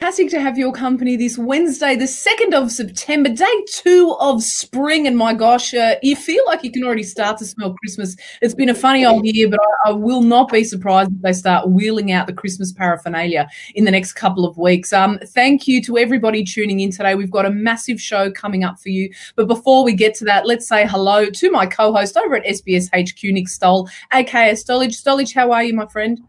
[0.00, 5.06] Fantastic to have your company this Wednesday, the 2nd of September, day two of spring.
[5.06, 8.16] And my gosh, uh, you feel like you can already start to smell Christmas.
[8.40, 11.34] It's been a funny old year, but I, I, will not be surprised if they
[11.34, 14.90] start wheeling out the Christmas paraphernalia in the next couple of weeks.
[14.90, 17.14] Um, thank you to everybody tuning in today.
[17.14, 19.12] We've got a massive show coming up for you.
[19.36, 22.46] But before we get to that, let's say hello to my co host over at
[22.46, 24.98] SBS HQ, Nick Stoll, aka Stollage.
[24.98, 26.22] Stollage, how are you, my friend?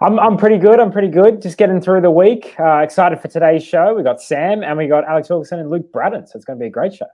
[0.00, 0.80] I'm, I'm pretty good.
[0.80, 1.42] I'm pretty good.
[1.42, 2.54] Just getting through the week.
[2.58, 3.94] Uh, excited for today's show.
[3.94, 6.26] We got Sam and we got Alex Wilkinson and Luke Brattan.
[6.26, 7.06] So it's going to be a great show.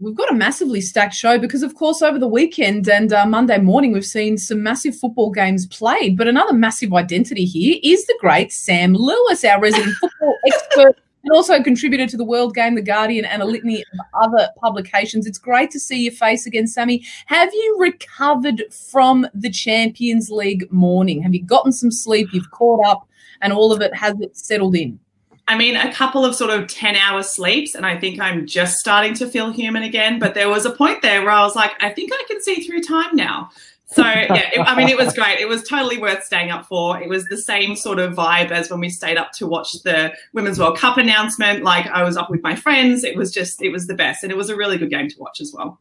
[0.00, 3.58] We've got a massively stacked show because, of course, over the weekend and uh, Monday
[3.58, 6.18] morning, we've seen some massive football games played.
[6.18, 11.32] But another massive identity here is the great Sam Lewis, our resident football expert and
[11.32, 15.26] also contributor to the World Game, The Guardian, and a litany of other publications.
[15.26, 17.04] It's great to see your face again, Sammy.
[17.26, 21.22] Have you recovered from the Champions League morning?
[21.22, 22.28] Have you gotten some sleep?
[22.32, 23.08] You've caught up,
[23.40, 25.00] and all of it has it settled in?
[25.46, 28.78] I mean, a couple of sort of 10 hour sleeps, and I think I'm just
[28.78, 30.18] starting to feel human again.
[30.18, 32.62] But there was a point there where I was like, I think I can see
[32.62, 33.50] through time now.
[33.94, 35.38] So yeah, it, I mean, it was great.
[35.38, 37.00] It was totally worth staying up for.
[37.00, 40.12] It was the same sort of vibe as when we stayed up to watch the
[40.32, 41.62] Women's World Cup announcement.
[41.62, 43.04] Like I was up with my friends.
[43.04, 45.18] It was just, it was the best, and it was a really good game to
[45.18, 45.78] watch as well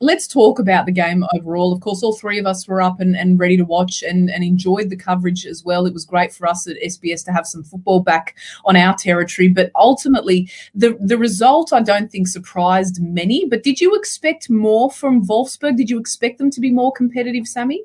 [0.00, 1.72] let's talk about the game overall.
[1.72, 4.42] Of course, all three of us were up and, and ready to watch and, and
[4.42, 5.86] enjoyed the coverage as well.
[5.86, 9.48] It was great for us at SBS to have some football back on our territory.
[9.48, 13.46] But ultimately, the, the result I don't think surprised many.
[13.46, 15.76] But did you expect more from Wolfsburg?
[15.76, 17.84] Did you expect them to be more competitive, Sammy?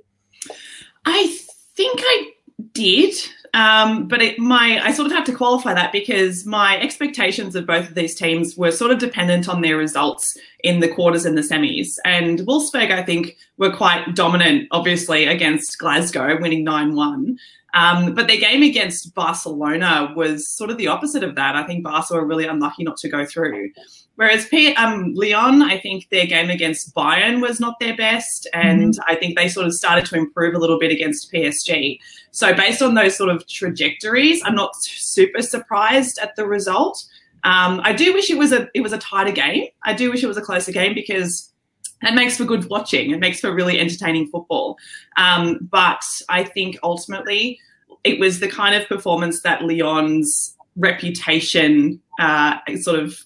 [1.06, 1.38] I
[1.76, 2.32] think I
[2.74, 3.16] did.
[3.54, 7.66] Um, but it, my I sort of have to qualify that because my expectations of
[7.66, 11.38] both of these teams were sort of dependent on their results in the quarters and
[11.38, 11.98] the semis.
[12.06, 17.40] And Wolfsburg, I think, were quite dominant, obviously, against Glasgow, winning 9 1.
[17.74, 21.56] Um, but their game against Barcelona was sort of the opposite of that.
[21.56, 23.72] I think Barca were really unlucky not to go through.
[24.20, 28.94] Whereas P- um, Lyon, I think their game against Bayern was not their best, and
[28.94, 29.02] mm-hmm.
[29.08, 31.98] I think they sort of started to improve a little bit against PSG.
[32.32, 37.02] So based on those sort of trajectories, I'm not super surprised at the result.
[37.46, 39.68] Um, I do wish it was a it was a tighter game.
[39.86, 41.54] I do wish it was a closer game because
[42.02, 43.12] that makes for good watching.
[43.12, 44.76] It makes for really entertaining football.
[45.16, 47.58] Um, but I think ultimately
[48.04, 53.26] it was the kind of performance that Lyon's reputation uh, sort of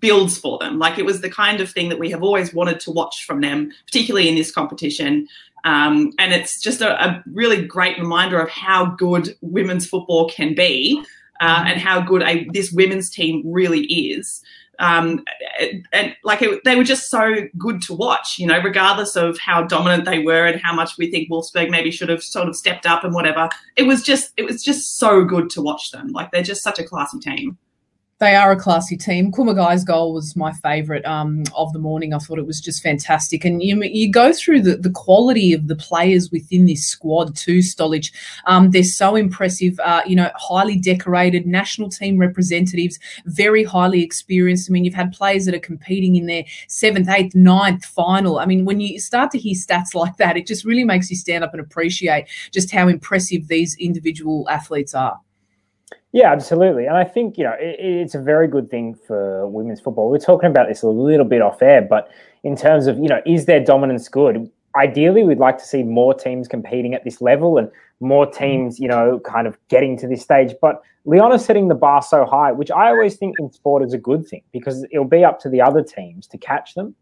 [0.00, 0.78] builds for them.
[0.78, 3.40] Like it was the kind of thing that we have always wanted to watch from
[3.40, 5.28] them, particularly in this competition.
[5.64, 10.54] Um, and it's just a, a, really great reminder of how good women's football can
[10.54, 11.02] be
[11.40, 14.42] uh, and how good a, this women's team really is.
[14.78, 15.24] Um,
[15.92, 19.64] and, like it, they were just so good to watch, you know, regardless of how
[19.64, 22.86] dominant they were and how much we think Wolfsburg maybe should have sort of stepped
[22.86, 23.48] up and whatever.
[23.74, 26.08] It was just, it was just so good to watch them.
[26.08, 27.58] Like they're just such a classy team.
[28.20, 29.30] They are a classy team.
[29.30, 32.12] Kumagai's goal was my favourite um, of the morning.
[32.12, 33.44] I thought it was just fantastic.
[33.44, 37.58] And you, you go through the, the quality of the players within this squad too,
[37.58, 38.12] Stolich.
[38.46, 44.68] Um, they're so impressive, uh, you know, highly decorated national team representatives, very highly experienced.
[44.68, 48.40] I mean, you've had players that are competing in their seventh, eighth, ninth final.
[48.40, 51.14] I mean, when you start to hear stats like that, it just really makes you
[51.14, 55.20] stand up and appreciate just how impressive these individual athletes are.
[56.12, 56.86] Yeah, absolutely.
[56.86, 60.10] And I think, you know, it, it's a very good thing for women's football.
[60.10, 62.10] We're talking about this a little bit off air, but
[62.44, 64.50] in terms of, you know, is their dominance good?
[64.76, 68.38] Ideally, we'd like to see more teams competing at this level and more mm-hmm.
[68.38, 70.54] teams, you know, kind of getting to this stage.
[70.60, 73.92] But Lyon is setting the bar so high, which I always think in sport is
[73.92, 76.94] a good thing because it'll be up to the other teams to catch them.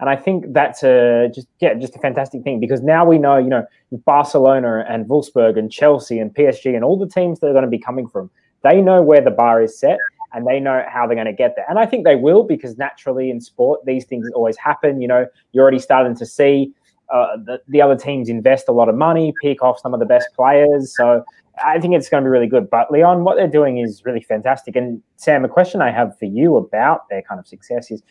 [0.00, 3.36] And I think that's a just yeah, just a fantastic thing because now we know,
[3.36, 3.66] you know,
[4.06, 7.70] Barcelona and Wolfsburg and Chelsea and PSG and all the teams that are going to
[7.70, 8.30] be coming from
[8.62, 9.98] they know where the bar is set
[10.32, 11.66] and they know how they're going to get there.
[11.68, 15.00] And I think they will because naturally in sport, these things always happen.
[15.00, 16.72] You know, you're already starting to see
[17.12, 20.06] uh, the, the other teams invest a lot of money, pick off some of the
[20.06, 20.94] best players.
[20.96, 21.24] So
[21.64, 22.70] I think it's going to be really good.
[22.70, 24.76] But Lyon, what they're doing is really fantastic.
[24.76, 28.02] And Sam, a question I have for you about their kind of success is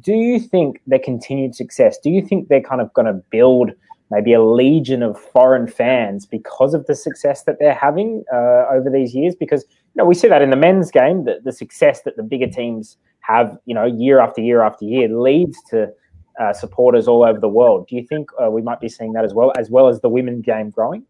[0.00, 3.72] do you think their continued success, do you think they're kind of going to build
[4.10, 8.90] maybe a legion of foreign fans because of the success that they're having uh, over
[8.92, 9.34] these years?
[9.34, 12.22] Because you know, we see that in the men's game, that the success that the
[12.22, 15.92] bigger teams have, you know, year after year after year leads to
[16.40, 17.86] uh, supporters all over the world.
[17.88, 20.08] Do you think uh, we might be seeing that as well, as well as the
[20.08, 21.04] women's game growing?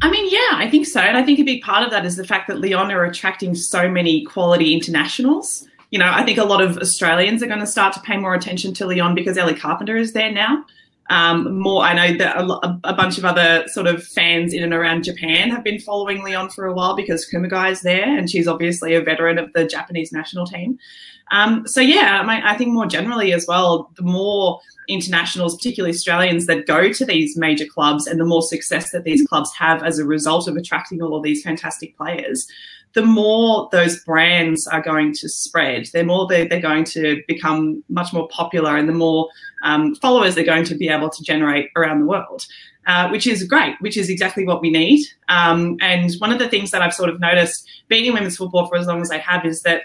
[0.00, 1.00] I mean, yeah, I think so.
[1.00, 3.54] And I think a big part of that is the fact that Lyon are attracting
[3.54, 5.68] so many quality internationals.
[5.92, 8.34] You know, I think a lot of Australians are going to start to pay more
[8.34, 10.64] attention to Lyon because Ellie Carpenter is there now.
[11.10, 14.72] Um, more, I know that a, a, bunch of other sort of fans in and
[14.72, 18.48] around Japan have been following Lyon for a while because Kumagai is there, and she's
[18.48, 20.78] obviously a veteran of the Japanese national team.
[21.30, 25.94] Um, so yeah, I, mean, I think more generally as well, the more internationals, particularly
[25.94, 29.82] Australians, that go to these major clubs and the more success that these clubs have
[29.82, 32.46] as a result of attracting all of these fantastic players,
[32.94, 35.86] the more those brands are going to spread.
[35.92, 39.28] The more they're, they're going to become much more popular and the more
[39.64, 42.46] um, followers they're going to be able to generate around the world.
[42.88, 45.06] Uh, which is great, which is exactly what we need.
[45.28, 48.66] Um, and one of the things that I've sort of noticed being in women's football
[48.66, 49.82] for as long as I have is that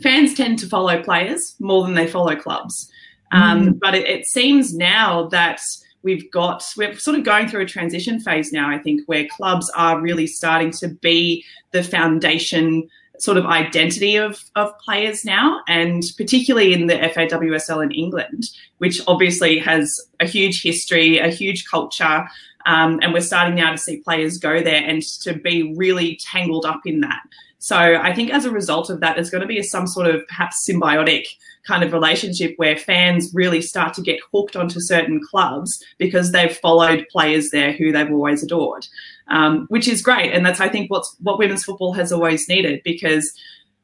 [0.00, 2.88] fans tend to follow players more than they follow clubs.
[3.32, 3.78] Um, mm.
[3.80, 5.60] But it, it, seems now that
[6.02, 9.70] we've got, we're sort of going through a transition phase now, I think, where clubs
[9.76, 16.04] are really starting to be the foundation sort of identity of, of players now, and
[16.16, 18.44] particularly in the FAWSL in England,
[18.78, 22.28] which obviously has a huge history, a huge culture.
[22.66, 26.64] Um, and we're starting now to see players go there and to be really tangled
[26.64, 27.20] up in that.
[27.58, 30.26] So I think as a result of that, there's going to be some sort of
[30.28, 31.24] perhaps symbiotic
[31.68, 36.56] kind of relationship where fans really start to get hooked onto certain clubs because they've
[36.56, 38.86] followed players there who they've always adored,
[39.28, 40.32] um, which is great.
[40.32, 43.32] And that's, I think, what's, what women's football has always needed because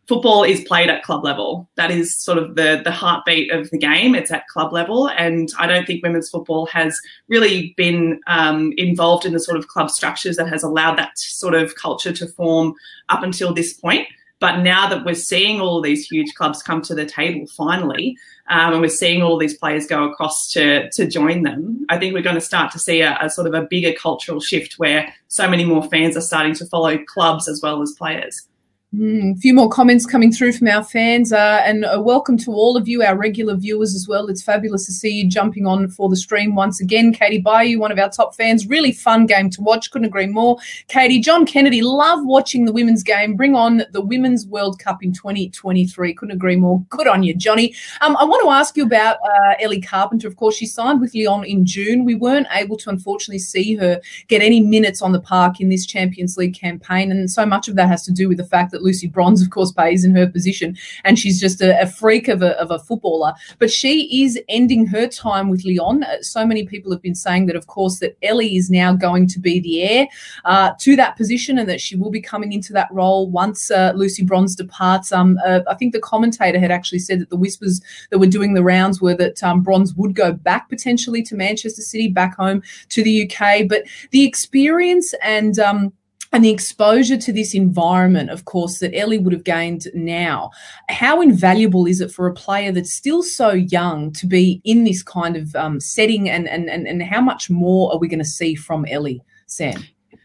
[0.09, 1.69] football is played at club level.
[1.77, 4.15] That is sort of the the heartbeat of the game.
[4.15, 6.99] It's at club level, and I don't think women's football has
[7.29, 11.55] really been um, involved in the sort of club structures that has allowed that sort
[11.55, 12.75] of culture to form
[13.09, 14.07] up until this point.
[14.45, 18.19] But now that we're seeing all these huge clubs come to the table finally,
[18.51, 22.13] um, and we're seeing all these players go across to to join them, I think
[22.13, 25.11] we're going to start to see a, a sort of a bigger cultural shift where
[25.29, 28.47] so many more fans are starting to follow clubs as well as players.
[28.95, 32.53] Mm, a few more comments coming through from our fans, uh, and a welcome to
[32.53, 34.29] all of you, our regular viewers as well.
[34.29, 37.13] It's fabulous to see you jumping on for the stream once again.
[37.13, 39.91] Katie Bayou, one of our top fans, really fun game to watch.
[39.91, 40.59] Couldn't agree more.
[40.87, 43.35] Katie, John Kennedy, love watching the women's game.
[43.35, 46.15] Bring on the Women's World Cup in 2023.
[46.15, 46.81] Couldn't agree more.
[46.89, 47.75] Good on you, Johnny.
[48.01, 50.29] Um, I want to ask you about uh, Ellie Carpenter.
[50.29, 52.05] Of course, she signed with Lyon in June.
[52.05, 55.85] We weren't able to, unfortunately, see her get any minutes on the park in this
[55.85, 58.84] Champions League campaign, and so much of that has to do with the fact that
[58.85, 62.43] Lucy Bronze, of course, plays in her position, and she's just a, a freak of
[62.43, 63.33] a, of a footballer.
[63.59, 66.05] But she is ending her time with Lyon.
[66.05, 69.27] Uh, so many people have been saying that, of course, that Ellie is now going
[69.29, 70.07] to be the heir
[70.45, 73.93] uh, to that position, and that she will be coming into that role once uh,
[73.97, 75.11] Lucy Bronze departs.
[75.13, 77.81] Um, uh, I think the commentator had actually said that the whispers
[78.11, 81.83] that were doing the rounds were that um, Bronze would go back potentially to Manchester
[81.83, 83.69] City, back home to the UK.
[83.69, 85.93] But the experience and um,
[86.35, 90.51] and the exposure to this environment, of course, that Ellie would have gained now.
[90.89, 95.01] How invaluable is it for a player that's still so young to be in this
[95.05, 98.25] kind of um, setting, and, and and and how much more are we going to
[98.25, 99.85] see from Ellie, Sam?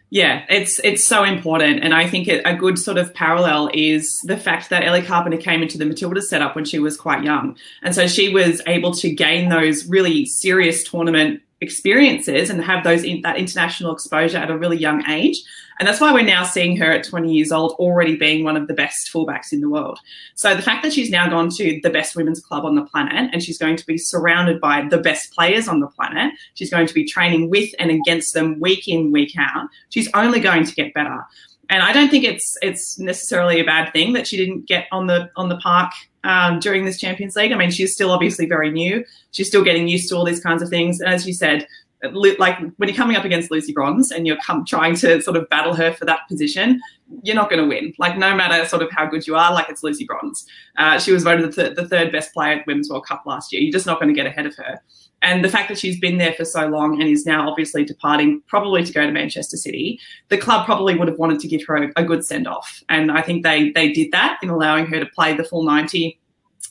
[0.09, 4.19] Yeah, it's it's so important, and I think it, a good sort of parallel is
[4.23, 7.55] the fact that Ellie Carpenter came into the Matilda setup when she was quite young,
[7.83, 13.03] and so she was able to gain those really serious tournament experiences and have those
[13.03, 15.43] in, that international exposure at a really young age.
[15.79, 18.67] And that's why we're now seeing her at 20 years old already being one of
[18.67, 19.99] the best fullbacks in the world.
[20.35, 23.29] So the fact that she's now gone to the best women's club on the planet
[23.31, 26.87] and she's going to be surrounded by the best players on the planet, she's going
[26.87, 29.67] to be training with and against them week in, week out.
[29.89, 31.25] She's only going to get better.
[31.69, 35.07] And I don't think it's it's necessarily a bad thing that she didn't get on
[35.07, 35.91] the on the park
[36.23, 37.51] um, during this Champions League.
[37.51, 39.03] I mean, she's still obviously very new.
[39.31, 40.99] She's still getting used to all these kinds of things.
[40.99, 41.67] And as you said,
[42.01, 45.49] like when you're coming up against Lucy Bronze and you're come, trying to sort of
[45.49, 46.79] battle her for that position,
[47.23, 47.93] you're not going to win.
[47.97, 50.45] Like no matter sort of how good you are, like it's Lucy Bronze.
[50.77, 53.51] Uh, she was voted the, th- the, third best player at Women's World Cup last
[53.51, 53.61] year.
[53.61, 54.81] You're just not going to get ahead of her.
[55.21, 58.41] And the fact that she's been there for so long and is now obviously departing,
[58.47, 59.99] probably to go to Manchester City,
[60.29, 62.83] the club probably would have wanted to give her a, a good send off.
[62.89, 66.17] And I think they they did that in allowing her to play the full 90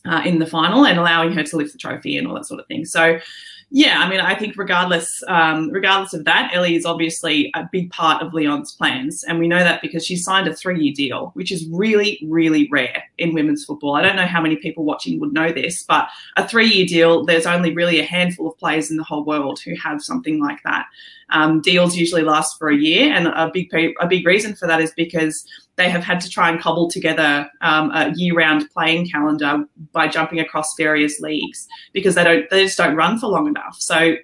[0.07, 2.61] uh, in the final and allowing her to lift the trophy and all that sort
[2.61, 2.85] of thing.
[2.85, 3.19] So
[3.71, 7.91] yeah, I mean, I think regardless, um, regardless of that, Ellie is obviously a big
[7.91, 11.53] part of Lyon's plans, and we know that because she signed a three-year deal, which
[11.53, 13.95] is really, really rare in women's football.
[13.95, 16.09] I don't know how many people watching would know this, but
[16.39, 19.75] a three-year deal, there's only really a handful of players in the whole world who
[19.75, 20.87] have something like that.
[21.29, 23.71] Um, deals usually last for a year, and a big
[24.01, 25.45] a big reason for that is because
[25.79, 30.41] they have had to try and cobble together um, a year-round playing calendar by jumping
[30.41, 33.77] across various leagues because they don't they just don't run for long enough.
[33.79, 34.17] So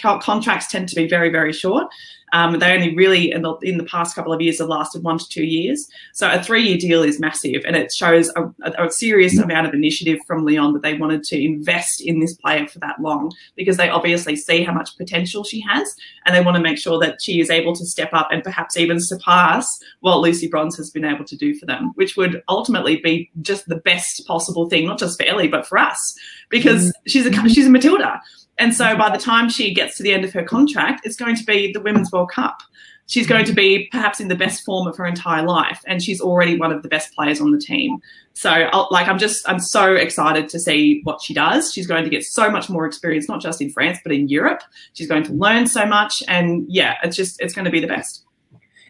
[0.00, 1.88] co- contracts tend to be very very short.
[2.32, 5.18] Um, they only really in the, in the past couple of years have lasted one
[5.18, 5.88] to two years.
[6.12, 9.74] So a three year deal is massive, and it shows a, a, serious amount of
[9.74, 13.76] initiative from Lyon that they wanted to invest in this player for that long because
[13.76, 15.94] they obviously see how much potential she has,
[16.26, 18.76] and they want to make sure that she is able to step up and perhaps
[18.76, 22.96] even surpass what Lucy Bronze has been able to do for them, which would ultimately
[22.96, 26.14] be just the best possible thing, not just for Ellie but for us,
[26.48, 27.08] because mm-hmm.
[27.08, 28.20] she's a she's a Matilda.
[28.58, 31.36] And so by the time she gets to the end of her contract, it's going
[31.36, 32.58] to be the Women's World Cup.
[33.06, 36.20] She's going to be perhaps in the best form of her entire life, and she's
[36.20, 38.00] already one of the best players on the team.
[38.34, 41.72] So, like, I'm just, I'm so excited to see what she does.
[41.72, 44.62] She's going to get so much more experience, not just in France, but in Europe.
[44.92, 47.86] She's going to learn so much, and yeah, it's just, it's going to be the
[47.86, 48.24] best.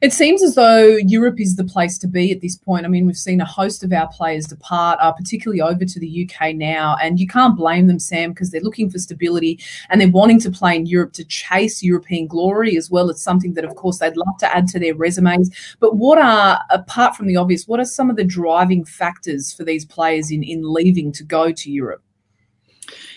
[0.00, 2.84] It seems as though Europe is the place to be at this point.
[2.84, 6.28] I mean, we've seen a host of our players depart, uh, particularly over to the
[6.28, 9.58] UK now, and you can't blame them, Sam, because they're looking for stability
[9.90, 13.10] and they're wanting to play in Europe to chase European glory as well.
[13.10, 15.50] It's something that, of course, they'd love to add to their resumes.
[15.80, 19.64] But what are, apart from the obvious, what are some of the driving factors for
[19.64, 22.02] these players in, in leaving to go to Europe?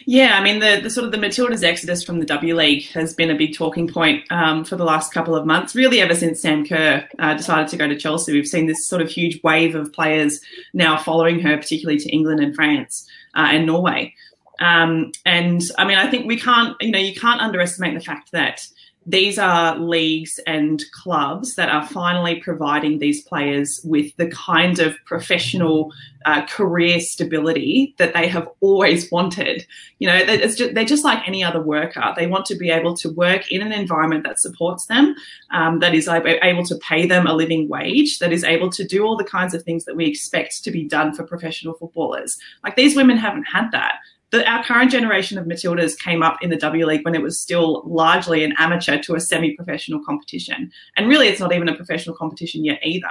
[0.05, 3.13] Yeah, I mean the, the sort of the Matildas exodus from the W League has
[3.13, 5.75] been a big talking point um, for the last couple of months.
[5.75, 9.01] Really, ever since Sam Kerr uh, decided to go to Chelsea, we've seen this sort
[9.01, 10.39] of huge wave of players
[10.73, 14.13] now following her, particularly to England and France uh, and Norway.
[14.59, 18.31] Um, and I mean, I think we can't, you know, you can't underestimate the fact
[18.31, 18.67] that
[19.05, 24.95] these are leagues and clubs that are finally providing these players with the kind of
[25.05, 25.91] professional
[26.25, 29.65] uh, career stability that they have always wanted.
[29.97, 32.13] You know, just, they're just like any other worker.
[32.15, 35.15] They want to be able to work in an environment that supports them,
[35.49, 39.03] um, that is able to pay them a living wage, that is able to do
[39.03, 42.37] all the kinds of things that we expect to be done for professional footballers.
[42.63, 43.95] Like these women haven't had that
[44.31, 47.39] the, our current generation of Matildas came up in the W League when it was
[47.39, 52.15] still largely an amateur to a semi-professional competition, and really, it's not even a professional
[52.15, 53.07] competition yet either.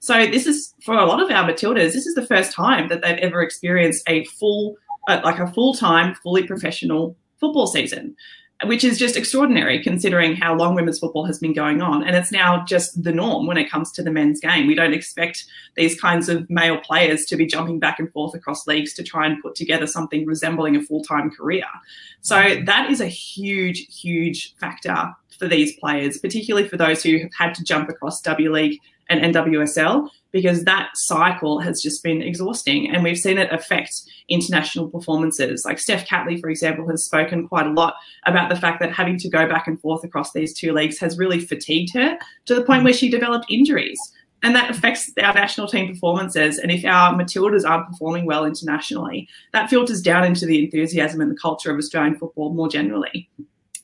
[0.00, 3.00] So this is for a lot of our Matildas, this is the first time that
[3.00, 4.76] they've ever experienced a full,
[5.08, 8.14] uh, like a full-time, fully professional football season
[8.66, 12.04] which is just extraordinary considering how long women's football has been going on.
[12.04, 14.66] And it's now just the norm when it comes to the men's game.
[14.66, 15.44] We don't expect
[15.76, 19.26] these kinds of male players to be jumping back and forth across leagues to try
[19.26, 21.66] and put together something resembling a full time career.
[22.20, 27.34] So that is a huge, huge factor for these players, particularly for those who have
[27.36, 32.90] had to jump across W League and NWSL because that cycle has just been exhausting
[32.90, 35.64] and we've seen it affect international performances.
[35.64, 37.94] Like Steph Catley, for example, has spoken quite a lot
[38.26, 41.18] about the fact that having to go back and forth across these two leagues has
[41.18, 43.98] really fatigued her to the point where she developed injuries.
[44.42, 46.58] And that affects our national team performances.
[46.58, 51.30] And if our Matildas aren't performing well internationally, that filters down into the enthusiasm and
[51.30, 53.30] the culture of Australian football more generally.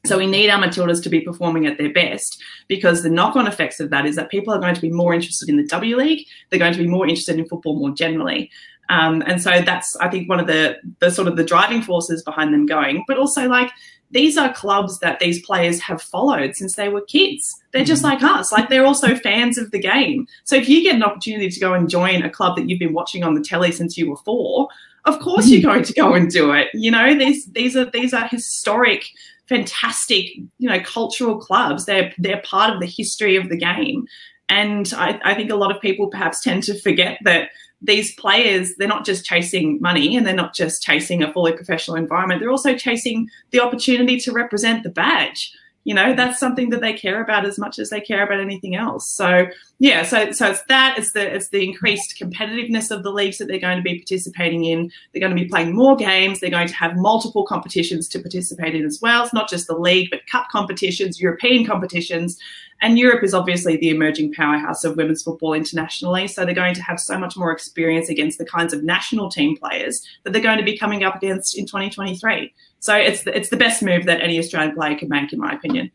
[0.06, 3.80] So we need our Matildas to be performing at their best because the knock-on effects
[3.80, 6.26] of that is that people are going to be more interested in the W League.
[6.48, 8.50] They're going to be more interested in football more generally.
[8.88, 12.22] Um, and so that's, I think, one of the, the sort of the driving forces
[12.22, 13.04] behind them going.
[13.06, 13.70] But also, like,
[14.10, 17.54] these are clubs that these players have followed since they were kids.
[17.72, 18.50] They're just like us.
[18.50, 20.26] Like, they're also fans of the game.
[20.44, 22.94] So if you get an opportunity to go and join a club that you've been
[22.94, 24.68] watching on the telly since you were four,
[25.04, 26.68] of course you're going to go and do it.
[26.74, 29.06] You know, these these are these are historic
[29.50, 30.26] fantastic,
[30.58, 31.84] you know, cultural clubs.
[31.84, 34.06] They're they're part of the history of the game.
[34.48, 37.50] And I, I think a lot of people perhaps tend to forget that
[37.82, 41.96] these players, they're not just chasing money and they're not just chasing a fully professional
[41.96, 42.40] environment.
[42.40, 45.52] They're also chasing the opportunity to represent the badge
[45.84, 48.76] you know that's something that they care about as much as they care about anything
[48.76, 49.08] else.
[49.08, 49.46] So
[49.78, 53.48] yeah so so it's that it's the it's the increased competitiveness of the leagues that
[53.48, 54.90] they're going to be participating in.
[55.12, 56.40] They're going to be playing more games.
[56.40, 59.24] They're going to have multiple competitions to participate in as well.
[59.24, 62.38] It's not just the league but cup competitions european competitions.
[62.82, 66.26] And Europe is obviously the emerging powerhouse of women's football internationally.
[66.26, 69.56] So they're going to have so much more experience against the kinds of national team
[69.56, 72.52] players that they're going to be coming up against in 2023.
[72.80, 75.52] So it's the, it's the best move that any Australian player can make, in my
[75.52, 75.90] opinion.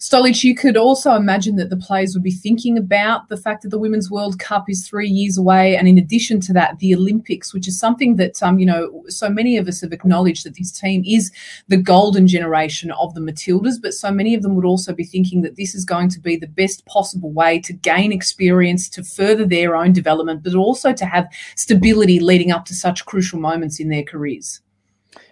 [0.00, 3.68] Stolic, you could also imagine that the players would be thinking about the fact that
[3.68, 7.52] the Women's World Cup is three years away, and in addition to that, the Olympics,
[7.52, 10.72] which is something that um, you know so many of us have acknowledged that this
[10.72, 11.30] team is
[11.68, 15.42] the golden generation of the Matildas, but so many of them would also be thinking
[15.42, 19.44] that this is going to be the best possible way to gain experience, to further
[19.44, 23.90] their own development, but also to have stability leading up to such crucial moments in
[23.90, 24.62] their careers.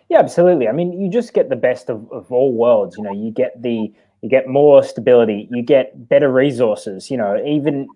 [0.09, 0.69] Yeah, absolutely.
[0.69, 2.97] I mean, you just get the best of, of all worlds.
[2.97, 7.11] You know, you get the you get more stability, you get better resources.
[7.11, 7.88] You know, even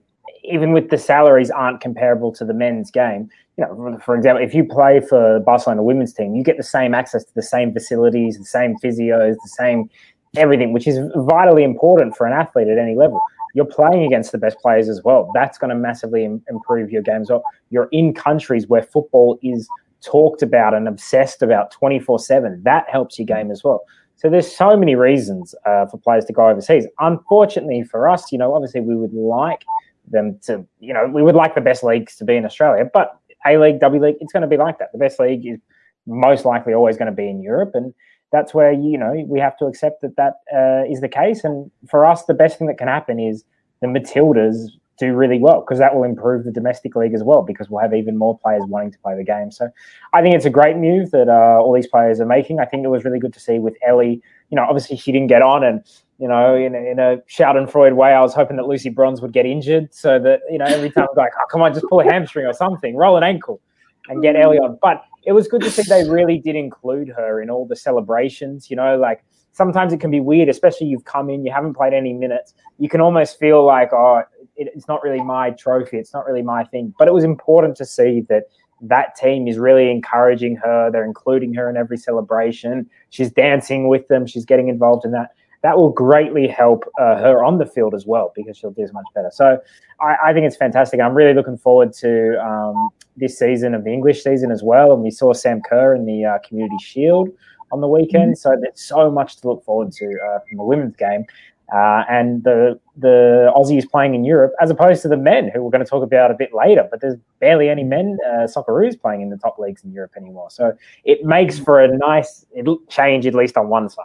[0.45, 3.31] even with the salaries aren't comparable to the men's game.
[3.57, 6.95] You know, for example, if you play for Barcelona women's team, you get the same
[6.95, 9.89] access to the same facilities, the same physios, the same
[10.37, 13.21] everything, which is vitally important for an athlete at any level.
[13.55, 15.31] You're playing against the best players as well.
[15.35, 17.31] That's going to massively Im- improve your games.
[17.31, 19.69] Well, you're in countries where football is
[20.05, 22.63] talked about and obsessed about 24 7.
[22.65, 23.85] That helps your game as well.
[24.17, 26.87] So there's so many reasons uh, for players to go overseas.
[27.01, 29.65] Unfortunately for us, you know, obviously we would like
[30.09, 33.19] them to, you know, we would like the best leagues to be in Australia, but
[33.47, 34.93] A League, W League, it's going to be like that.
[34.93, 35.59] The best league is
[36.07, 37.95] most likely always going to be in Europe, and
[38.31, 41.45] that's where you know we have to accept that that uh, is the case.
[41.45, 43.45] And for us, the best thing that can happen is
[43.81, 44.71] the Matildas
[45.03, 47.95] do really well because that will improve the domestic league as well because we'll have
[47.95, 49.51] even more players wanting to play the game.
[49.51, 49.69] So
[50.13, 52.61] I think it's a great move that uh, all these players are making.
[52.61, 54.23] I think it was really good to see with Ellie.
[54.51, 55.83] You know, obviously she didn't get on, and
[56.19, 59.33] you know, in a, in a Schadenfreude way, I was hoping that Lucy Bronze would
[59.33, 62.01] get injured so that you know every time I'm like, oh, come on, just pull
[62.01, 63.61] a hamstring or something, roll an ankle,
[64.09, 64.79] and get Ellie on.
[64.81, 68.71] But it was good to see they really did include her in all the celebrations.
[68.71, 71.93] You know, like sometimes it can be weird, especially you've come in, you haven't played
[71.93, 72.55] any minutes.
[72.79, 74.23] You can almost feel like, oh,
[74.63, 75.99] it, it's not really my trophy.
[75.99, 76.95] It's not really my thing.
[76.99, 78.45] But it was important to see that
[78.83, 80.91] that team is really encouraging her.
[80.91, 82.89] They're including her in every celebration.
[83.11, 84.27] She's dancing with them.
[84.27, 85.31] She's getting involved in that.
[85.63, 89.05] That will greatly help uh, her on the field as well because she'll do much
[89.15, 89.31] better.
[89.33, 89.61] So
[90.01, 91.01] I, I think it's fantastic.
[91.01, 94.93] I'm really looking forward to um, this season of the English season as well.
[94.93, 97.29] And we saw Sam Kerr in the uh, Community Shield
[97.71, 98.33] on the weekend.
[98.33, 98.51] Mm-hmm.
[98.51, 101.25] So there's so much to look forward to uh, from the women's game.
[101.73, 105.71] Uh, and the the Aussies playing in Europe, as opposed to the men, who we're
[105.71, 106.87] going to talk about a bit later.
[106.91, 110.51] But there's barely any men uh, Socceroos playing in the top leagues in Europe anymore.
[110.51, 112.45] So it makes for a nice
[112.89, 114.05] change, at least on one side.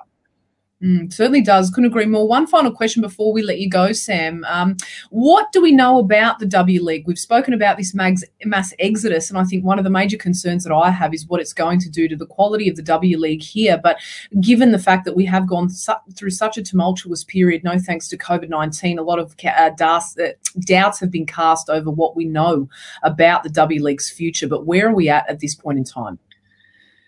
[0.83, 1.71] Mm, certainly does.
[1.71, 2.27] Couldn't agree more.
[2.27, 4.45] One final question before we let you go, Sam.
[4.47, 4.77] Um,
[5.09, 7.07] what do we know about the W League?
[7.07, 10.63] We've spoken about this mass, mass exodus, and I think one of the major concerns
[10.65, 13.17] that I have is what it's going to do to the quality of the W
[13.17, 13.79] League here.
[13.81, 13.97] But
[14.39, 18.07] given the fact that we have gone su- through such a tumultuous period, no thanks
[18.09, 22.15] to COVID 19, a lot of uh, doubts, uh, doubts have been cast over what
[22.15, 22.69] we know
[23.01, 24.47] about the W League's future.
[24.47, 26.19] But where are we at at this point in time?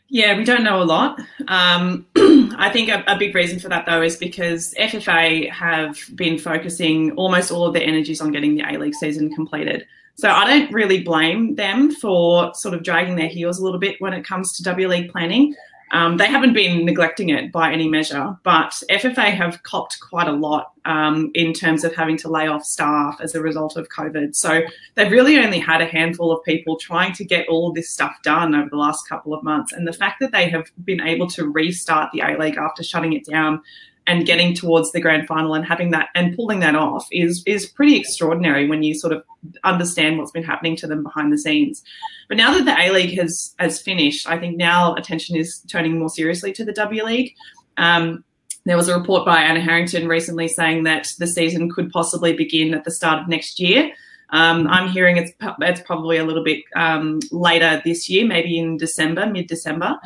[0.09, 1.19] Yeah, we don't know a lot.
[1.47, 2.05] Um,
[2.57, 7.11] I think a, a, big reason for that, though, is because FFA have been focusing
[7.11, 9.85] almost all of their energies on getting the A League season completed.
[10.15, 13.95] So I don't really blame them for sort of dragging their heels a little bit
[13.99, 15.55] when it comes to W League planning.
[15.91, 20.31] Um, they haven't been neglecting it by any measure, but FFA have copped quite a
[20.31, 24.35] lot um, in terms of having to lay off staff as a result of COVID.
[24.35, 24.61] So
[24.95, 28.15] they've really only had a handful of people trying to get all of this stuff
[28.23, 29.71] done over the last couple of months.
[29.73, 33.13] And the fact that they have been able to restart the A League after shutting
[33.13, 33.61] it down
[34.09, 37.67] and getting towards the grand final and having that and pulling that off is is
[37.67, 39.23] pretty extraordinary when you sort of
[39.63, 41.83] understand what's been happening to them behind the scenes.
[42.27, 45.99] But now that the A League has has finished, I think now attention is turning
[45.99, 47.35] more seriously to the W League.
[47.77, 48.23] Um,
[48.65, 52.73] there was a report by Anna Harrington recently saying that the season could possibly begin
[52.73, 53.91] at the start of next year.
[54.31, 58.77] Um, I'm hearing it's it's probably a little bit um, later this year, maybe in
[58.77, 59.99] December, mid December.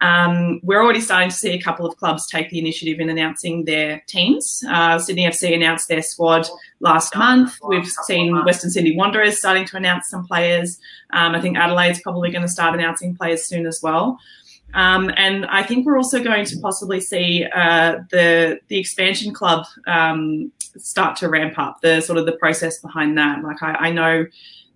[0.00, 3.64] Um, we're already starting to see a couple of clubs take the initiative in announcing
[3.64, 4.64] their teams.
[4.68, 6.48] Uh, Sydney FC announced their squad
[6.80, 7.58] last month.
[7.66, 10.78] We've seen Western Sydney Wanderers starting to announce some players.
[11.12, 14.18] Um, I think Adelaide's probably going to start announcing players soon as well.
[14.72, 19.66] Um, and I think we're also going to possibly see uh, the the expansion club
[19.86, 23.42] um, start to ramp up the sort of the process behind that.
[23.42, 24.26] Like I, I know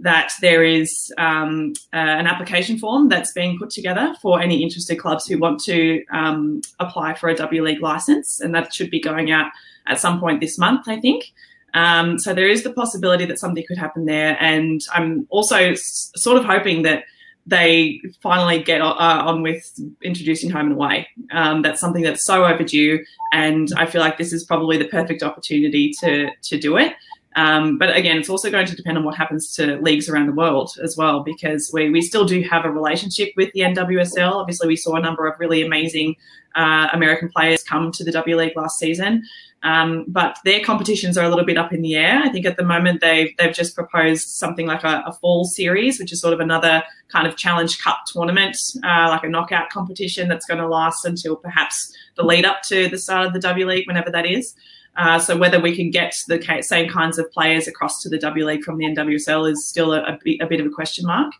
[0.01, 4.97] that there is um, uh, an application form that's being put together for any interested
[4.97, 9.01] clubs who want to um, apply for a W League license, and that should be
[9.01, 9.51] going out
[9.87, 11.33] at some point this month, I think.
[11.75, 16.13] Um, so there is the possibility that something could happen there, and I'm also s-
[16.17, 17.05] sort of hoping that
[17.47, 18.95] they finally get uh,
[19.27, 21.09] on with introducing home and away.
[21.31, 25.23] Um, that's something that's so overdue, and I feel like this is probably the perfect
[25.23, 26.95] opportunity to to do it.
[27.37, 30.33] Um, but again, it's also going to depend on what happens to leagues around the
[30.33, 34.33] world as well, because we, we still do have a relationship with the NWSL.
[34.33, 36.17] Obviously, we saw a number of really amazing
[36.55, 39.25] uh, American players come to the W League last season.
[39.65, 42.21] Um, but their competitions are a little bit up in the air.
[42.23, 45.99] I think at the moment they've they've just proposed something like a, a fall series,
[45.99, 50.29] which is sort of another kind of challenge cup tournament, uh, like a knockout competition
[50.29, 53.67] that's going to last until perhaps the lead up to the start of the W
[53.67, 54.55] League, whenever that is.
[54.97, 58.47] Uh, so whether we can get the same kinds of players across to the W
[58.47, 61.33] League from the NWSL is still a, a, bit, a bit of a question mark.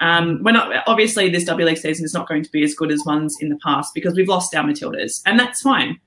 [0.00, 2.90] Um, we're not obviously this W League season is not going to be as good
[2.90, 5.98] as ones in the past because we've lost our Matildas, and that's fine.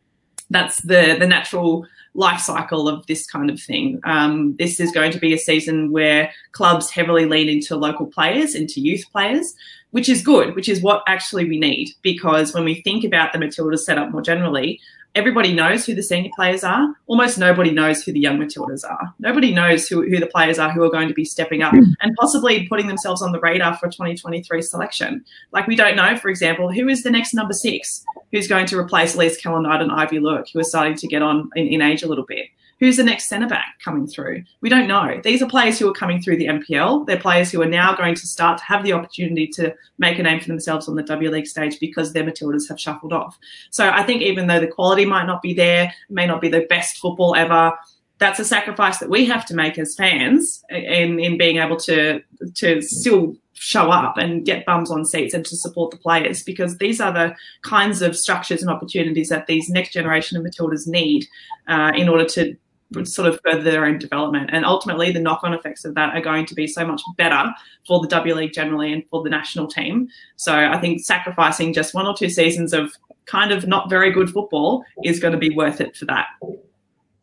[0.50, 4.00] That's the the natural life cycle of this kind of thing.
[4.04, 8.56] Um, this is going to be a season where clubs heavily lean into local players,
[8.56, 9.56] into youth players,
[9.92, 11.90] which is good, which is what actually we need.
[12.02, 14.80] Because when we think about the Matildas setup more generally,
[15.16, 16.94] everybody knows who the senior players are.
[17.08, 19.14] Almost nobody knows who the young Matildas are.
[19.20, 21.84] Nobody knows who, who the players are who are going to be stepping up hmm.
[22.02, 25.24] and possibly putting themselves on the radar for 2023 selection.
[25.52, 28.78] Like we don't know, for example, who is the next number six who's going to
[28.78, 32.04] replace Elise Kellond-Knight and Aivi Luik, who are starting to get on in, in age
[32.04, 32.48] a little bit.
[32.80, 34.44] Who's the next centre back coming through?
[34.62, 35.20] We don't know.
[35.22, 37.06] These are players who are coming through the NPL.
[37.06, 40.24] They're players who are now going to start to have the opportunity to make a
[40.24, 43.38] name for themselves on the W League stage because their Matildas have shuffled off.
[43.70, 46.66] So I think even though the quality might not be there, may not be the
[46.70, 47.74] best football ever,
[48.18, 52.22] that's a sacrifice that we have to make as fans in, in being able to
[52.56, 56.78] to still show up and get bums on seats and to support the players because
[56.78, 61.26] these are the kinds of structures and opportunities that these next generation of Matildas need
[61.68, 62.56] uh, in order to
[63.04, 64.50] sort of further their own development.
[64.52, 67.52] And ultimately, the knock on effects of that are going to be so much better
[67.88, 70.08] for the W League generally and for the national team.
[70.36, 72.92] So I think sacrificing just one or two seasons of
[73.26, 76.28] kind of not very good football is going to be worth it for that.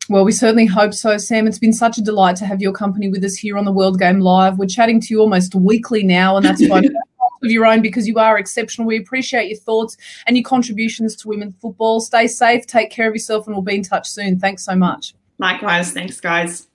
[0.09, 1.47] Well, we certainly hope so, Sam.
[1.47, 3.99] It's been such a delight to have your company with us here on the World
[3.99, 4.57] Game Live.
[4.57, 6.81] We're chatting to you almost weekly now, and that's why
[7.43, 8.87] of your own because you are exceptional.
[8.87, 11.99] We appreciate your thoughts and your contributions to women's football.
[11.99, 14.39] Stay safe, take care of yourself, and we'll be in touch soon.
[14.39, 15.13] Thanks so much.
[15.39, 15.91] Likewise.
[15.91, 16.66] Thanks, guys.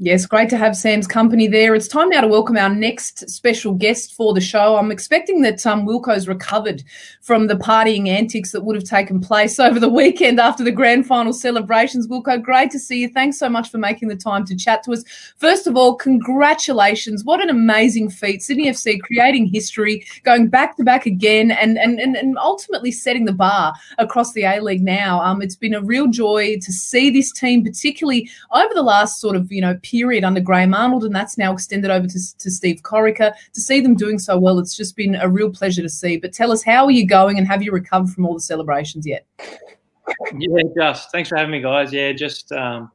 [0.00, 1.74] Yes, great to have Sam's company there.
[1.74, 4.76] It's time now to welcome our next special guest for the show.
[4.76, 6.84] I'm expecting that um, Wilco's recovered
[7.20, 11.08] from the partying antics that would have taken place over the weekend after the grand
[11.08, 12.06] final celebrations.
[12.06, 13.08] Wilco, great to see you.
[13.08, 15.02] Thanks so much for making the time to chat to us.
[15.36, 17.24] First of all, congratulations.
[17.24, 18.44] What an amazing feat.
[18.44, 23.24] Sydney FC creating history, going back to back again, and, and, and, and ultimately setting
[23.24, 25.20] the bar across the A League now.
[25.20, 29.34] Um, it's been a real joy to see this team, particularly over the last sort
[29.34, 32.82] of, you know, period under Graham Arnold, and that's now extended over to, to Steve
[32.82, 33.32] Corica.
[33.54, 36.16] To see them doing so well, it's just been a real pleasure to see.
[36.16, 39.06] But tell us, how are you going, and have you recovered from all the celebrations
[39.06, 39.26] yet?
[40.36, 41.92] Yeah, just thanks for having me, guys.
[41.92, 42.90] Yeah, just um,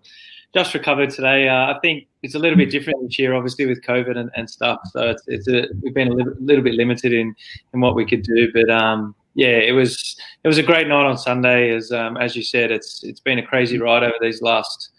[0.54, 1.48] just recovered today.
[1.48, 4.50] Uh, I think it's a little bit different this year, obviously with COVID and, and
[4.50, 4.80] stuff.
[4.92, 7.36] So it's, it's a, we've been a little, little, bit limited in
[7.74, 11.06] in what we could do, but um, yeah, it was it was a great night
[11.06, 11.72] on Sunday.
[11.72, 14.90] As um, as you said, it's it's been a crazy ride over these last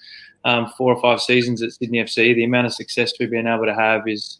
[0.44, 2.34] um, four or five seasons at Sydney FC.
[2.34, 4.38] The amount of success we've been able to have is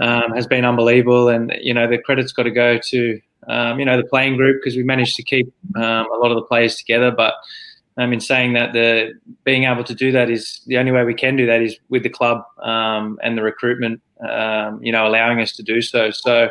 [0.00, 3.84] um, has been unbelievable, and you know the credit's got to go to um, you
[3.84, 6.76] know the playing group because we managed to keep um, a lot of the players
[6.76, 7.10] together.
[7.10, 7.34] But
[7.96, 9.12] um, in saying that, the
[9.44, 12.02] being able to do that is the only way we can do that is with
[12.02, 14.00] the club um, and the recruitment,
[14.80, 16.10] you know, allowing us to do so.
[16.10, 16.50] So,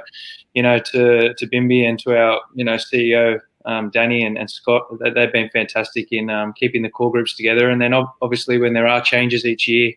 [0.54, 4.50] you know, to to Bimby and to our you know CEO um, Danny and, and
[4.50, 7.70] Scott, they've been fantastic in um, keeping the core groups together.
[7.70, 9.94] And then obviously when there are changes each year,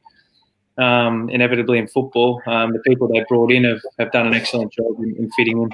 [0.77, 4.73] um, inevitably in football, um, the people they brought in have, have done an excellent
[4.73, 5.71] job in, in fitting in.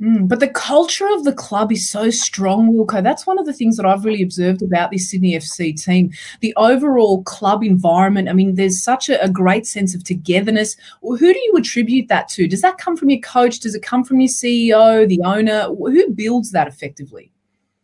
[0.00, 3.02] Mm, but the culture of the club is so strong, Wilco.
[3.02, 6.12] That's one of the things that I've really observed about this Sydney FC team.
[6.40, 10.76] The overall club environment, I mean, there's such a, a, great sense of togetherness.
[11.02, 12.46] Who do you attribute that to?
[12.46, 13.58] Does that come from your coach?
[13.58, 15.64] Does it come from your CEO, the owner?
[15.64, 17.32] Who builds that effectively?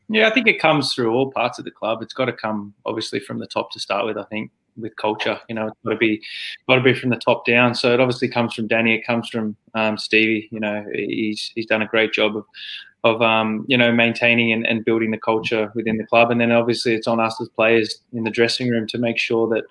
[0.09, 2.01] Yeah, I think it comes through all parts of the club.
[2.01, 5.39] It's got to come, obviously, from the top to start with, I think with culture.
[5.49, 6.23] You know, it's got to be
[6.69, 7.75] got to be from the top down.
[7.75, 8.95] So it obviously comes from Danny.
[8.95, 10.49] It comes from um, Stevie.
[10.51, 12.45] You know, he's he's done a great job of
[13.05, 16.31] of um, you know maintaining and, and building the culture within the club.
[16.31, 19.47] And then obviously it's on us as players in the dressing room to make sure
[19.49, 19.65] that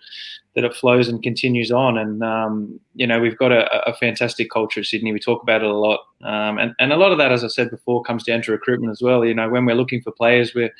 [0.56, 1.98] that it flows and continues on.
[1.98, 5.12] And um, you know, we've got a, a, fantastic culture at Sydney.
[5.12, 7.48] We talk about it a lot, um, and and a lot of that, as I
[7.48, 9.26] said before, comes down to recruitment as well.
[9.26, 10.74] You know, when we're looking for players, we're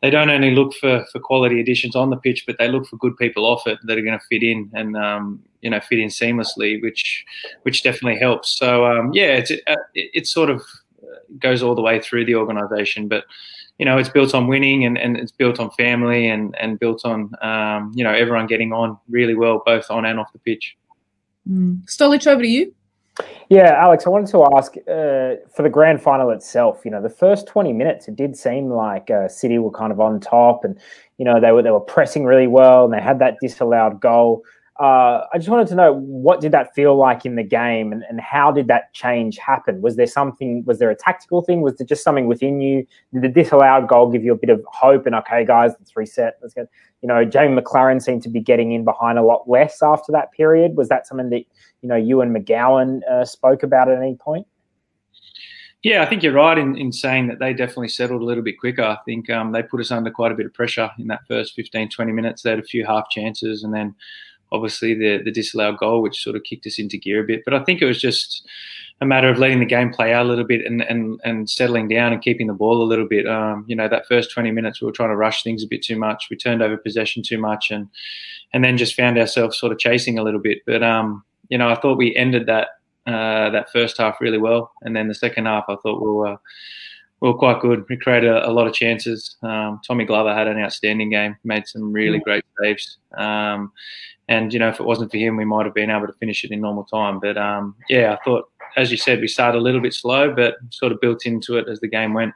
[0.00, 2.96] they don't only look for, for quality additions on the pitch, but they look for
[2.96, 5.98] good people off it that are going to fit in and um, you know fit
[5.98, 7.24] in seamlessly, which
[7.62, 8.56] which definitely helps.
[8.56, 9.62] So um, yeah, it's, it,
[9.94, 10.62] it, sort of
[11.38, 13.24] goes all the way through the organisation, but
[13.78, 17.04] you know it's built on winning and, and it's built on family and and built
[17.04, 20.76] on um, you know everyone getting on really well both on and off the pitch.
[21.50, 21.84] Mm.
[21.86, 22.72] Stolich, over to you.
[23.48, 26.82] Yeah, Alex, I wanted to ask uh, for the grand final itself.
[26.84, 30.00] You know, the first twenty minutes, it did seem like uh, City were kind of
[30.00, 30.78] on top, and
[31.16, 34.44] you know they were they were pressing really well, and they had that disallowed goal.
[34.78, 38.04] Uh, I just wanted to know what did that feel like in the game, and,
[38.08, 39.82] and how did that change happen?
[39.82, 40.62] Was there something?
[40.66, 41.62] Was there a tactical thing?
[41.62, 42.86] Was there just something within you?
[43.12, 45.06] Did the disallowed goal give you a bit of hope?
[45.06, 46.38] And okay, guys, let's reset.
[46.42, 46.68] Let's get.
[47.02, 50.30] You know, Jamie Maclaren seemed to be getting in behind a lot less after that
[50.32, 50.76] period.
[50.76, 51.44] Was that something that
[51.82, 54.46] you know you and McGowan uh, spoke about at any point?
[55.82, 58.58] Yeah, I think you're right in, in saying that they definitely settled a little bit
[58.58, 58.82] quicker.
[58.82, 61.54] I think um, they put us under quite a bit of pressure in that first
[61.54, 62.42] 15, 20 minutes.
[62.42, 63.94] They had a few half chances and then
[64.52, 67.42] obviously the, the disallowed goal, which sort of kicked us into gear a bit.
[67.44, 68.46] But I think it was just
[69.00, 71.88] a matter of letting the game play out a little bit and, and, and settling
[71.88, 73.28] down and keeping the ball a little bit.
[73.28, 75.82] Um, you know, that first 20 minutes, we were trying to rush things a bit
[75.82, 76.26] too much.
[76.30, 77.88] We turned over possession too much and,
[78.52, 80.58] and then just found ourselves sort of chasing a little bit.
[80.66, 82.68] But, um, you know, I thought we ended that,
[83.06, 84.72] uh, that first half really well.
[84.82, 86.36] And then the second half, I thought we were,
[87.20, 87.84] we were quite good.
[87.88, 89.36] We created a, a lot of chances.
[89.42, 92.98] Um, Tommy Glover had an outstanding game, made some really great saves.
[93.16, 93.72] Um,
[94.28, 96.44] and you know, if it wasn't for him, we might have been able to finish
[96.44, 97.18] it in normal time.
[97.20, 100.56] But um, yeah, I thought as you said, we started a little bit slow, but
[100.70, 102.34] sort of built into it as the game went.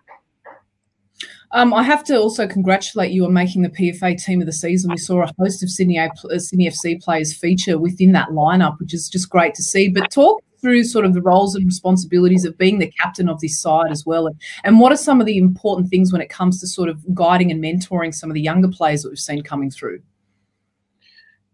[1.52, 4.90] Um, I have to also congratulate you on making the PFA team of the season.
[4.90, 8.78] We saw a host of Sydney, a, uh, Sydney FC players feature within that lineup,
[8.80, 9.88] which is just great to see.
[9.88, 13.60] But talk through sort of the roles and responsibilities of being the captain of this
[13.60, 16.58] side as well, and, and what are some of the important things when it comes
[16.60, 19.70] to sort of guiding and mentoring some of the younger players that we've seen coming
[19.70, 20.00] through.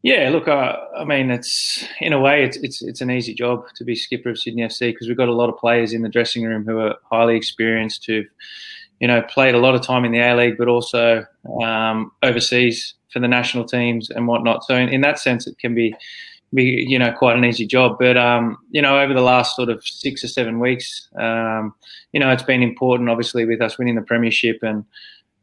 [0.03, 3.65] Yeah, look, uh, I mean, it's in a way, it's it's it's an easy job
[3.75, 6.09] to be skipper of Sydney FC because we've got a lot of players in the
[6.09, 8.29] dressing room who are highly experienced, who've
[9.01, 11.27] you know played a lot of time in the A League, but also
[11.63, 14.63] um, overseas for the national teams and whatnot.
[14.65, 15.95] So in, in, that sense, it can be
[16.55, 17.97] be you know quite an easy job.
[17.99, 21.75] But um, you know, over the last sort of six or seven weeks, um,
[22.13, 24.85] you know, it's been important, obviously, with us winning the premiership and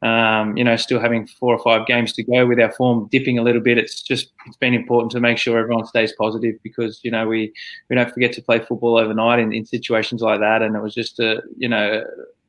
[0.02, 3.40] um, you know, still having four or five games to go with our form dipping
[3.40, 3.78] a little bit.
[3.78, 7.54] It's just it's been important to make sure everyone stays positive because you know we
[7.90, 10.94] we don't forget to play football overnight in, in situations like that, and it was
[10.94, 12.04] just a you know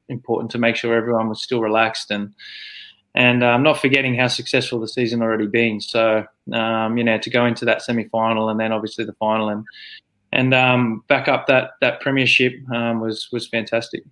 [0.08, 2.34] important to make sure everyone was still relaxed and
[3.14, 5.80] and um, not forgetting how successful the season already been.
[5.80, 9.48] So um, you know to go into that semi final and then obviously the final
[9.48, 9.64] and
[10.32, 14.02] and um, back up that that premiership um, was was fantastic.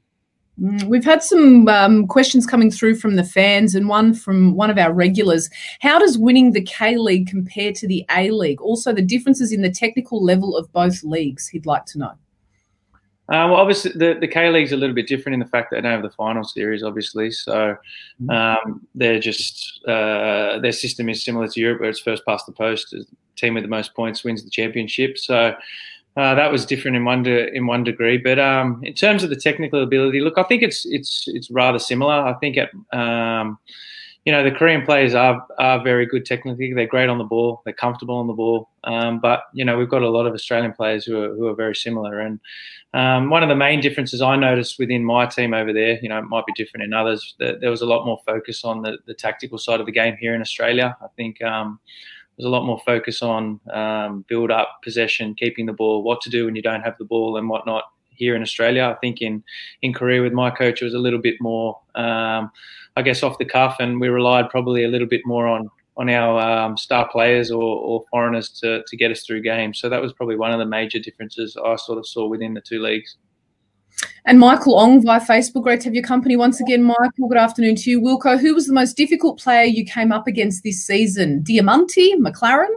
[0.61, 4.71] Mm, we've had some um, questions coming through from the fans, and one from one
[4.71, 5.51] of our regulars.
[5.81, 8.61] How does winning the K League compare to the A League?
[8.61, 11.49] Also, the differences in the technical level of both leagues.
[11.49, 12.13] He'd like to know.
[13.27, 15.77] Uh, well, obviously, the, the K League's a little bit different in the fact that
[15.77, 17.31] they don't have the final series, obviously.
[17.31, 17.77] So
[18.23, 18.31] mm-hmm.
[18.31, 22.53] um, they're just uh, their system is similar to Europe, where it's first past the
[22.53, 22.91] post.
[22.91, 25.19] The team with the most points wins the championship.
[25.19, 25.55] So
[26.17, 29.31] uh, that was different in one de- in one degree, but um, in terms of
[29.31, 32.15] the technical ability, look, I think it's it's it's rather similar.
[32.15, 33.59] I think at um,
[34.25, 36.73] you know the Korean players are are very good technically.
[36.73, 37.63] They're great on the ball.
[37.65, 38.69] They're comfortable on the ball.
[38.85, 41.55] Um, but you know we've got a lot of Australian players who are who are
[41.55, 42.21] very similar.
[42.21, 42.39] And
[42.95, 46.19] um, one of the main differences I noticed within my team over there, you know,
[46.19, 47.35] it might be different in others.
[47.41, 50.17] That there was a lot more focus on the, the tactical side of the game
[50.21, 50.97] here in Australia.
[51.03, 51.81] I think um,
[52.37, 56.31] there's a lot more focus on um, build up, possession, keeping the ball, what to
[56.31, 57.85] do when you don't have the ball, and whatnot.
[58.11, 59.43] Here in Australia, I think in
[59.83, 62.51] in Korea with my coach, it was a little bit more, um,
[62.97, 66.09] I guess, off the cuff, and we relied probably a little bit more on on
[66.09, 69.81] our um, star players or, or foreigners to to get us through games.
[69.81, 72.61] So that was probably one of the major differences I sort of saw within the
[72.61, 73.17] two leagues.
[74.27, 75.63] And Michael Ong via Facebook.
[75.63, 77.29] Great to have your company once again, Michael.
[77.29, 78.01] Good afternoon to you.
[78.01, 81.43] Wilco, who was the most difficult player you came up against this season?
[81.43, 82.73] Diamanti, Maclaren?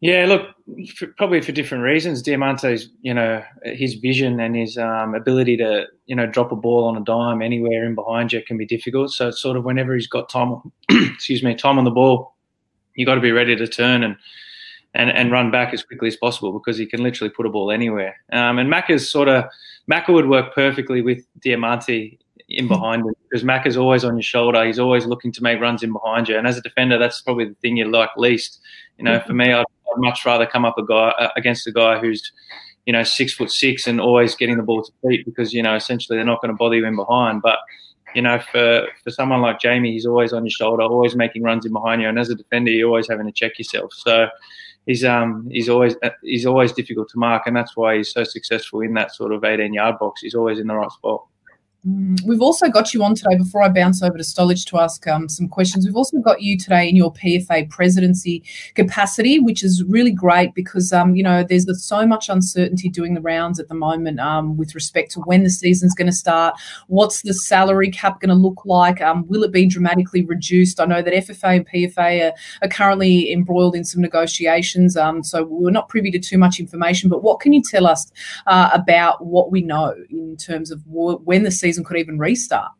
[0.00, 0.54] Yeah, look,
[0.94, 2.22] for, probably for different reasons.
[2.22, 6.84] Diamanti's, you know, his vision and his um, ability to, you know, drop a ball
[6.84, 9.10] on a dime anywhere in behind you can be difficult.
[9.10, 12.34] So it's sort of whenever he's got time, excuse me, time on the ball,
[12.94, 14.16] you got to be ready to turn and
[14.96, 17.70] and, and run back as quickly as possible because he can literally put a ball
[17.70, 18.16] anywhere.
[18.32, 19.44] Um, and Macca's sort of
[19.90, 22.68] Macca would work perfectly with Diamanti in hmm.
[22.68, 24.64] behind him because Macca's always on your shoulder.
[24.64, 26.36] He's always looking to make runs in behind you.
[26.36, 28.60] And as a defender, that's probably the thing you like least.
[28.98, 31.72] You know, for me, I'd, I'd much rather come up a guy uh, against a
[31.72, 32.32] guy who's
[32.86, 35.74] you know six foot six and always getting the ball to feet because you know
[35.74, 37.58] essentially they're not going to bother you in behind, but
[38.14, 41.66] you know, for, for someone like Jamie, he's always on your shoulder, always making runs
[41.66, 42.08] in behind you.
[42.08, 43.92] And as a defender, you're always having to check yourself.
[43.92, 44.28] So
[44.86, 48.80] he's um he's always he's always difficult to mark, and that's why he's so successful
[48.80, 50.22] in that sort of 18 yard box.
[50.22, 51.26] He's always in the right spot.
[51.86, 55.06] Mm, we've also got you on today, before I bounce over to Stolich to ask
[55.06, 58.42] um, some questions, we've also got you today in your PFA presidency
[58.74, 63.20] capacity, which is really great because, um, you know, there's so much uncertainty doing the
[63.20, 66.56] rounds at the moment um, with respect to when the season's going to start,
[66.88, 70.80] what's the salary cap going to look like, um, will it be dramatically reduced?
[70.80, 75.44] I know that FFA and PFA are, are currently embroiled in some negotiations, um, so
[75.44, 78.10] we're not privy to too much information, but what can you tell us
[78.48, 82.72] uh, about what we know in terms of when the season season could even restart?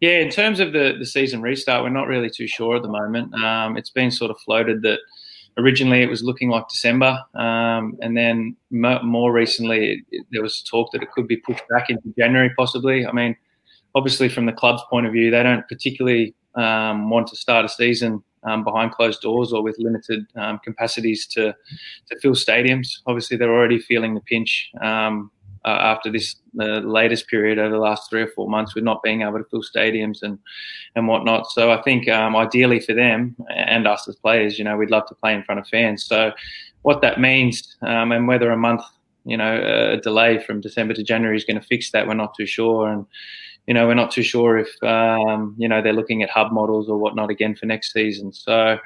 [0.00, 2.88] Yeah, in terms of the, the season restart, we're not really too sure at the
[2.88, 3.34] moment.
[3.34, 5.00] Um, it's been sort of floated that
[5.58, 10.62] originally it was looking like December, um, and then mo- more recently it, there was
[10.62, 13.06] talk that it could be pushed back into January possibly.
[13.06, 13.36] I mean,
[13.94, 17.68] obviously from the club's point of view, they don't particularly um, want to start a
[17.68, 21.54] season um, behind closed doors or with limited um, capacities to
[22.08, 22.88] to fill stadiums.
[23.06, 25.30] Obviously, they're already feeling the pinch um,
[25.64, 29.02] uh, after this the latest period over the last three or four months with not
[29.02, 30.38] being able to fill stadiums and
[30.96, 31.50] and whatnot.
[31.50, 35.06] So I think um, ideally for them and us as players, you know, we'd love
[35.08, 36.04] to play in front of fans.
[36.04, 36.32] So
[36.82, 38.82] what that means um, and whether a month,
[39.24, 42.34] you know, a delay from December to January is going to fix that, we're not
[42.36, 42.88] too sure.
[42.88, 43.06] And
[43.66, 46.88] you know, we're not too sure if um, you know they're looking at hub models
[46.88, 48.32] or whatnot again for next season.
[48.32, 48.78] So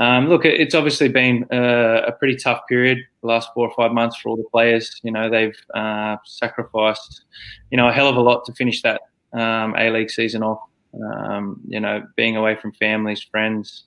[0.00, 3.92] um, look, it's obviously been a, a, pretty tough period the last four or five
[3.92, 4.98] months for all the players.
[5.02, 7.24] You know, they've uh, sacrificed,
[7.70, 9.02] you know, a hell of a lot to finish that
[9.34, 10.60] um, A League season off.
[10.94, 13.84] Um, you know, being away from families, friends,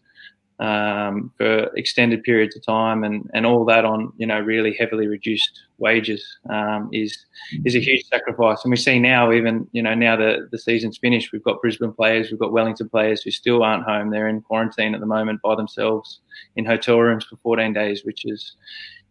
[0.59, 5.07] um, for extended periods of time and, and all that on you know really heavily
[5.07, 7.25] reduced wages um, is
[7.65, 8.63] is a huge sacrifice.
[8.63, 11.93] And we see now even you know now that the season's finished we've got Brisbane
[11.93, 14.09] players we've got Wellington players who still aren't home.
[14.09, 16.19] They're in quarantine at the moment by themselves
[16.55, 18.55] in hotel rooms for 14 days which is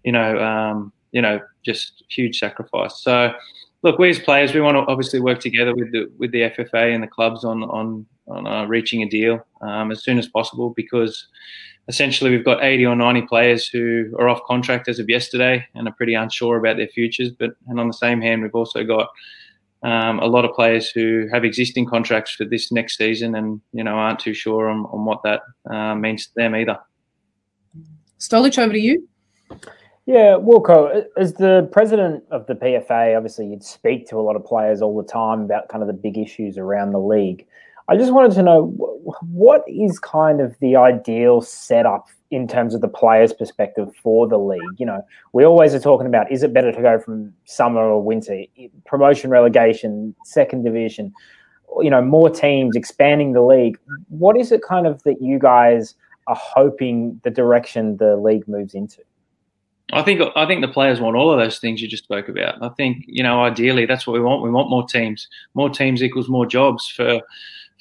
[0.05, 3.03] you know um, you know just huge sacrifice.
[3.03, 3.33] So
[3.83, 6.95] look we as players we want to obviously work together with the with the FFA
[6.95, 10.71] and the clubs on on on uh, reaching a deal um, as soon as possible
[10.71, 11.27] because
[11.89, 15.89] essentially we've got 80 or 90 players who are off contract as of yesterday and
[15.89, 17.31] are pretty unsure about their futures.
[17.31, 19.09] But and on the same hand, we've also got
[19.83, 23.83] um, a lot of players who have existing contracts for this next season and you
[23.83, 26.79] know aren't too sure on, on what that uh, means to them either.
[28.19, 29.09] Stolich, over to you.
[30.07, 34.45] Yeah, Wilco, as the president of the PFA, obviously you'd speak to a lot of
[34.45, 37.47] players all the time about kind of the big issues around the league.
[37.89, 38.67] I just wanted to know
[39.33, 44.39] what is kind of the ideal setup in terms of the player's perspective for the
[44.39, 44.79] league.
[44.79, 48.03] You know, we always are talking about is it better to go from summer or
[48.03, 48.43] winter,
[48.87, 51.13] promotion, relegation, second division,
[51.81, 53.79] you know, more teams, expanding the league.
[54.09, 55.95] What is it kind of that you guys
[56.27, 59.03] are hoping the direction the league moves into?
[59.93, 62.63] I think I think the players want all of those things you just spoke about.
[62.63, 64.43] I think you know ideally that's what we want.
[64.43, 65.29] We want more teams.
[65.55, 67.21] More teams equals more jobs for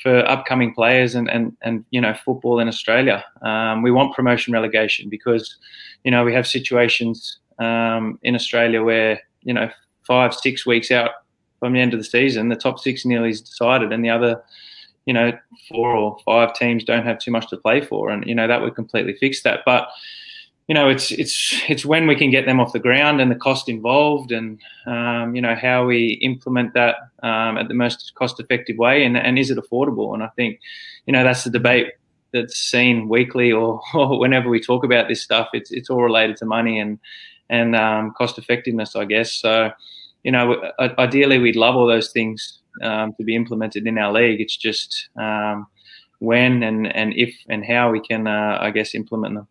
[0.01, 3.23] for upcoming players and, and, and you know football in Australia.
[3.41, 5.55] Um, we want promotion relegation because
[6.03, 9.69] you know we have situations um, in Australia where you know
[10.05, 11.11] five six weeks out
[11.59, 14.43] from the end of the season, the top six nearly is decided, and the other
[15.05, 15.31] you know
[15.69, 18.61] four or five teams don't have too much to play for, and you know that
[18.61, 19.61] would completely fix that.
[19.65, 19.87] But
[20.71, 23.35] you know, it's it's it's when we can get them off the ground and the
[23.35, 28.77] cost involved, and um, you know how we implement that um, at the most cost-effective
[28.77, 30.13] way, and and is it affordable?
[30.13, 30.61] And I think,
[31.05, 31.87] you know, that's the debate
[32.31, 35.49] that's seen weekly or, or whenever we talk about this stuff.
[35.51, 36.99] It's it's all related to money and
[37.49, 39.33] and um, cost effectiveness, I guess.
[39.33, 39.71] So,
[40.23, 44.39] you know, ideally we'd love all those things um, to be implemented in our league.
[44.39, 45.67] It's just um,
[46.19, 49.49] when and and if and how we can, uh, I guess, implement them.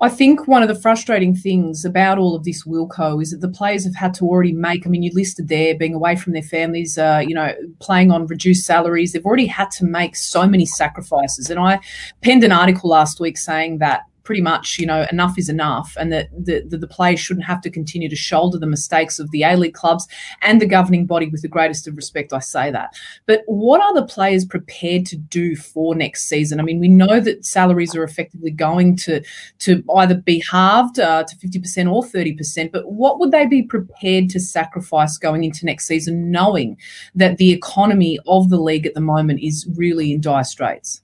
[0.00, 3.48] I think one of the frustrating things about all of this Wilco is that the
[3.48, 4.86] players have had to already make.
[4.86, 8.26] I mean, you listed there being away from their families, uh, you know, playing on
[8.26, 9.12] reduced salaries.
[9.12, 11.50] They've already had to make so many sacrifices.
[11.50, 11.80] And I
[12.20, 16.12] penned an article last week saying that pretty much, you know, enough is enough, and
[16.12, 19.42] that the, the, the players shouldn't have to continue to shoulder the mistakes of the
[19.42, 20.06] A League clubs
[20.42, 22.34] and the governing body with the greatest of respect.
[22.34, 22.94] I say that.
[23.24, 26.60] But what are the players prepared to do for next season?
[26.60, 29.22] I mean, we know that salaries are effectively going to,
[29.60, 34.28] to either be halved uh, to 50% or 30%, but what would they be prepared
[34.28, 36.76] to sacrifice going into next season, knowing
[37.14, 41.00] that the economy of the league at the moment is really in dire straits?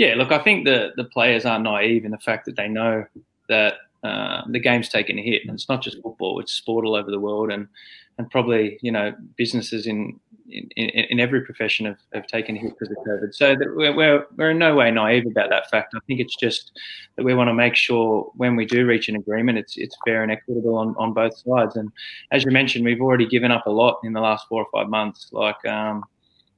[0.00, 3.04] Yeah, look, I think the the players are naive in the fact that they know
[3.50, 6.94] that uh, the game's taken a hit, and it's not just football; it's sport all
[6.94, 7.68] over the world, and
[8.16, 12.72] and probably you know businesses in in, in every profession have, have taken a hit
[12.78, 13.34] because of COVID.
[13.34, 15.92] So we're, we're we're in no way naive about that fact.
[15.94, 16.72] I think it's just
[17.16, 20.22] that we want to make sure when we do reach an agreement, it's it's fair
[20.22, 21.76] and equitable on, on both sides.
[21.76, 21.92] And
[22.32, 24.88] as you mentioned, we've already given up a lot in the last four or five
[24.88, 25.28] months.
[25.30, 26.04] Like um,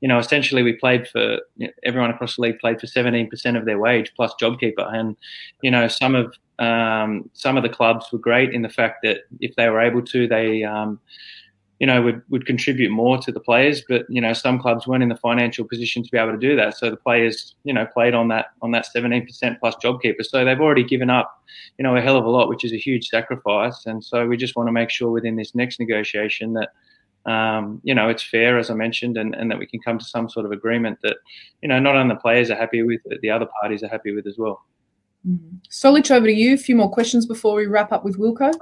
[0.02, 3.56] you know, essentially we played for you know, everyone across the league played for 17%
[3.56, 5.16] of their wage plus JobKeeper, and
[5.62, 9.18] you know some of um, some of the clubs were great in the fact that
[9.40, 10.98] if they were able to, they um,
[11.78, 15.04] you know would would contribute more to the players, but you know some clubs weren't
[15.04, 17.86] in the financial position to be able to do that, so the players you know
[17.86, 19.28] played on that on that 17%
[19.60, 21.40] plus JobKeeper, so they've already given up
[21.78, 24.36] you know a hell of a lot, which is a huge sacrifice, and so we
[24.36, 26.70] just want to make sure within this next negotiation that
[27.26, 30.04] um, you know, it's fair, as I mentioned, and, and that we can come to
[30.04, 31.16] some sort of agreement that,
[31.62, 34.12] you know, not only the players are happy with, but the other parties are happy
[34.12, 34.62] with as well.
[35.28, 35.56] Mm-hmm.
[35.70, 36.54] Stolich, over to you.
[36.54, 38.52] A few more questions before we wrap up with Wilco.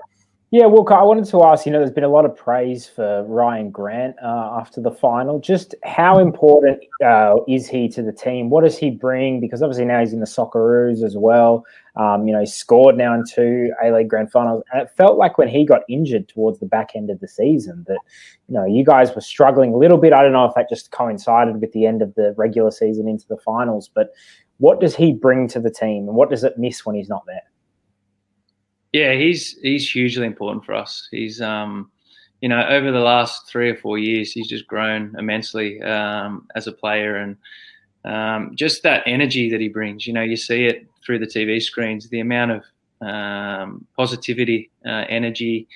[0.52, 1.64] Yeah, well, I wanted to ask.
[1.64, 5.38] You know, there's been a lot of praise for Rhyan Grant uh, after the final.
[5.38, 8.50] Just how important uh, is he to the team?
[8.50, 9.38] What does he bring?
[9.38, 11.64] Because obviously now he's in the Socceroos as well.
[11.94, 15.18] Um, you know, he scored now in two A League Grand Finals, and it felt
[15.18, 18.00] like when he got injured towards the back end of the season that
[18.48, 20.12] you know you guys were struggling a little bit.
[20.12, 23.28] I don't know if that just coincided with the end of the regular season into
[23.28, 24.10] the finals, but
[24.58, 27.24] what does he bring to the team, and what does it miss when he's not
[27.26, 27.49] there?
[28.92, 31.08] Yeah, he's he's hugely important for us.
[31.10, 31.90] He's um,
[32.40, 36.66] you know, over the last three or four years, he's just grown immensely um, as
[36.66, 37.36] a player, and
[38.04, 40.06] um, just that energy that he brings.
[40.06, 42.08] You know, you see it through the TV screens.
[42.08, 42.64] The amount of
[43.06, 45.68] um, positivity, uh, energy,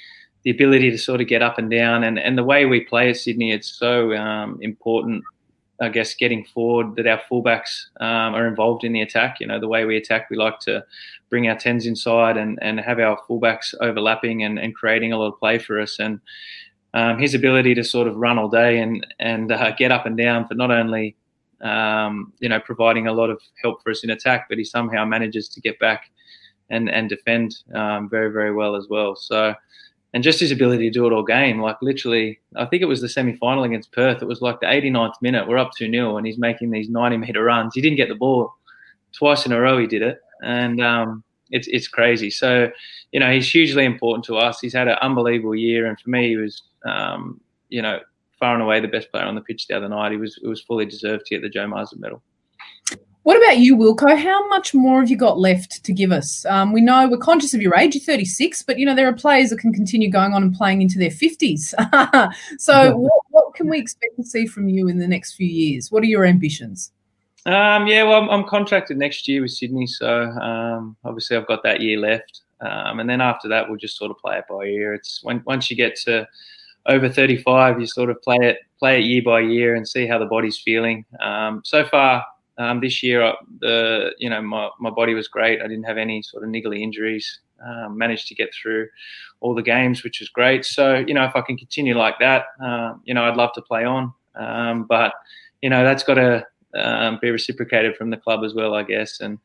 [0.42, 3.10] the ability to sort of get up and down, and and the way we play
[3.10, 5.22] at Sydney, it's so um, important
[5.84, 9.38] I guess, getting forward that our fullbacks um, are involved in the attack.
[9.40, 10.84] You know, the way we attack, we like to
[11.30, 15.32] bring our tens inside and, and have our fullbacks overlapping and, and creating a lot
[15.32, 15.98] of play for us.
[15.98, 16.20] And
[16.94, 20.16] um, his ability to sort of run all day and and uh, get up and
[20.16, 21.16] down for not only
[21.60, 25.04] um, you know providing a lot of help for us in attack, but he somehow
[25.04, 26.10] manages to get back
[26.70, 29.16] and and defend um, very very well as well.
[29.16, 29.54] So
[30.14, 31.60] and just his ability to do it all game.
[31.60, 34.22] Like literally, I think it was the semi final against Perth.
[34.22, 35.46] It was like the 89th minute.
[35.46, 37.74] We're up 2 0, and he's making these 90 meter runs.
[37.74, 38.54] He didn't get the ball
[39.12, 39.76] twice in a row.
[39.76, 42.30] He did it, and um, it's it's crazy.
[42.30, 42.70] So,
[43.10, 44.60] you know, he's hugely important to us.
[44.60, 47.98] He's had an unbelievable year, and for me, he was, um, you know,
[48.38, 50.12] far and away the best player on the pitch the other night.
[50.12, 52.22] He was it was fully deserved to get the Joe Marston medal.
[53.24, 54.18] What about you, Wilco?
[54.18, 56.44] How much more have you got left to give us?
[56.44, 57.94] Um, we know we're conscious of your age.
[57.94, 60.82] You're 36, but you know there are players that can continue going on and playing
[60.82, 61.72] into their 50s.
[62.58, 65.90] so, what, what, can we expect to see from you in the next few years?
[65.90, 66.92] What are your ambitions?
[67.46, 71.62] Um, yeah, well, I'm, I'm, contracted next year with Sydney, so um, obviously I've got
[71.62, 74.66] that year left, um, and then after that we'll just sort of play it by
[74.66, 74.92] ear.
[74.92, 76.28] It's when once you get to
[76.84, 80.18] over 35, you sort of play it play it year by year and see how
[80.18, 81.06] the body's feeling.
[81.20, 82.22] Um, so far
[82.56, 85.60] um, this year, the you know my, my body was great.
[85.60, 87.40] I didn't have any sort of niggly injuries.
[87.64, 88.88] Um, managed to get through
[89.40, 90.64] all the games, which was great.
[90.64, 93.62] So you know if I can continue like that, uh, you know I'd love to
[93.62, 94.12] play on.
[94.36, 95.14] Um, but
[95.62, 99.20] you know that's got to um, be reciprocated from the club as well, I guess.
[99.20, 99.38] And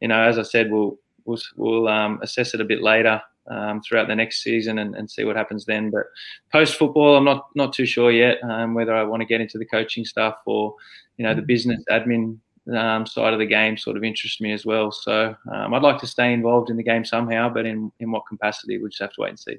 [0.00, 3.20] you know as I said, we'll we'll, we'll um, assess it a bit later.
[3.48, 5.92] Um, throughout the next season and, and, see what happens then.
[5.92, 6.06] But
[6.50, 9.56] post football, I'm not not too sure yet um, whether I want to get into
[9.56, 10.74] the coaching stuff or
[11.16, 12.38] you know the business admin
[12.74, 14.90] um, side of the game sort of interests me as well.
[14.90, 18.26] So um, I'd like to stay involved in the game somehow, but in, in what
[18.28, 19.56] capacity, we just have to wait and see.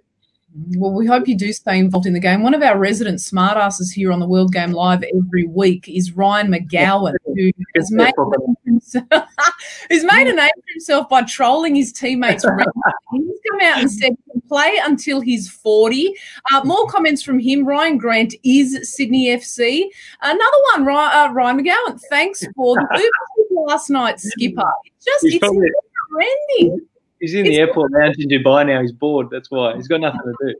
[0.77, 2.41] Well, we hope you do stay involved in the game.
[2.41, 6.47] One of our resident smartasses here on the World Game Live every week is Ryan
[6.47, 8.13] McGowan, who has made,
[8.65, 12.43] who's made a name for himself by trolling his teammates.
[13.11, 16.13] he's come out and said he can play until he's 40.
[16.53, 17.65] Uh, more comments from him.
[17.65, 19.85] Rhyan Grant is Sydney FC.
[20.21, 21.99] Another one, Ryan, uh, Ryan McGowan.
[22.09, 23.11] Thanks for the
[23.67, 24.63] last night, Skipper.
[24.85, 25.67] It's just, he's it's probably,
[26.11, 26.88] trending.
[27.19, 28.81] He's in the airport lounge in Dubai now.
[28.81, 29.29] He's bored.
[29.31, 29.75] That's why.
[29.75, 30.55] He's got nothing to do.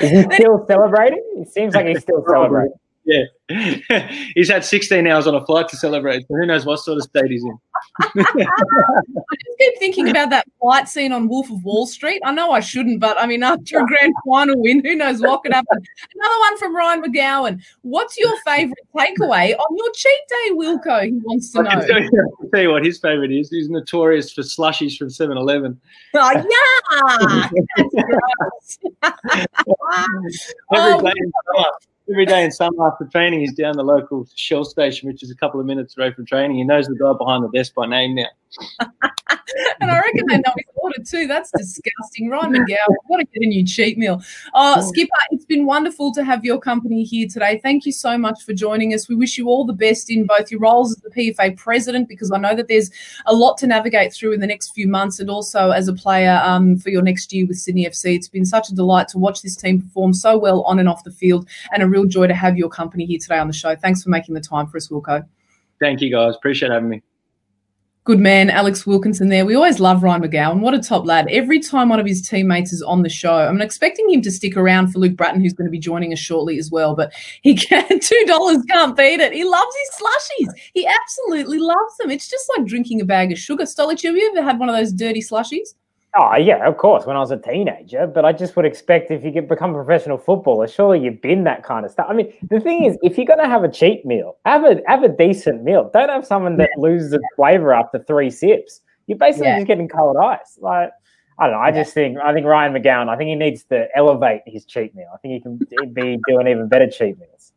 [0.00, 1.22] Is he still celebrating?
[1.36, 2.72] It seems like he's still celebrating.
[3.06, 3.24] Yeah.
[4.34, 6.26] he's had 16 hours on a flight to celebrate.
[6.26, 7.56] So who knows what sort of state he's in.
[8.00, 12.20] I just keep thinking about that flight scene on Wolf of Wall Street.
[12.24, 15.44] I know I shouldn't, but I mean, after a grand final win, who knows what
[15.44, 15.78] could happen?
[16.14, 17.62] Another one from Ryan McGowan.
[17.82, 21.04] What's your favourite takeaway on your cheat day, Wilco?
[21.04, 21.70] He wants to know.
[21.70, 23.50] I'll tell, you, tell you what his favourite is.
[23.50, 25.80] He's notorious for slushies from 7 Eleven.
[26.14, 27.48] Oh, yeah.
[30.74, 31.12] Every
[31.56, 31.70] oh,
[32.10, 35.36] every day in summer after training, he's down the local Shell station, which is a
[35.36, 36.56] couple of minutes away from training.
[36.56, 38.26] He knows the guy behind the desk by name now.
[39.80, 41.26] and I reckon they know his order too.
[41.26, 42.28] That's disgusting.
[42.28, 44.22] Ryan McGowan, got to get a new cheat meal.
[44.54, 47.60] Uh, Skipper, it's been wonderful to have your company here today.
[47.62, 49.08] Thank you so much for joining us.
[49.08, 52.30] We wish you all the best in both your roles as the PFA president, because
[52.30, 52.90] I know that there's
[53.26, 56.40] a lot to navigate through in the next few months, and also as a player
[56.42, 58.16] um, for your next year with Sydney FC.
[58.16, 61.04] It's been such a delight to watch this team perform so well on and off
[61.04, 63.74] the field, and a real joy to have your company here today on the show.
[63.74, 65.26] Thanks for making the time for us, Wilco.
[65.80, 66.36] Thank you, guys.
[66.36, 67.02] Appreciate having me.
[68.04, 69.44] Good man, Alex Wilkinson there.
[69.44, 70.60] We always love Ryan McGowan.
[70.60, 71.26] What a top lad.
[71.28, 74.56] Every time one of his teammates is on the show, I'm expecting him to stick
[74.56, 76.94] around for Luke Brattan, who's going to be joining us shortly as well.
[76.94, 78.00] But he can't.
[78.00, 79.32] $2 can't beat it.
[79.32, 80.52] He loves his slushies.
[80.72, 82.10] He absolutely loves them.
[82.12, 83.64] It's just like drinking a bag of sugar.
[83.64, 85.74] Stolich, have you ever had one of those dirty slushies?
[86.18, 87.04] Oh yeah, of course.
[87.04, 89.84] When I was a teenager, but I just would expect if you get become a
[89.84, 92.06] professional footballer, surely you've been that kind of stuff.
[92.08, 94.80] I mean, the thing is, if you're going to have a cheap meal, have a
[94.86, 95.90] have a decent meal.
[95.92, 98.80] Don't have someone that loses its flavor after three sips.
[99.06, 99.58] You're basically yeah.
[99.58, 100.58] just getting cold ice.
[100.60, 100.90] Like,
[101.38, 101.60] I don't know.
[101.60, 103.08] I just think I think Ryan McGowan.
[103.08, 105.08] I think he needs to elevate his cheat meal.
[105.12, 105.58] I think he can
[105.92, 107.52] be doing even better cheat meals.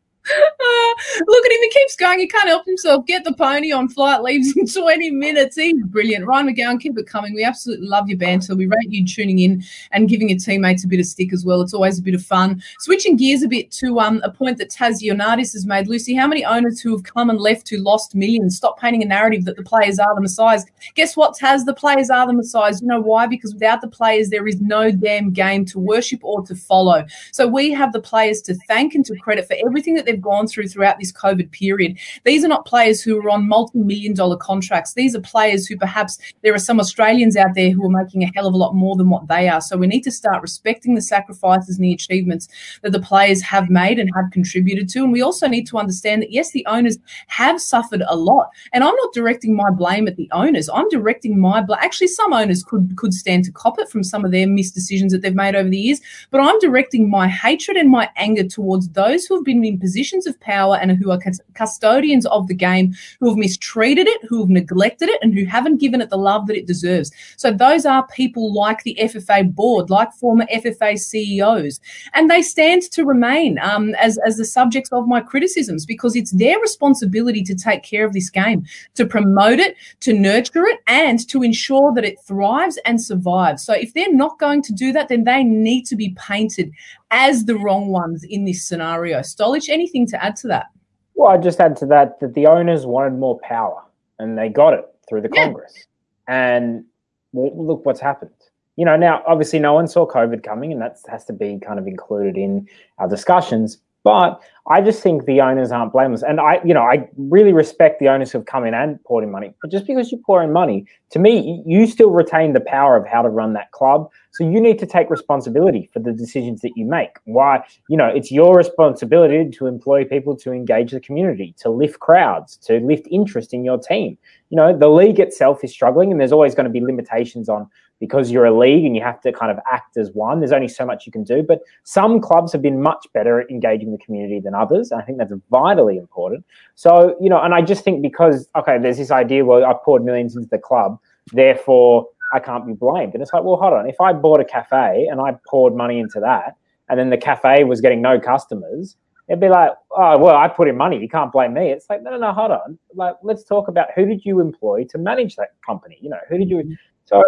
[1.28, 1.62] Look at him.
[1.62, 2.20] He keeps going.
[2.20, 3.06] He can't help himself.
[3.06, 4.22] Get the pony on flight.
[4.22, 5.56] Leaves in 20 minutes.
[5.56, 6.26] He's brilliant.
[6.26, 7.34] Ryan McGowan, keep it coming.
[7.34, 8.56] We absolutely love your banter.
[8.56, 11.62] We rate you tuning in and giving your teammates a bit of stick as well.
[11.62, 12.62] It's always a bit of fun.
[12.80, 15.88] Switching gears a bit to um, a point that Taz Ioannidis has made.
[15.88, 18.58] Lucy, how many owners who have come and left who lost millions?
[18.58, 20.66] Stop painting a narrative that the players are the messiahs.
[20.96, 21.66] Guess what, Taz?
[21.66, 22.82] The players are the messiahs.
[22.82, 23.28] You know why?
[23.28, 27.06] Because without the players, there is no damn game to worship or to follow.
[27.32, 30.48] So we have the players to thank and to credit for everything that they've gone
[30.48, 31.98] through throughout this COVID period.
[32.26, 34.94] These are not players who are on multi million dollar contracts.
[34.94, 38.32] These are players who perhaps there are some Australians out there who are making a
[38.36, 39.62] hell of a lot more than what they are.
[39.62, 42.48] So we need to start respecting the sacrifices and the achievements
[42.82, 45.04] that the players have made and have contributed to.
[45.04, 46.98] And we also need to understand that, yes, the owners
[47.28, 48.50] have suffered a lot.
[48.74, 50.70] And I'm not directing my blame at the owners.
[50.70, 51.80] I'm directing my blame.
[51.82, 55.12] Actually, some owners could, could stand to cop it from some of their missed decisions
[55.12, 56.02] that they've made over the years.
[56.32, 59.78] But I'm directing my hatred and my anger towards those who have been in
[60.10, 61.20] positions of power and who are
[61.54, 65.80] custodians of the game, who have mistreated it, who have neglected it, and who haven't
[65.80, 67.12] given it the love that it deserves.
[67.38, 71.80] So those are people like the FFA board, like former FFA CEOs,
[72.14, 76.32] and they stand to remain um, as as the subjects of my criticisms because it's
[76.32, 81.28] their responsibility to take care of this game, to promote it, to nurture it, and
[81.30, 83.64] to ensure that it thrives and survives.
[83.64, 86.72] So if they're not going to do that, then they need to be painted
[87.12, 89.20] as the wrong ones in this scenario.
[89.20, 90.68] Stolich, anything to add to that?
[91.16, 93.84] Well, I just add to that that the owners wanted more power
[94.20, 95.46] and they got it through the yeah.
[95.46, 95.88] Congress.
[96.28, 96.86] And
[97.34, 98.32] well, look what's happened.
[98.76, 101.80] You know, now obviously no one saw COVID coming, and that has to be kind
[101.80, 103.80] of included in our discussions.
[104.04, 104.40] But
[104.72, 106.22] I just think the owners aren't blameless.
[106.22, 109.32] And I, you know, I really respect the owners who've come in and poured in
[109.32, 109.52] money.
[109.64, 113.08] But just because you pour in money, to me, you still retain the power of
[113.08, 114.12] how to run that club.
[114.32, 117.18] So you need to take responsibility for the decisions that you make.
[117.26, 122.00] Why, you know, it's your responsibility to employ people to engage the community, to lift
[122.00, 124.20] crowds, to lift interest in your team.
[124.52, 127.68] You know, the league itself is struggling and there's always going to be limitations on
[128.00, 130.40] because you're a league and you have to kind of act as one.
[130.40, 131.44] There's only so much you can do.
[131.44, 134.92] But some clubs have been much better at engaging the community than others.
[134.92, 136.46] And I think that's vitally important.
[136.76, 140.04] So, you know, and I just think because, okay, there's this idea, well, I poured
[140.04, 140.98] millions into the club,
[141.34, 143.14] therefore I can't be blamed.
[143.14, 143.90] And it's like, well, hold on.
[143.90, 146.56] If I bought a cafe and I poured money into that,
[146.88, 148.96] and then the cafe was getting no customers,
[149.28, 150.98] it'd be like, oh, well, I put in money.
[151.00, 151.70] You can't blame me.
[151.70, 152.80] It's like, no, no, no, hold on.
[152.96, 155.98] Like, let's talk about who did you employ to manage that company?
[156.02, 156.58] You know, who did you?
[156.58, 156.74] Mm-hmm.
[157.06, 157.24] So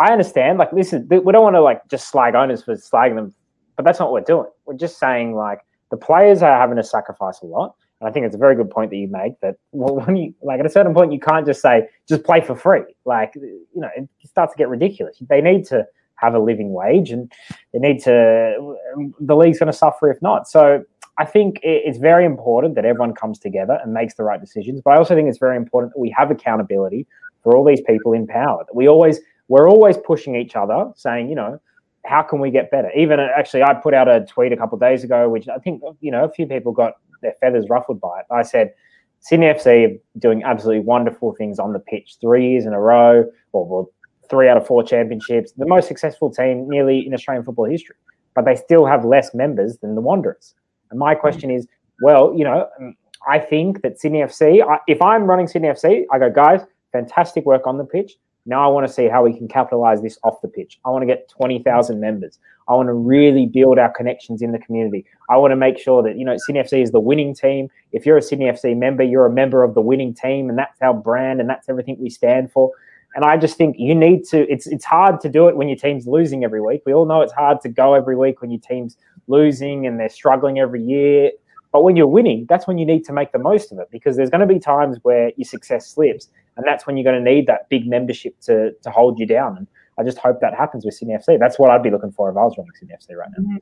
[0.00, 0.58] I understand.
[0.58, 3.34] Like, listen, we don't want to like just slag owners for slagging them,
[3.76, 4.48] but that's not what we're doing.
[4.64, 7.74] We're just saying like the players are having to sacrifice a lot.
[8.00, 10.34] And I think it's a very good point that you make that well, when you
[10.42, 12.82] like at a certain point, you can't just say just play for free.
[13.04, 15.16] Like, you know, it starts to get ridiculous.
[15.28, 15.84] They need to
[16.16, 17.30] have a living wage, and
[17.72, 18.76] they need to.
[19.20, 20.48] The league's going to suffer if not.
[20.48, 20.84] So
[21.18, 24.80] I think it's very important that everyone comes together and makes the right decisions.
[24.84, 27.06] But I also think it's very important that we have accountability
[27.42, 28.64] for all these people in power.
[28.66, 29.18] That we always
[29.48, 31.60] we're always pushing each other, saying, you know,
[32.04, 32.90] how can we get better?
[32.96, 35.82] Even uh, actually, I put out a tweet a couple days ago, which I think
[36.00, 38.26] you know a few people got their feathers ruffled by it.
[38.30, 38.72] I said,
[39.20, 43.88] Sydney FC doing absolutely wonderful things on the pitch, three years in a row, or
[44.30, 47.96] three out of four championships, the most successful team nearly in Australian football history.
[48.34, 50.54] But they still have less members than the Wanderers.
[50.90, 51.66] And my question is,
[52.02, 52.94] well, you know, um,
[53.28, 56.60] I think that Sydney FC, if I'm running Sydney FC, I go, guys,
[56.92, 58.16] fantastic work on the pitch.
[58.46, 60.78] Now I want to see how we can capitalize this off the pitch.
[60.84, 62.38] I want to get 20,000 members.
[62.68, 65.06] I want to really build our connections in the community.
[65.30, 67.68] I want to make sure that, you know, Sydney FC is the winning team.
[67.92, 70.80] If you're a Sydney FC member, you're a member of the winning team, and that's
[70.82, 72.70] our brand and that's everything we stand for.
[73.14, 75.78] And I just think you need to, it's, it's hard to do it when your
[75.78, 76.82] team's losing every week.
[76.84, 80.10] We all know it's hard to go every week when your team's losing and they're
[80.10, 81.30] struggling every year.
[81.72, 84.16] But when you're winning, that's when you need to make the most of it because
[84.16, 86.28] there's going to be times where your success slips,
[86.58, 89.56] and that's when you're going to need that big membership to to hold you down.
[89.56, 89.66] And
[89.98, 91.38] I just hope that happens with Sydney FC.
[91.38, 93.42] That's what I'd be looking for if I was running Sydney FC right now.
[93.42, 93.56] Mm-hmm.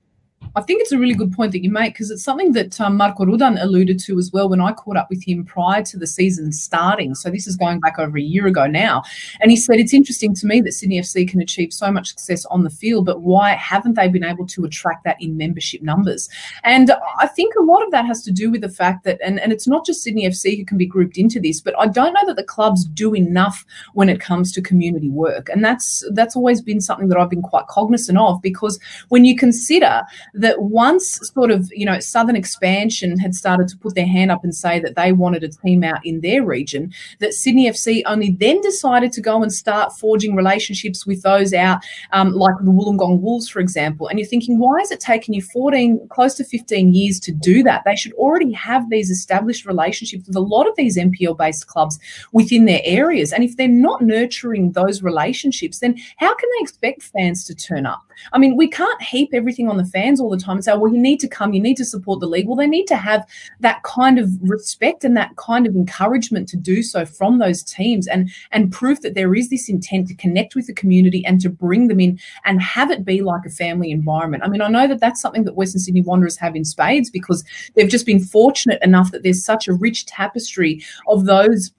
[0.57, 2.97] I think it's a really good point that you make because it's something that um,
[2.97, 6.07] Marko Rudan alluded to as well when I caught up with him prior to the
[6.07, 7.15] season starting.
[7.15, 9.03] So this is going back over a year ago now.
[9.43, 12.47] And he said, It's interesting to me that Sydney FC can achieve so much success
[12.47, 16.27] on the field, but why haven't they been able to attract that in membership numbers?
[16.65, 19.39] And I think a lot of that has to do with the fact that, and,
[19.39, 22.15] and it's not just Sydney FC who can be grouped into this, but I don't
[22.15, 25.51] know that the clubs do enough when it comes to community work.
[25.51, 28.81] And that's that's always been something that I've been quite cognizant of because
[29.11, 30.01] when you consider
[30.33, 34.31] that that once sort of, you know, Southern Expansion had started to put their hand
[34.31, 38.03] up and say that they wanted a team out in their region, that Sydney FC
[38.07, 41.81] only then decided to go and start forging relationships with those out,
[42.13, 44.07] um, like the Wollongong Wolves, for example.
[44.07, 47.65] And you're thinking, why has it taken you 14, close to 15 years to do
[47.65, 47.83] that?
[47.85, 51.99] They should already have these established relationships with a lot of these NPL based clubs
[52.31, 53.33] within their areas.
[53.33, 57.85] And if they're not nurturing those relationships, then how can they expect fans to turn
[57.85, 58.03] up?
[58.33, 60.79] I mean, we can't heap everything on the fans all the time and say, oh,
[60.79, 62.47] well, you need to come, you need to support the league.
[62.47, 63.27] Well, they need to have
[63.61, 68.07] that kind of respect and that kind of encouragement to do so from those teams
[68.07, 71.51] and, and proof that there is this intent to connect with the community and to
[71.51, 74.43] bring them in and have it be like a family environment.
[74.45, 77.45] I mean, I know that that's something that Western Sydney Wanderers have in spades because
[77.75, 81.73] they've just been fortunate enough that there's such a rich tapestry of those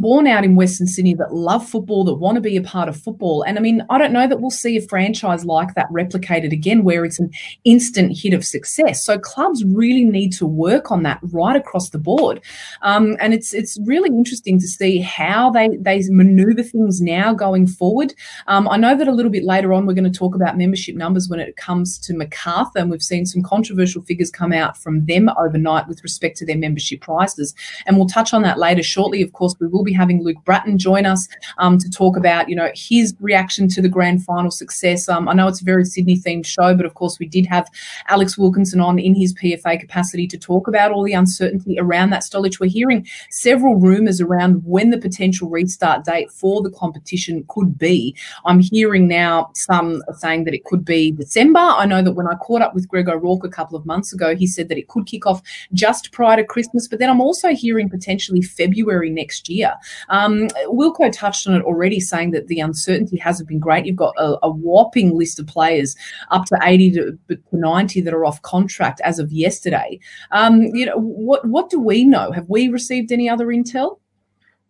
[0.00, 2.96] born out in Western Sydney that love football, that want to be a part of
[2.96, 3.42] football.
[3.42, 6.84] And I mean, I don't know that we'll see a franchise like that replicated again
[6.84, 7.30] where it's an
[7.64, 9.04] instant hit of success.
[9.04, 12.40] So clubs really need to work on that right across the board.
[12.82, 17.66] Um, and it's it's really interesting to see how they, they maneuver things now going
[17.66, 18.14] forward.
[18.46, 20.94] Um, I know that a little bit later on we're going to talk about membership
[20.96, 25.04] numbers when it comes to Macarthur, and we've seen some controversial figures come out from
[25.06, 27.54] them overnight with respect to their membership prices.
[27.86, 29.22] And we'll touch on that later shortly.
[29.22, 31.28] Of course, we will be having Luke Brattan join us
[31.58, 35.08] um, to talk about, you know, his reaction to the grand final success.
[35.08, 37.68] Um, I know it's a very Sydney themed show, but of course we did have
[38.08, 42.22] Alex Wilkinson on in his PFA capacity to talk about all the uncertainty around that
[42.22, 42.60] Stolich.
[42.60, 48.14] We're hearing several rumours around when the potential restart date for the competition could be.
[48.44, 51.60] I'm hearing now some saying that it could be December.
[51.60, 54.36] I know that when I caught up with Greg O'Rourke a couple of months ago,
[54.36, 57.54] he said that it could kick off just prior to Christmas, but then I'm also
[57.54, 59.67] hearing potentially February next year.
[60.08, 63.86] Um, Wilco touched on it already, saying that the uncertainty hasn't been great.
[63.86, 65.96] You've got a, a whopping list of players,
[66.30, 69.98] up to 80 to, to 90 that are off contract as of yesterday.
[70.30, 72.32] Um, you know, what what do we know?
[72.32, 73.98] Have we received any other intel?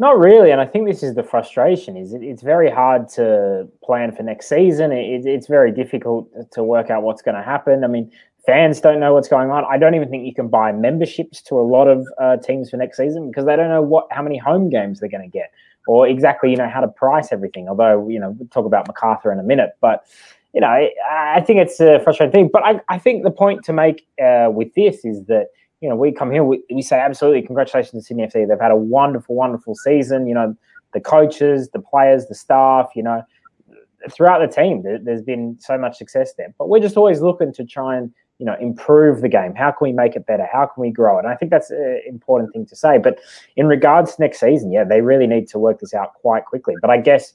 [0.01, 1.96] Not really, and I think this is the frustration.
[1.96, 4.92] Is it, it's very hard to plan for next season.
[4.92, 7.82] It, it's very difficult to work out what's going to happen.
[7.82, 8.12] I mean,
[8.49, 9.62] fans don't know what's going on.
[9.68, 12.78] I don't even think you can buy memberships to a lot of uh, teams for
[12.78, 15.53] next season because they don't know what how many home games they're going to get
[15.86, 17.68] or exactly you know how to price everything.
[17.68, 20.07] Although you know we'll talk about Macarthur in a minute, but
[20.55, 22.49] you know I, I think it's a frustrating thing.
[22.51, 25.49] But I, I think the point to make uh, with this is that
[25.82, 28.49] you know we come here we, we say absolutely congratulations to Sydney FC.
[28.49, 30.26] They've had a wonderful wonderful season.
[30.26, 30.57] You know
[30.94, 32.92] the coaches, the players, the staff.
[32.96, 33.22] You know
[34.11, 36.55] throughout the team, there's been so much success there.
[36.57, 39.55] But we're just always looking to try and you know improve the game?
[39.55, 40.47] How can we make it better?
[40.51, 41.24] How can we grow it?
[41.24, 42.99] And i think that's an important thing to say.
[42.99, 43.18] But
[43.57, 46.74] in regards to next season yeah they really need to work this out quite quickly.
[46.80, 47.34] But i guess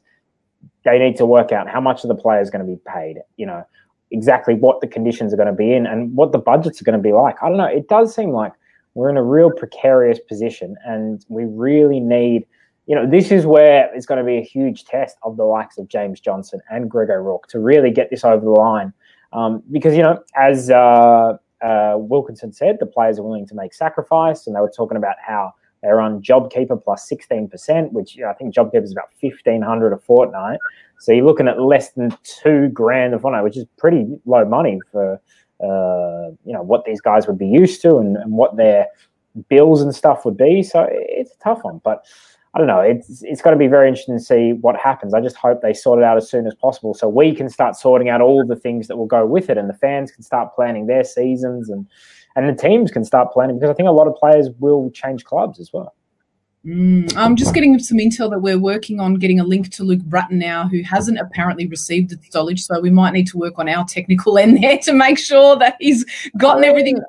[0.85, 3.45] they need to work out how much of the players going to be paid you
[3.45, 3.65] know
[4.11, 6.97] exactly what the conditions are going to be in and what the budgets are going
[6.97, 7.35] to be like.
[7.41, 7.65] I don't know.
[7.65, 8.53] It does seem like
[8.93, 12.45] we're in a real precarious position and we really need
[12.85, 15.77] you know, this is where it's going to be a huge test of the likes
[15.77, 18.91] of James Johnson and Greg O'Rourke to really get this over the line
[19.33, 23.73] um, because, you know, as uh, uh, Wilkinson said, the players are willing to make
[23.73, 28.29] sacrifice, and they were talking about how they're on JobKeeper plus 16%, which you know,
[28.29, 30.59] I think JobKeeper is about 1500 a fortnight.
[30.99, 34.79] So you're looking at less than two grand a fortnight, which is pretty low money
[34.91, 35.19] for,
[35.61, 38.87] uh, you know, what these guys would be used to and, and what their
[39.49, 40.63] bills and stuff would be.
[40.63, 41.81] So it's a tough one.
[41.83, 42.05] But
[42.55, 42.81] I don't know.
[42.81, 45.13] It's it's going to be very interesting to see what happens.
[45.15, 47.75] I just hope they sort it out as soon as possible, so we can start
[47.75, 50.53] sorting out all the things that will go with it, and the fans can start
[50.53, 51.87] planning their seasons, and
[52.35, 55.25] and the teams can start planning because I think a lot of players will change
[55.25, 55.95] clubs as well.
[56.65, 60.01] Mm, I'm just getting some intel that we're working on getting a link to Luke
[60.03, 62.59] Brattan now, who hasn't apparently received the Stolich.
[62.59, 65.75] So we might need to work on our technical end there to make sure that
[65.79, 66.05] he's
[66.37, 66.99] gotten everything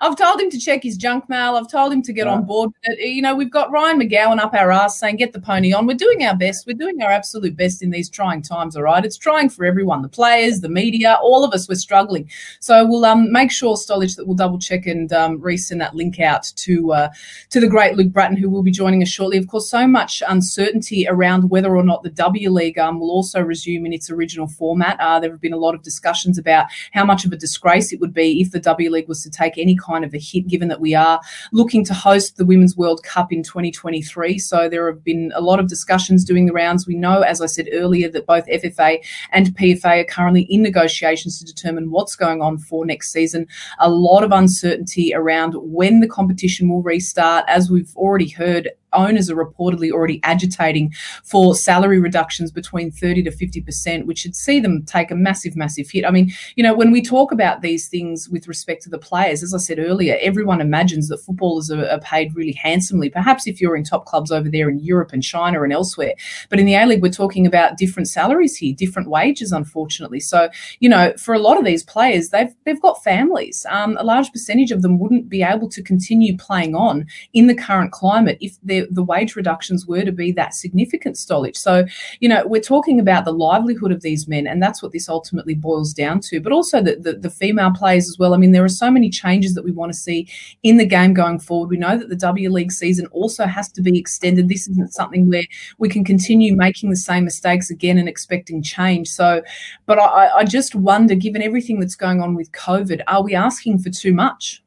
[0.00, 1.56] I've told him to check his junk mail.
[1.56, 2.70] I've told him to get on board.
[2.98, 5.86] You know, we've got Ryan McGowan up our ass saying, get the pony on.
[5.86, 6.66] We're doing our best.
[6.66, 9.04] We're doing our absolute best in these trying times, all right?
[9.04, 12.30] It's trying for everyone, the players, the media, all of us, we're struggling.
[12.60, 16.20] So we'll um, make sure, Stolich, that we'll double check and um, resend that link
[16.20, 17.08] out to, uh,
[17.50, 19.38] to the great Luke Brattan, who will be joining us shortly.
[19.38, 23.40] Of course, so much uncertainty around whether or not the W League um, will also
[23.40, 24.98] resume in its original format.
[25.00, 28.00] Uh, there have been a lot of discussions about how much of a disgrace it
[28.00, 30.68] would be if the W League was to take any kind of a hit, given
[30.68, 31.20] that we are
[31.52, 34.38] looking to host the Women's World Cup in 2023.
[34.38, 36.86] So there have been a lot of discussions doing the rounds.
[36.86, 41.38] We know, as I said earlier, that both FFA and PFA are currently in negotiations
[41.38, 43.46] to determine what's going on for next season.
[43.78, 47.44] A lot of uncertainty around when the competition will restart.
[47.48, 50.92] As we've already heard, owners are reportedly already agitating
[51.24, 55.90] for salary reductions between 30 to 50%, which should see them take a massive, massive
[55.90, 56.04] hit.
[56.04, 59.42] I mean, you know, when we talk about these things with respect to the players,
[59.42, 63.10] as I said earlier, everyone imagines that footballers are, are paid really handsomely.
[63.10, 66.14] Perhaps if you're in top clubs over there in Europe and China and elsewhere.
[66.48, 70.20] But in the A League, we're talking about different salaries here, different wages, unfortunately.
[70.20, 70.48] So,
[70.80, 73.66] you know, for a lot of these players, they've they've got families.
[73.68, 77.54] Um, a large percentage of them wouldn't be able to continue playing on in the
[77.54, 78.56] current climate if
[78.90, 81.56] the wage reductions were to be that significant, Stolich.
[81.56, 81.84] So,
[82.20, 85.54] you know, we're talking about the livelihood of these men, and that's what this ultimately
[85.54, 86.40] boils down to.
[86.40, 88.34] But also the, the, the female players as well.
[88.34, 90.28] I mean, there are so many changes that we want to see
[90.62, 91.70] in the game going forward.
[91.70, 94.48] We know that the W League season also has to be extended.
[94.48, 95.44] This isn't something where
[95.78, 99.08] we can continue making the same mistakes again and expecting change.
[99.08, 99.42] So,
[99.86, 103.78] but I, I just wonder, given everything that's going on with COVID, are we asking
[103.78, 104.62] for too much?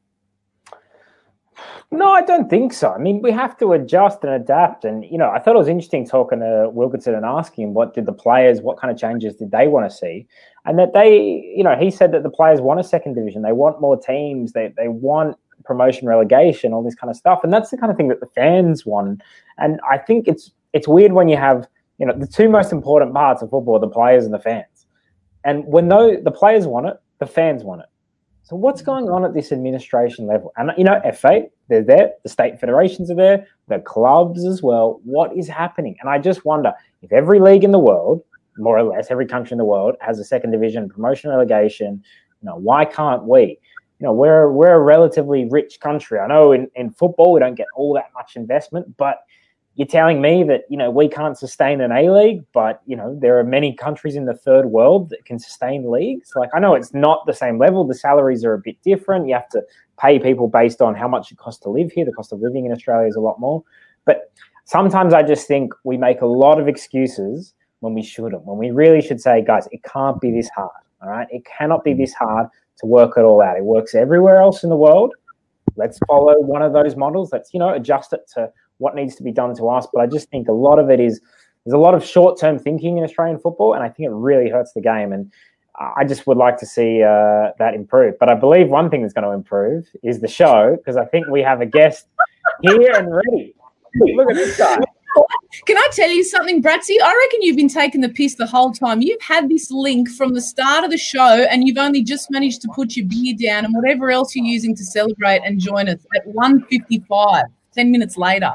[1.90, 2.92] No, I don't think so.
[2.92, 4.84] I mean, we have to adjust and adapt.
[4.84, 7.94] And, you know, I thought it was interesting talking to Wilkinson and asking him what
[7.94, 10.26] did the players, what kind of changes did they want to see?
[10.64, 13.42] And that they, you know, he said that the players want a second division.
[13.42, 14.52] They want more teams.
[14.52, 17.40] They, they want promotion, relegation, all this kind of stuff.
[17.42, 19.22] And that's the kind of thing that the fans want.
[19.58, 23.14] And I think it's it's weird when you have, you know, the two most important
[23.14, 24.86] parts of football, the players and the fans.
[25.44, 27.86] And when no, the players want it, the fans want it.
[28.44, 30.52] So what's going on at this administration level?
[30.58, 35.00] And you know, FA, they're there, the state federations are there, the clubs as well.
[35.02, 35.96] What is happening?
[36.00, 38.22] And I just wonder if every league in the world,
[38.58, 42.04] more or less, every country in the world has a second division, promotion, relegation.
[42.42, 43.58] You know, why can't we?
[43.98, 46.18] You know, we're we're a relatively rich country.
[46.18, 49.20] I know in, in football we don't get all that much investment, but
[49.76, 53.16] you're telling me that you know we can't sustain an A league, but you know
[53.20, 56.32] there are many countries in the third world that can sustain leagues.
[56.36, 59.26] Like I know it's not the same level; the salaries are a bit different.
[59.26, 59.62] You have to
[59.98, 62.04] pay people based on how much it costs to live here.
[62.04, 63.64] The cost of living in Australia is a lot more.
[64.04, 64.30] But
[64.64, 68.44] sometimes I just think we make a lot of excuses when we shouldn't.
[68.44, 70.70] When we really should say, guys, it can't be this hard.
[71.02, 72.46] All right, it cannot be this hard
[72.78, 73.56] to work it all out.
[73.56, 75.14] It works everywhere else in the world.
[75.76, 77.32] Let's follow one of those models.
[77.32, 79.86] Let's you know adjust it to what needs to be done to us.
[79.92, 81.20] But I just think a lot of it is
[81.64, 84.50] there's a lot of short term thinking in Australian football, and I think it really
[84.50, 85.12] hurts the game.
[85.12, 85.32] And
[85.76, 88.14] I just would like to see uh, that improve.
[88.20, 91.26] But I believe one thing that's going to improve is the show because I think
[91.28, 92.06] we have a guest
[92.62, 93.54] here and ready.
[93.94, 94.78] Look at this guy.
[95.66, 96.96] Can I tell you something, Bratsy?
[97.02, 99.00] I reckon you've been taking the piss the whole time.
[99.00, 102.60] You've had this link from the start of the show, and you've only just managed
[102.62, 106.04] to put your beer down and whatever else you're using to celebrate and join us
[106.16, 107.44] at 1.55.
[107.74, 108.52] 10 minutes later.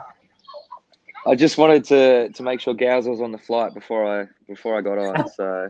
[1.26, 4.78] I just wanted to to make sure Gals was on the flight before I before
[4.78, 5.30] I got on.
[5.36, 5.70] So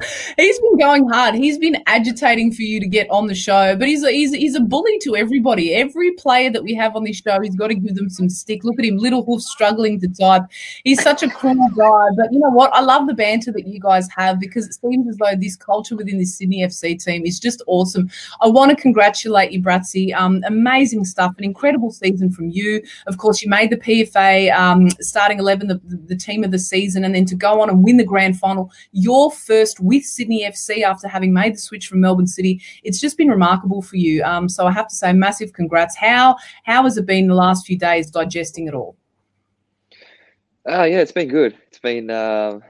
[0.36, 1.34] he's been going hard.
[1.34, 4.54] He's been agitating for you to get on the show, but he's a, he's, he's
[4.54, 5.74] a bully to everybody.
[5.74, 8.64] Every player that we have on this show, he's got to give them some stick.
[8.64, 10.42] Look at him, little hoof struggling to type.
[10.84, 12.06] He's such a cool guy.
[12.16, 12.72] But you know what?
[12.74, 15.96] I love the banter that you guys have because it seems as though this culture
[15.96, 18.10] within this Sydney FC team is just awesome.
[18.40, 20.14] I want to congratulate you, Bratsy.
[20.14, 22.82] Um, amazing stuff, an incredible season from you.
[23.06, 27.04] Of course, you made the PFA um, starting 11, the, the team of the season,
[27.04, 28.70] and then to go on and win the grand final.
[28.92, 32.60] Your first with Sydney FC after having made the switch from Melbourne City.
[32.82, 34.22] It's just been remarkable for you.
[34.22, 35.96] Um, so I have to say, massive congrats.
[35.96, 38.96] How how has it been the last few days digesting it all?
[40.68, 41.56] Uh, yeah, it's been good.
[41.68, 42.60] It's been uh,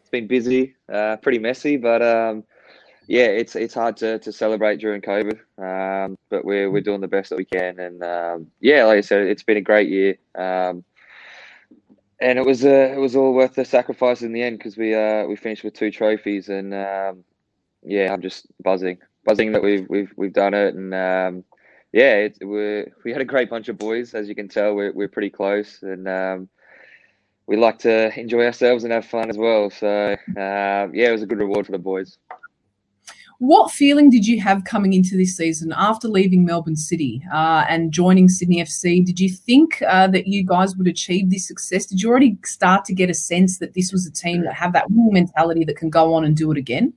[0.00, 2.44] it's been busy, uh, pretty messy, but um,
[3.08, 5.38] yeah, it's it's hard to, to celebrate during COVID.
[5.58, 9.00] Um, but we're we're doing the best that we can, and um, yeah, like I
[9.00, 10.16] said, it's been a great year.
[10.36, 10.84] Um,
[12.20, 14.94] and it was uh, it was all worth the sacrifice in the end because we
[14.94, 17.24] uh, we finished with two trophies and um,
[17.82, 20.74] yeah I'm just buzzing buzzing that we've we've we've done it.
[20.74, 21.44] And um,
[21.92, 24.92] yeah it, we we had a great bunch of boys as you can tell we're
[24.92, 25.82] we're pretty close.
[25.82, 26.48] And um,
[27.46, 29.70] we like to enjoy ourselves and have fun as well.
[29.70, 32.18] So uh, yeah it was a good reward for the boys.
[33.38, 37.92] What feeling did you have coming into this season after leaving Melbourne City uh, and
[37.92, 39.04] joining Sydney FC?
[39.04, 41.86] Did you think uh, that you guys would achieve this success?
[41.86, 44.72] Did you already start to get a sense that this was a team that have
[44.72, 46.92] that mentality that can go on and do it again?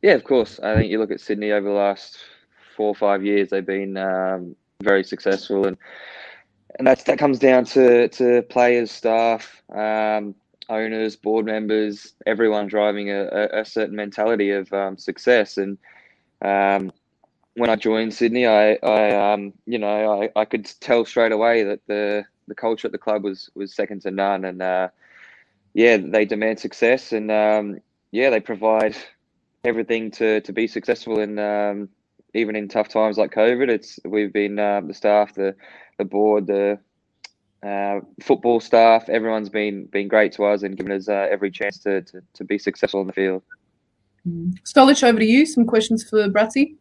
[0.00, 0.60] Yeah, of course.
[0.60, 2.18] I think you look at Sydney over the last
[2.76, 5.76] four or five years; they've been um, very successful, and
[6.78, 10.36] and that's that comes down to to players, staff, um,
[10.68, 15.58] owners, board members, everyone driving a, a certain mentality of um, success.
[15.58, 15.78] And
[16.42, 16.92] um,
[17.54, 21.62] when I joined Sydney, I, I um, you know, I, I could tell straight away
[21.64, 24.44] that the the culture at the club was was second to none.
[24.44, 24.88] And uh,
[25.72, 28.96] yeah, they demand success, and um, yeah, they provide
[29.64, 31.20] everything to to be successful.
[31.20, 31.88] And um,
[32.34, 35.54] even in tough times like COVID, it's we've been uh, the staff, the
[35.98, 36.78] the board, the
[37.64, 41.78] uh, football staff, everyone's been been great to us and given us uh, every chance
[41.78, 43.42] to, to, to be successful in the field.
[44.28, 44.54] Mm.
[44.64, 45.46] Stolich, over to you.
[45.46, 46.76] Some questions for Bratsy.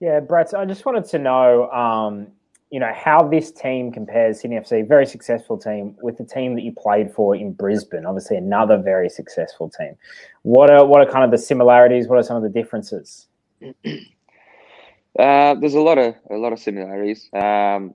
[0.00, 2.26] Yeah, Brats, I just wanted to know, um,
[2.70, 6.62] you know, how this team compares Sydney FC, very successful team, with the team that
[6.62, 8.04] you played for in Brisbane.
[8.04, 9.96] Obviously, another very successful team.
[10.42, 12.06] What are what are kind of the similarities?
[12.06, 13.26] What are some of the differences?
[15.16, 17.30] Uh, there's a lot of a lot of similarities.
[17.32, 17.94] Um,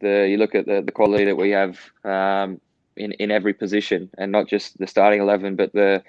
[0.00, 2.60] the you look at the, the quality that we have um,
[2.96, 6.02] in in every position, and not just the starting eleven, but the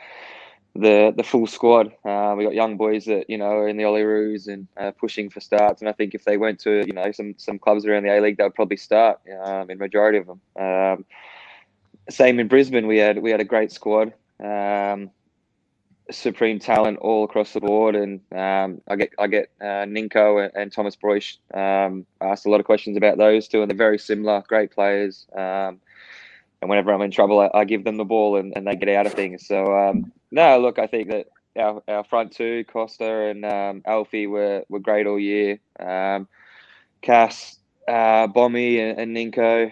[0.75, 1.87] the the full squad.
[2.03, 5.29] Uh, we got young boys that you know are in the Olyroos and uh, pushing
[5.29, 5.81] for starts.
[5.81, 8.21] And I think if they went to you know some some clubs around the A
[8.21, 10.41] League, they would probably start um, in majority of them.
[10.59, 11.05] Um,
[12.09, 14.13] same in Brisbane, we had we had a great squad.
[14.39, 15.09] Um,
[16.11, 20.51] supreme talent all across the board, and um, I get I get uh, Ninko and,
[20.55, 23.99] and Thomas Broich um, asked a lot of questions about those two, and they're very
[23.99, 25.25] similar, great players.
[25.35, 25.79] Um,
[26.61, 28.89] and whenever I'm in trouble, I, I, give them the ball and, and they get
[28.89, 29.45] out of things.
[29.45, 31.27] So um, no, look, I think that
[31.57, 35.59] our, our front two, Kosta and um, Alfie, were, were great all year.
[35.79, 36.27] Um,
[37.01, 39.71] Cass, uh, Bommy, and, and Ninko,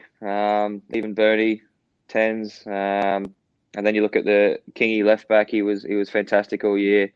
[0.94, 1.64] even Bernie,
[2.08, 2.62] tens.
[2.68, 3.34] Um,
[3.76, 6.78] and then you look at the Kingy left back; he was he was fantastic all
[6.78, 7.12] year.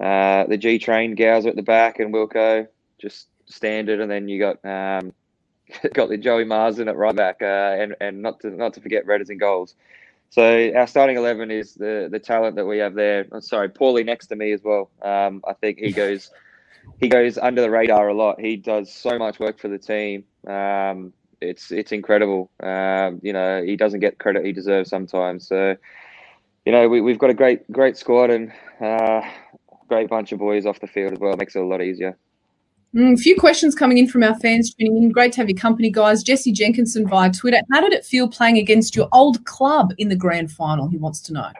[0.00, 2.66] Uh, the G train Gowser at the back and Wilco
[2.98, 5.12] just standard, and then you got um,
[5.94, 9.06] got the Joey Marston at right back, uh, and and not to not to forget
[9.06, 9.74] Redders in goals.
[10.30, 13.26] So our starting eleven is the the talent that we have there.
[13.32, 14.90] I'm sorry, Paulie next to me as well.
[15.02, 16.30] Um, I think he goes
[17.00, 18.40] he goes under the radar a lot.
[18.40, 20.24] He does so much work for the team.
[20.46, 22.50] Um, it's it's incredible.
[22.62, 25.46] Um, you know, he doesn't get credit he deserves sometimes.
[25.48, 25.76] So,
[26.64, 29.22] you know, we, we've got a great great squad and uh,
[29.88, 31.32] great bunch of boys off the field as well.
[31.32, 32.16] It makes it a lot easier.
[32.94, 35.10] Mm, a few questions coming in from our fans tuning in.
[35.10, 36.22] Great to have your company, guys.
[36.22, 37.60] Jesse Jenkinson via Twitter.
[37.72, 40.88] How did it feel playing against your old club in the grand final?
[40.88, 41.52] He wants to know.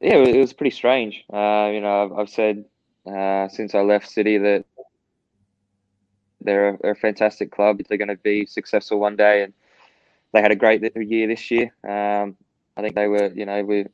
[0.00, 1.24] Yeah, it was pretty strange.
[1.32, 2.64] Uh, you know, I've, I've said
[3.06, 4.64] uh, since I left City that
[6.44, 7.80] they're a, they're a fantastic club.
[7.88, 9.52] They're going to be successful one day, and
[10.32, 11.72] they had a great year this year.
[11.82, 12.36] Um,
[12.76, 13.86] I think they were, you know, we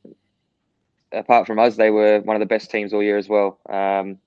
[1.11, 3.59] apart from us, they were one of the best teams all year as well.
[3.69, 4.17] Um,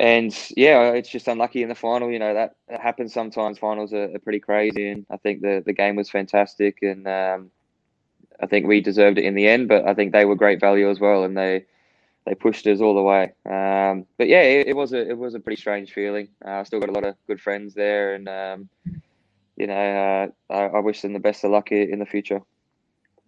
[0.00, 2.10] and yeah, it's just unlucky in the final.
[2.10, 3.58] You know that, happens sometimes.
[3.58, 7.50] Finals are, are, pretty crazy, and I think the the game was fantastic, and um,
[8.40, 9.68] I think we deserved it in the end.
[9.68, 11.66] But I think they were great value as well, and they
[12.26, 13.32] they pushed us all the way.
[13.44, 16.28] Um, but yeah, it, it, was a it was a pretty strange feeling.
[16.44, 18.68] Uh, I still got a lot of good friends there, and um,
[19.56, 22.40] you know, uh, I, I, wish them the best of luck in the future.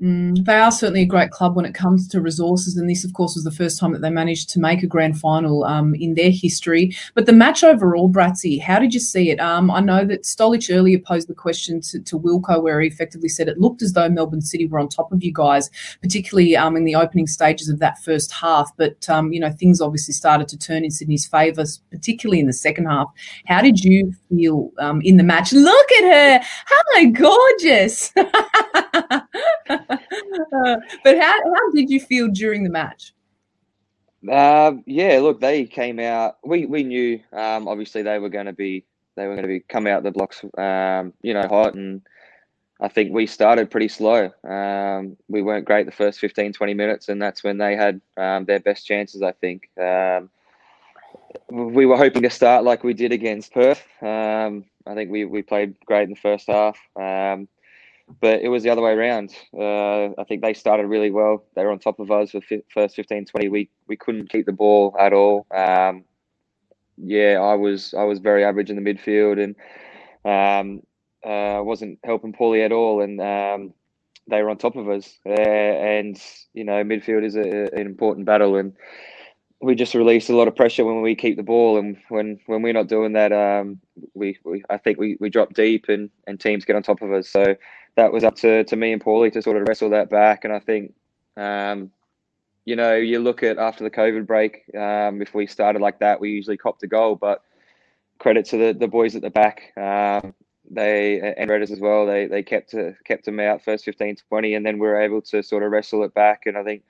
[0.03, 3.14] Mm, they are certainly a great club when it comes to resources, and this, of
[3.14, 6.14] course, was the first time that they managed to make a grand final um, in
[6.14, 6.94] their history.
[7.14, 9.40] But the match overall, Bratsy, how did you see it?
[9.40, 13.30] Um, I know that Stolich earlier posed the question to, to, Wilco, where he effectively
[13.30, 15.70] said it looked as though Melbourne City were on top of you guys,
[16.03, 18.70] particularly um, in the opening stages of that first half.
[18.76, 22.53] But um, you know, things obviously started to turn in Sydney's favour, particularly in the
[22.53, 23.09] second half.
[23.47, 25.55] How did you feel um, in the match?
[25.55, 26.47] Look at her!
[26.66, 28.12] Hello, gorgeous.
[29.68, 33.12] but how, how did you feel during the match?
[34.30, 36.39] Uh, yeah, look, they came out.
[36.45, 38.84] We we knew um, obviously they were going to be
[39.14, 42.03] they were going to be come out the blocks, um, you know, hot, and
[42.80, 44.30] I think we started pretty slow.
[44.45, 48.45] Um, we weren't great the first 15, 20 minutes, and that's when they had um,
[48.45, 49.22] their best chances.
[49.22, 50.28] I think um,
[51.49, 53.82] we were hoping to start like we did against Perth.
[54.89, 56.78] I think we, we played great in the first half.
[58.21, 59.35] But it was the other way around.
[59.53, 61.45] Uh, I think they started really well.
[61.55, 63.49] They were on top of us for the first 15, 20.
[63.49, 65.47] We we couldn't keep the ball at all.
[65.51, 66.05] Um,
[66.97, 69.57] yeah, I was I was very average in the midfield and
[70.25, 70.83] um,
[71.25, 73.03] uh, wasn't helping Paulie at all.
[73.03, 73.75] And um,
[74.29, 75.19] they were on top of us.
[75.27, 76.21] Uh, and
[76.55, 78.73] you know, midfield is a, an important battle and
[79.61, 82.63] we just release a lot of pressure when we keep the ball, and when when
[82.63, 83.81] we're not doing that, um,
[84.15, 87.13] we, we I think we, we drop deep and, and teams get on top of
[87.13, 87.29] us.
[87.29, 87.57] So
[87.97, 90.45] that was up to, to me and Paulie to sort of wrestle that back.
[90.45, 90.93] And I think,
[91.37, 91.91] um,
[92.67, 96.21] you know, you look at after the COVID break, um, if we started like that,
[96.21, 97.17] we usually copped a goal.
[97.17, 97.43] But
[98.19, 99.73] credit to the, the boys at the back.
[99.77, 100.35] Um,
[100.69, 102.07] they and Redders as well.
[102.07, 105.23] They they kept to, kept them out first 15, 20, and then we were able
[105.23, 106.43] to sort of wrestle it back.
[106.47, 106.83] And I think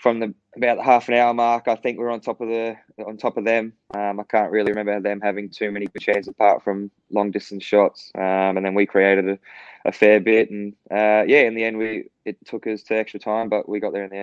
[0.00, 2.48] from the about the half an hour mark, I think we are on top of
[2.48, 2.74] the
[3.06, 3.74] on top of them.
[3.94, 8.10] Um, I can't really remember them having too many chances apart from long distance shots,
[8.16, 9.38] um, and then we created a,
[9.84, 10.50] a fair bit.
[10.50, 13.78] And uh, yeah, in the end, we it took us to extra time, but we
[13.78, 14.16] got there in the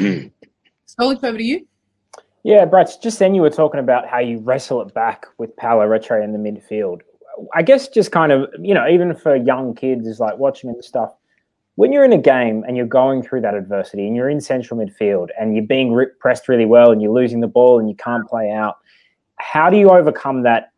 [0.00, 0.32] end.
[0.88, 1.66] Stolich, over to you.
[2.42, 5.86] Yeah, Brad, just then you were talking about how you wrestle it back with Paulo
[5.86, 7.00] Retre in the midfield.
[7.54, 10.82] I guess just kind of, you know, even for young kids, is like watching and
[10.82, 11.12] stuff.
[11.76, 14.80] When you're in a game and you're going through that adversity and you're in central
[14.80, 18.26] midfield and you're being pressed really well and you're losing the ball and you can't
[18.26, 18.78] play out,
[19.38, 20.72] how do you overcome that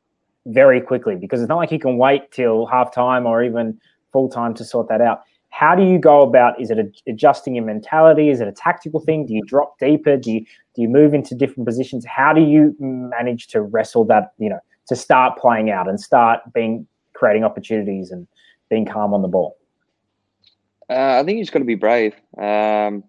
[0.46, 1.14] very quickly?
[1.14, 3.78] Because it's not like you can wait till half time or even
[4.12, 5.20] full time to sort that out.
[5.50, 8.28] How do you go about is it adjusting your mentality?
[8.28, 9.24] Is it a tactical thing?
[9.24, 10.16] Do you drop deeper?
[10.16, 10.40] Do you
[10.74, 12.04] do you move into different positions?
[12.06, 16.40] How do you manage to wrestle that you know to start playing out and start
[16.52, 18.26] being creating opportunities and
[18.68, 19.57] being calm on the ball
[20.90, 22.14] uh, i think you just got to be brave.
[22.36, 23.04] Um,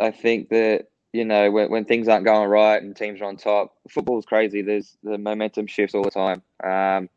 [0.00, 3.36] i think that you know when, when things aren't going right and teams are on
[3.36, 4.62] top football's crazy.
[4.62, 6.42] There's the momentum shifts all the time.
[6.62, 7.08] Um,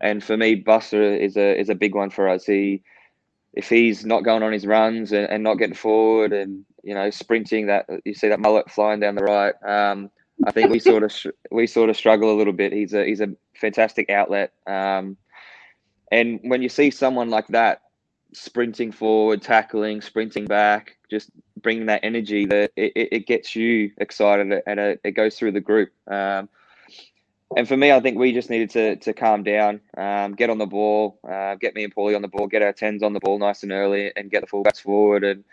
[0.00, 2.44] and for me buster is a is a big one for us.
[2.44, 2.82] He
[3.52, 7.10] if he's not going on his runs and, and not getting forward and you know
[7.10, 10.10] sprinting that you see that mullet flying down the right um,
[10.44, 11.14] I think we sort of
[11.52, 12.72] we sort of struggle a little bit.
[12.72, 14.52] He's a he's a fantastic outlet.
[14.66, 15.16] Um,
[16.10, 17.82] and when you see someone like that
[18.34, 21.30] sprinting forward tackling sprinting back just
[21.62, 25.60] bringing that energy that it, it gets you excited and it, it goes through the
[25.60, 26.48] group um,
[27.56, 30.58] and for me, I think we just needed to to calm down, um, get on
[30.58, 33.20] the ball, uh, get me and Paulie on the ball, get our tens on the
[33.20, 35.24] ball nice and early, and get the fullbacks forward.
[35.24, 35.44] And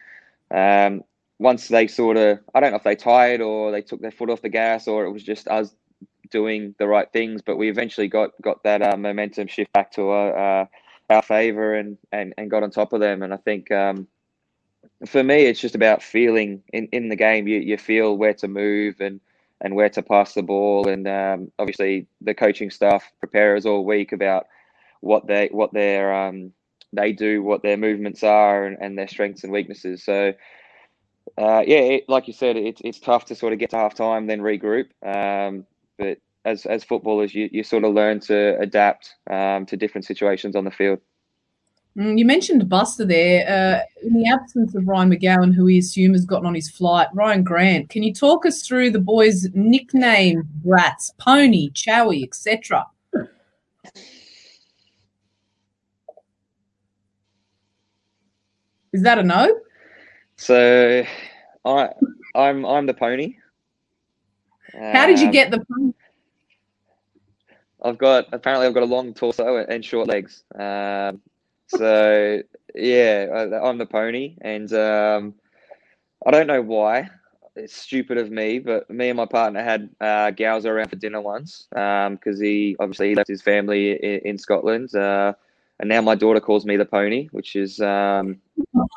[0.50, 1.04] um,
[1.38, 4.30] once they sort of, I don't know if they tired or they took their foot
[4.30, 5.76] off the gas, or it was just us
[6.32, 7.42] doing the right things.
[7.42, 10.66] But we eventually got got that uh, momentum shift back to our, uh,
[11.12, 13.24] our favor and, and and got on top of them.
[13.24, 13.72] And I think.
[13.72, 14.08] Um,
[15.06, 17.48] for me, it's just about feeling in, in the game.
[17.48, 19.20] You, you feel where to move and
[19.60, 20.88] and where to pass the ball.
[20.88, 24.48] And um, obviously, the coaching staff prepare us all week about
[25.02, 26.52] what they what their um,
[26.94, 30.04] they do, what their movements are, and, and their strengths and weaknesses.
[30.04, 30.34] So.
[31.38, 33.94] Uh, yeah, it, like you said, it's it's tough to sort of get to half
[33.94, 34.88] time, then regroup.
[35.06, 35.66] Um,
[35.98, 40.56] but as as footballers, you, you sort of learn to adapt um, to different situations
[40.56, 41.00] on the field.
[41.98, 43.48] Mm, you mentioned Buster there.
[43.48, 47.08] Uh, in the absence of Ryan McGowan, who we assume has gotten on his flight,
[47.14, 52.86] Rhyan Grant, can you talk us through the boys' nickname, Brats, Pony, Chowie, etc.?
[58.94, 59.58] Is that a no?
[60.38, 61.06] So,
[61.66, 61.90] I
[62.36, 63.36] I'm I'm the pony.
[64.74, 65.94] How did you um, get the pony?
[67.82, 70.44] I've got apparently I've got a long torso and short legs.
[70.58, 71.22] Um,
[71.68, 72.42] so
[72.76, 75.34] yeah, I'm the pony, and um,
[76.26, 77.10] I don't know why.
[77.56, 81.20] It's stupid of me, but me and my partner had uh, Gowser around for dinner
[81.20, 85.34] once because um, he obviously he left his family in, in Scotland, uh,
[85.80, 88.40] and now my daughter calls me the pony, which is um,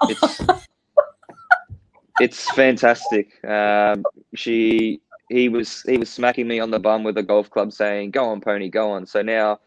[0.03, 0.41] it's
[2.21, 3.45] it's fantastic.
[3.45, 4.05] Um,
[4.35, 5.01] she
[5.35, 8.27] he was he was smacking me on the bum with a golf club, saying, "Go
[8.27, 9.59] on, pony, go on." So now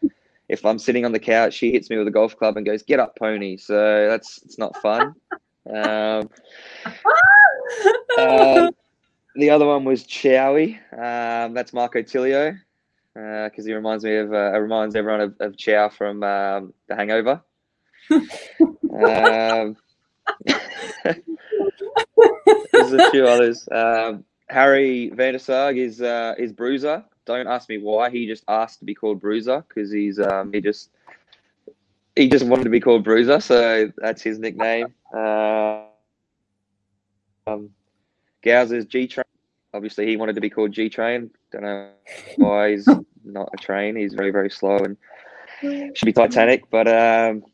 [0.48, 2.82] if I'm sitting on the couch, she hits me with a golf club and goes,
[2.82, 5.14] "Get up, pony." So that's it's not fun.
[5.70, 6.30] um,
[8.18, 8.70] uh,
[9.36, 10.78] the other one was Chowie.
[10.92, 12.58] Um, that's Marco Tilio
[13.12, 16.96] because uh, he reminds me of uh, reminds everyone of, of Chow from um, The
[16.96, 17.42] Hangover.
[18.10, 19.76] um,
[22.72, 23.68] there's a few others.
[23.70, 27.04] Um, Harry Van der Saag is uh, is Bruiser.
[27.26, 28.10] Don't ask me why.
[28.10, 30.90] He just asked to be called Bruiser because he's um, he just
[32.16, 34.94] he just wanted to be called Bruiser, so that's his nickname.
[35.14, 35.84] Uh,
[37.46, 37.70] um,
[38.42, 39.24] G Train.
[39.74, 41.30] Obviously, he wanted to be called G Train.
[41.52, 41.90] Don't know
[42.36, 42.88] why he's
[43.24, 43.96] not a train.
[43.96, 44.96] He's very very slow and
[45.96, 47.44] should be Titanic, but um,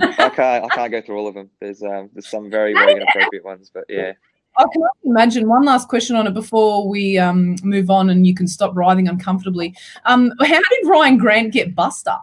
[0.00, 1.50] I can't I can't go through all of them.
[1.60, 4.12] There's um, there's some very very inappropriate ones, but yeah.
[4.58, 8.34] I can imagine one last question on it before we um, move on and you
[8.34, 9.74] can stop writhing uncomfortably.
[10.06, 12.16] Um, how did Rhyan Grant get Buster?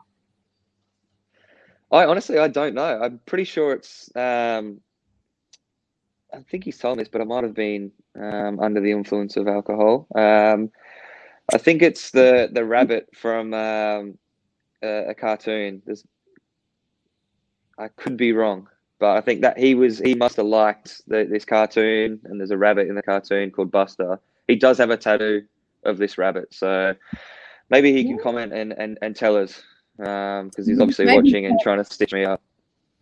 [1.91, 2.99] I honestly, I don't know.
[3.01, 4.09] I'm pretty sure it's.
[4.15, 4.81] Um,
[6.33, 9.37] I think he's told me this, but I might have been um, under the influence
[9.37, 10.07] of alcohol.
[10.15, 10.71] Um,
[11.53, 14.17] I think it's the the rabbit from um,
[14.81, 15.83] a, a cartoon.
[15.85, 16.03] There's,
[17.77, 18.67] I could be wrong.
[19.03, 22.51] But I think that he was he must have liked the, this cartoon, and there's
[22.51, 24.17] a rabbit in the cartoon called Buster.
[24.47, 25.41] He does have a tattoo
[25.83, 26.95] of this rabbit, so
[27.69, 29.61] maybe he can comment and, and, and tell us
[29.97, 31.17] because um, he's obviously maybe.
[31.17, 32.41] watching and trying to stitch me up.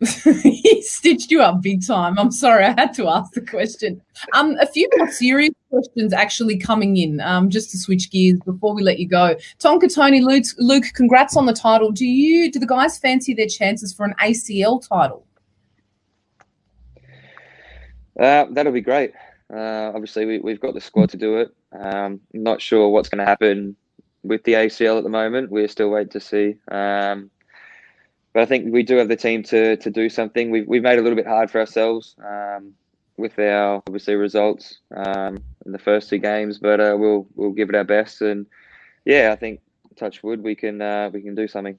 [0.42, 2.18] he stitched you up big time.
[2.18, 4.02] I'm sorry, I had to ask the question.
[4.32, 7.20] Um, a few more serious questions actually coming in.
[7.20, 9.36] Um, just to switch gears before we let you go.
[9.60, 11.92] Tonka Tony Luke, Luke, congrats on the title.
[11.92, 15.24] Do you do the guys fancy their chances for an ACL title?
[18.18, 19.12] Uh, that'll be great.
[19.52, 21.54] Uh, obviously, we, we've got the squad to do it.
[21.72, 23.76] Um, not sure what's going to happen
[24.22, 25.50] with the ACL at the moment.
[25.50, 26.56] We're still waiting to see.
[26.70, 27.30] Um,
[28.32, 30.50] but I think we do have the team to to do something.
[30.50, 32.72] We've we've made it a little bit hard for ourselves um,
[33.18, 37.68] with our obviously results um, in the first two games, but uh, we'll we'll give
[37.68, 38.22] it our best.
[38.22, 38.46] And
[39.04, 39.60] yeah, I think
[39.96, 41.78] touch wood, we can uh, we can do something.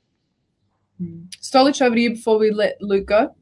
[1.42, 3.36] Stolich, over to you before we let Luke go.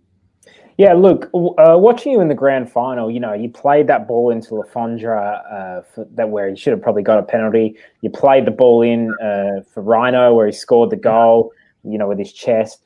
[0.77, 4.31] Yeah, look, uh, watching you in the grand final, you know, you played that ball
[4.31, 7.75] into Le Fondre uh, for that where he should have probably got a penalty.
[8.01, 11.51] You played the ball in uh, for Rhino where he scored the goal,
[11.83, 12.83] you know, with his chest.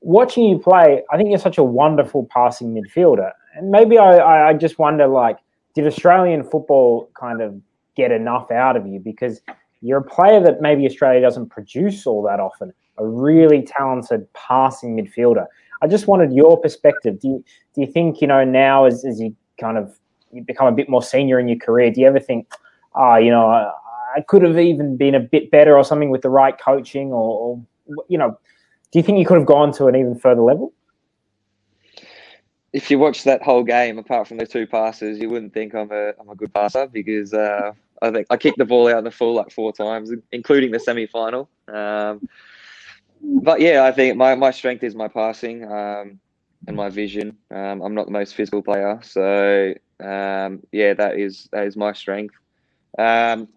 [0.00, 3.30] Watching you play, I think you're such a wonderful passing midfielder.
[3.56, 5.38] And maybe I, I just wonder, like,
[5.74, 7.60] did Australian football kind of
[7.96, 9.00] get enough out of you?
[9.00, 9.40] Because
[9.80, 14.96] you're a player that maybe Australia doesn't produce all that often, a really talented passing
[14.96, 15.46] midfielder.
[15.82, 17.20] I just wanted your perspective.
[17.20, 19.98] Do you do you think you know now as as you kind of
[20.32, 21.90] you become a bit more senior in your career?
[21.90, 22.48] Do you ever think,
[22.94, 23.70] ah, oh, you know, I,
[24.16, 27.38] I, could have even been a bit better or something with the right coaching, or,
[27.38, 28.38] or you know,
[28.92, 30.72] do you think you could have gone to an even further level?
[32.72, 35.90] If you watch that whole game, apart from the two passes, you wouldn't think I'm
[35.90, 39.04] a I'm a good passer because uh, I think I kicked the ball out in
[39.04, 41.50] the full like four times, including the semi final.
[41.68, 42.28] Um,
[43.22, 46.18] but yeah, I think my, my strength is my passing um,
[46.66, 47.36] and my vision.
[47.50, 51.92] Um, I'm not the most physical player, so um, yeah, that is that is my
[51.92, 52.34] strength.
[52.98, 53.48] Um,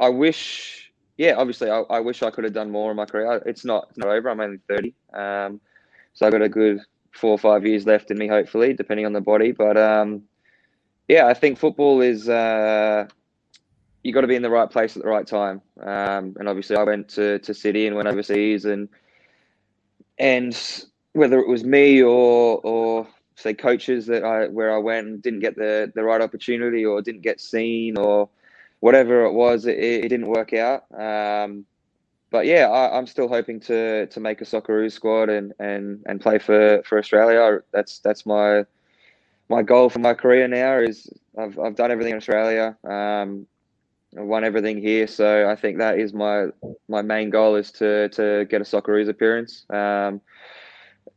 [0.00, 3.42] I wish, yeah, obviously, I, I, wish I could have done more in my career.
[3.44, 4.30] It's not it's not over.
[4.30, 5.60] I'm only 30, um,
[6.14, 6.80] so I've got a good
[7.12, 9.52] four or five years left in me, hopefully, depending on the body.
[9.52, 10.22] But um,
[11.08, 12.28] yeah, I think football is.
[12.28, 13.08] Uh,
[14.08, 15.60] you got to be in the right place at the right time.
[15.82, 18.88] Um, and obviously, I went to, to City and went overseas, and
[20.18, 23.06] and whether it was me or or
[23.36, 27.02] say coaches that I where I went and didn't get the the right opportunity or
[27.02, 28.30] didn't get seen or
[28.80, 30.84] whatever it was, it, it didn't work out.
[30.98, 31.66] Um,
[32.30, 36.18] but yeah, I, am still hoping to to make a Socceroos squad and and and
[36.18, 37.58] play for for Australia.
[37.72, 38.64] That's that's my
[39.50, 40.78] my goal for my career now.
[40.78, 42.74] Is I've I've done everything in Australia.
[42.84, 43.46] Um,
[44.16, 46.46] I won everything here, so I think that is my
[46.88, 49.66] my main goal is to to get a Socceroos appearance.
[49.70, 50.20] Um,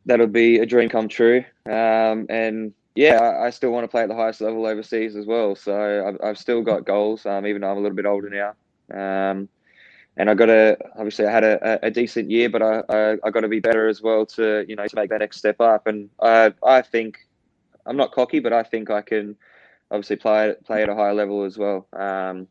[0.04, 1.44] that'll be a dream come true.
[1.66, 5.24] Um, and yeah, I, I, still want to play at the highest level overseas as
[5.24, 5.54] well.
[5.54, 8.54] So I've, I've still got goals, um, even though I'm a little bit older now.
[8.92, 9.48] Um,
[10.16, 13.30] and I got to obviously I had a, a decent year, but I, I, I
[13.30, 15.86] got to be better as well to you know to make that next step up.
[15.86, 17.18] And I I think
[17.86, 19.36] I'm not cocky, but I think I can
[19.90, 21.86] obviously play play at a higher level as well.
[21.94, 22.48] Um,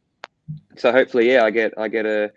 [0.78, 2.32] so hopefully, yeah, I get I get a,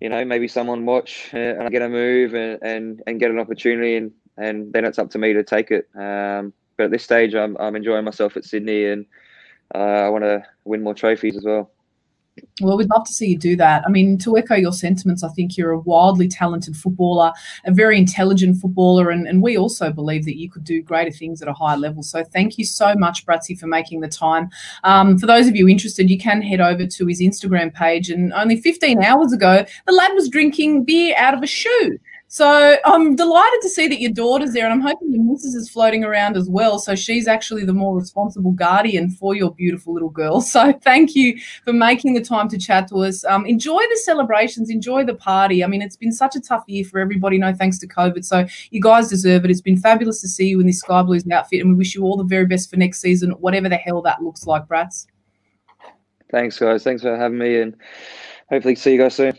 [0.00, 3.30] you know, maybe someone watch uh, and I get a move and, and, and get
[3.30, 5.88] an opportunity, and, and then it's up to me to take it.
[5.94, 9.06] Um, but at this stage, I'm I'm enjoying myself at Sydney, and
[9.74, 11.70] uh, I want to win more trophies as well.
[12.60, 13.84] Well, we'd love to see you do that.
[13.86, 17.32] I mean, to echo your sentiments, I think you're a wildly talented footballer,
[17.64, 21.40] a very intelligent footballer, and, and we also believe that you could do greater things
[21.40, 22.02] at a higher level.
[22.02, 24.50] So thank you so much, Bratsy, for making the time.
[24.84, 28.10] Um, for those of you interested, you can head over to his Instagram page.
[28.10, 31.98] And only 15 hours ago, the lad was drinking beer out of a shoe.
[32.32, 35.68] So I'm delighted to see that your daughter's there, and I'm hoping your missus is
[35.68, 36.78] floating around as well.
[36.78, 40.40] So she's actually the more responsible guardian for your beautiful little girl.
[40.50, 43.24] So thank you for making the time to chat to us.
[43.24, 45.64] Um, enjoy the celebrations, enjoy the party.
[45.64, 48.24] I mean, it's been such a tough year for everybody, no thanks to COVID.
[48.24, 49.50] So you guys deserve it.
[49.50, 52.04] It's been fabulous to see you in this Sky Blues outfit, and we wish you
[52.04, 55.08] all the very best for next season, whatever the hell that looks like, Brats.
[56.30, 56.84] Thanks, guys.
[56.84, 57.76] Thanks for having me, and
[58.48, 59.36] hopefully see you guys soon.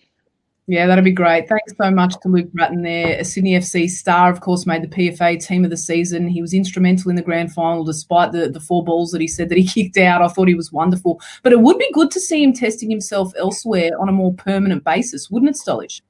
[0.67, 1.49] Yeah, that'd be great.
[1.49, 3.19] Thanks so much to Luke Brattan there.
[3.19, 6.27] A Sydney FC star, of course, made the PFA team of the season.
[6.27, 9.49] He was instrumental in the grand final despite the, the four balls that he said
[9.49, 10.21] that he kicked out.
[10.21, 11.19] I thought he was wonderful.
[11.43, 14.83] But it would be good to see him testing himself elsewhere on a more permanent
[14.83, 16.01] basis, wouldn't it, Stolich?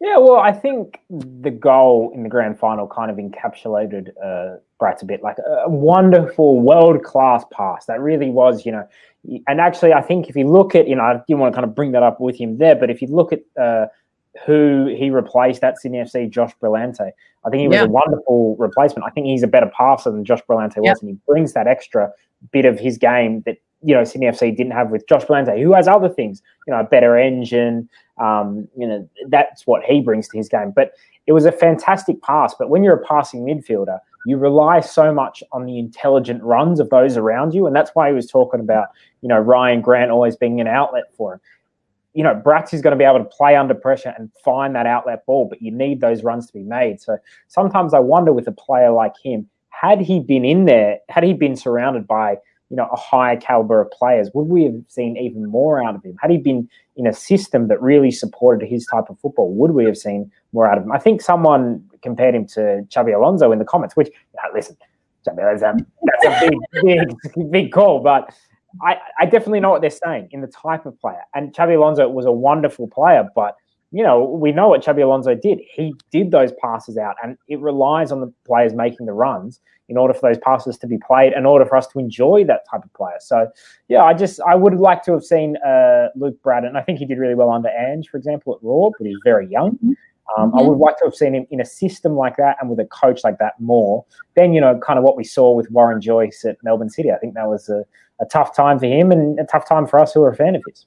[0.00, 5.04] Yeah, well, I think the goal in the grand final kind of encapsulated uh, a
[5.04, 7.86] bit like a wonderful, world class pass.
[7.86, 8.86] That really was, you know,
[9.46, 11.68] and actually, I think if you look at, you know, I didn't want to kind
[11.68, 13.86] of bring that up with him there, but if you look at uh,
[14.44, 17.12] who he replaced at Sydney FC, Josh Brillante,
[17.44, 17.84] I think he was yeah.
[17.84, 19.04] a wonderful replacement.
[19.06, 22.10] I think he's a better passer than Josh Brillante was, and he brings that extra
[22.50, 25.72] bit of his game that you know Sydney FC didn't have with Josh Brillante, who
[25.72, 27.88] has other things, you know, a better engine.
[28.18, 30.72] Um, you know, that's what he brings to his game.
[30.74, 30.92] But
[31.26, 32.54] it was a fantastic pass.
[32.58, 36.90] But when you're a passing midfielder, you rely so much on the intelligent runs of
[36.90, 37.66] those around you.
[37.66, 38.88] And that's why he was talking about,
[39.20, 41.40] you know, Rhyan Grant always being an outlet for him.
[42.14, 44.86] You know, Brax is going to be able to play under pressure and find that
[44.86, 47.00] outlet ball, but you need those runs to be made.
[47.00, 47.16] So
[47.48, 51.32] sometimes I wonder with a player like him, had he been in there, had he
[51.32, 52.36] been surrounded by,
[52.72, 56.02] you know, a higher caliber of players, would we have seen even more out of
[56.02, 56.16] him?
[56.22, 56.66] Had he been
[56.96, 60.66] in a system that really supported his type of football, would we have seen more
[60.66, 60.90] out of him?
[60.90, 64.78] I think someone compared him to Xabi Alonso in the comments, which, know, listen,
[65.28, 66.58] Xabi, that's a, that's a big,
[67.36, 68.34] big, big call, but
[68.82, 71.20] I, I definitely know what they're saying in the type of player.
[71.34, 73.56] And Xabi Alonso was a wonderful player, but
[73.92, 75.60] you know, we know what Xabi Alonso did.
[75.74, 79.98] He did those passes out, and it relies on the players making the runs in
[79.98, 82.82] order for those passes to be played, in order for us to enjoy that type
[82.82, 83.16] of player.
[83.20, 83.48] So,
[83.88, 86.74] yeah, I just I would like to have seen uh, Luke Brattan.
[86.76, 89.46] I think he did really well under Ange, for example, at Roar, but he's very
[89.46, 89.72] young.
[89.72, 89.92] Mm-hmm.
[90.38, 90.58] Um, mm-hmm.
[90.58, 92.86] I would like to have seen him in a system like that and with a
[92.86, 94.06] coach like that more
[94.36, 97.10] than, you know, kind of what we saw with Warren Joyce at Melbourne City.
[97.10, 97.84] I think that was a,
[98.20, 100.54] a tough time for him and a tough time for us who are a fan
[100.54, 100.86] of his.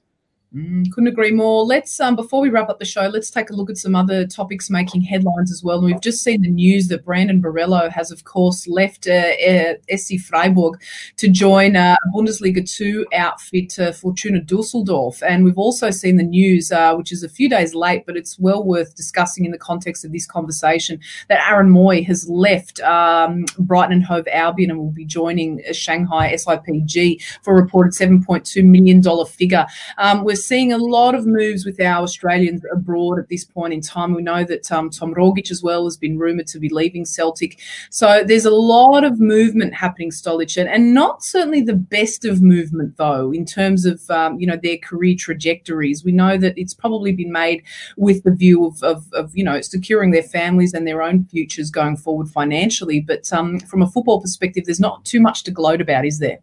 [0.56, 1.64] Mm, couldn't agree more.
[1.66, 4.26] Let's um, before we wrap up the show, let's take a look at some other
[4.26, 5.76] topics making headlines as well.
[5.76, 9.74] And we've just seen the news that Brandon Borrello has, of course, left uh, uh,
[9.94, 10.80] SC Freiburg
[11.18, 15.22] to join uh, Bundesliga two outfit uh, Fortuna Dusseldorf.
[15.22, 18.38] And we've also seen the news, uh, which is a few days late, but it's
[18.38, 23.44] well worth discussing in the context of this conversation, that Aaron Mooy has left um,
[23.58, 28.24] Brighton and Hove Albion and will be joining uh, Shanghai SIPG for a reported seven
[28.24, 29.66] point two million dollar figure.
[29.98, 33.80] Um, we're seeing a lot of moves with our Australians abroad at this point in
[33.80, 34.14] time.
[34.14, 37.58] We know that um, Tom Rogic as well has been rumoured to be leaving Celtic.
[37.90, 42.42] So there's a lot of movement happening, Stolich, and, and not certainly the best of
[42.42, 46.04] movement, though, in terms of, um, you know, their career trajectories.
[46.04, 47.62] We know that it's probably been made
[47.96, 51.70] with the view of, of, of you know, securing their families and their own futures
[51.70, 53.00] going forward financially.
[53.00, 56.38] But um, from a football perspective, there's not too much to gloat about, is there?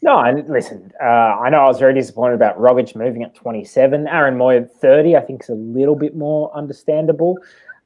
[0.00, 4.06] No, and listen, uh, I know I was very disappointed about Rogic moving at 27.
[4.06, 7.36] Aaron Mooy at 30, I think is a little bit more understandable.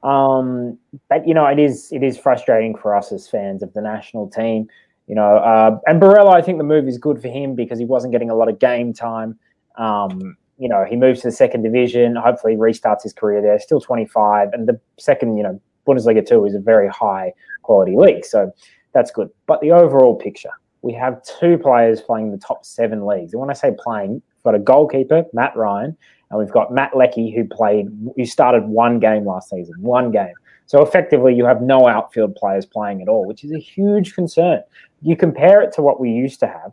[0.02, 0.78] Um,
[1.08, 4.28] but you know, it is it is frustrating for us as fans of the national
[4.28, 4.68] team.
[5.06, 7.84] You know, uh, and Borrello, I think the move is good for him because he
[7.84, 9.38] wasn't getting a lot of game time.
[9.78, 12.16] Um, you know, he moves to the second division.
[12.16, 13.58] Hopefully, restarts his career there.
[13.58, 17.32] Still 25, and the second, you know, Bundesliga two is a very high
[17.62, 18.52] quality league, so
[18.92, 19.30] that's good.
[19.46, 20.52] But the overall picture,
[20.82, 23.32] we have two players playing the top seven leagues.
[23.32, 25.96] And when I say playing, we've got a goalkeeper, Matt Ryan,
[26.30, 30.34] and we've got Matt Leckie, who played, who started one game last season, one game.
[30.66, 34.62] So effectively, you have no outfield players playing at all, which is a huge concern.
[35.02, 36.72] You compare it to what we used to have,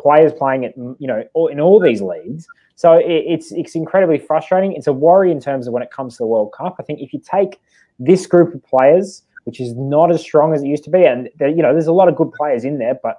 [0.00, 2.46] players playing it, you know, in all these leagues.
[2.74, 4.72] So it's it's incredibly frustrating.
[4.72, 6.76] It's a worry in terms of when it comes to the World Cup.
[6.80, 7.60] I think if you take
[7.98, 11.04] this group of players which is not as strong as it used to be.
[11.04, 13.18] And there, you know, there's a lot of good players in there, but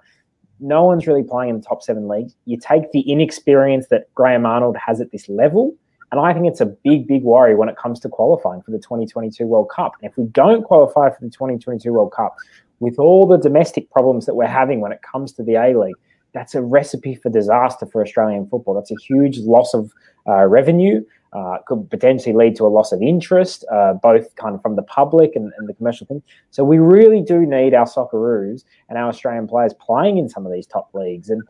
[0.60, 2.36] no one's really playing in the top seven leagues.
[2.46, 5.76] You take the inexperience that Graham Arnold has at this level,
[6.12, 8.78] and I think it's a big, big worry when it comes to qualifying for the
[8.78, 9.94] 2022 World Cup.
[10.02, 12.36] And if we don't qualify for the 2022 World Cup,
[12.80, 15.96] with all the domestic problems that we're having when it comes to the A League,
[16.34, 18.74] that's a recipe for disaster for Australian football.
[18.74, 19.92] That's a huge loss of
[20.28, 21.04] uh, revenue
[21.34, 24.84] uh, could potentially lead to a loss of interest, uh, both kind of from the
[24.84, 26.22] public and, and, the commercial thing.
[26.52, 30.52] So we really do need our Socceroos and our Australian players playing in some of
[30.52, 31.30] these top leagues.
[31.30, 31.42] And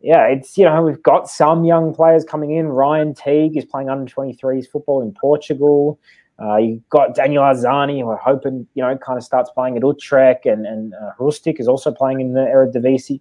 [0.00, 2.68] yeah, it's you know we've got some young players coming in.
[2.68, 5.98] Ryan Teague is playing under 23s football in Portugal.
[6.40, 9.82] Uh, you've got Daniel Arzani, who are hoping you know kind of starts playing at
[9.82, 13.20] Utrecht, and and uh, Hrustic is also playing in the Eredivisie.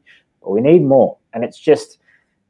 [0.52, 1.99] We need more, and it's just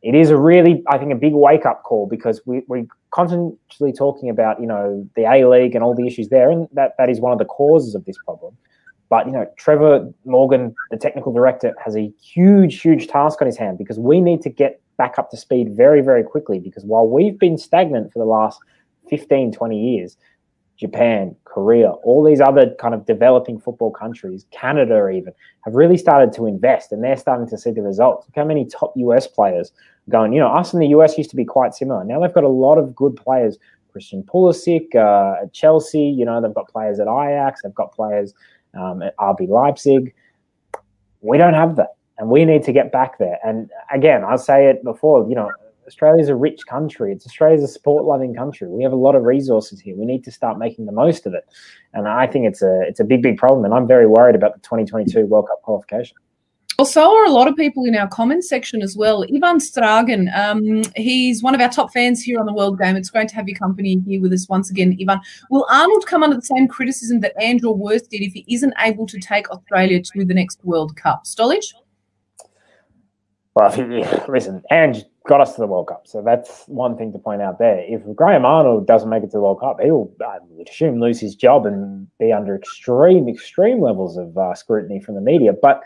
[0.02, 3.91] it is a really, I think, a big wake up call because we, we're constantly
[3.91, 7.10] talking about, you know, the A League and all the issues there, and that, that
[7.10, 8.56] is one of the causes of this problem.
[9.10, 13.57] But, you know, Trevor Morgan, the technical director, has a huge, huge task on his
[13.57, 16.60] hand because we need to get back up to speed very, very quickly.
[16.60, 18.60] Because while we've been stagnant for the last
[19.10, 20.18] 15, 20 years,
[20.78, 25.34] Japan, Korea, all these other kind of developing football countries, Canada even,
[25.66, 28.28] have really started to invest and they're starting to see the results.
[28.28, 29.72] Look how many top US players
[30.10, 32.04] going, you know, us in the US used to be quite similar.
[32.04, 33.58] Now they've got a lot of good players.
[33.91, 38.36] Christian Pulisic uh, at Chelsea, you know, they've got players at Ajax, they've got players
[38.80, 40.14] um, at RB Leipzig.
[41.22, 41.95] We don't have that.
[42.20, 43.40] And we need to get back there.
[43.44, 45.52] And again, I'll say it before, you know,
[45.88, 47.12] Australia's a rich country.
[47.14, 48.68] It's Australia's a sport loving country.
[48.68, 49.96] We have a lot of resources here.
[49.96, 51.46] We need to start making the most of it.
[51.94, 53.66] And I think it's a it's a big, big problem.
[53.66, 56.18] And I'm very worried about the 2022 World Cup qualification.
[56.78, 59.24] Well, so are a lot of people in our comments section as well.
[59.24, 62.96] Ivan Stragan, um, he's one of our top fans here on the World Game.
[62.96, 65.20] It's great to have your company here with us once again, Ivan.
[65.50, 69.08] Will Arnold come under the same criticism that Andrew Worth did if he isn't able
[69.08, 71.24] to take Australia to the next World Cup?
[71.24, 71.74] Stolich?
[73.56, 77.20] Well, yeah, listen, Ange got us to the World Cup, so that's one thing to
[77.20, 77.80] point out there.
[77.88, 80.99] If Graham Arnold doesn't make it to the World Cup, he will, I would assume,
[80.99, 85.54] lose his job and be under extreme, extreme levels of uh, scrutiny from the media.
[85.54, 85.84] But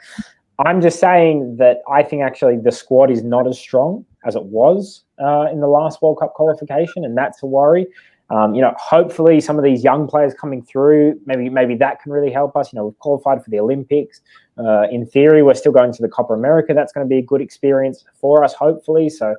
[0.65, 4.43] I'm just saying that I think actually the squad is not as strong as it
[4.43, 7.87] was uh, in the last World Cup qualification, and that's a worry.
[8.31, 12.13] Um, you know, hopefully some of these young players coming through, maybe maybe that can
[12.13, 12.71] really help us.
[12.71, 14.21] You know, we've qualified for the Olympics.
[14.57, 16.73] Uh, in theory, we're still going to the Copa America.
[16.73, 19.09] That's going to be a good experience for us, hopefully.
[19.09, 19.35] So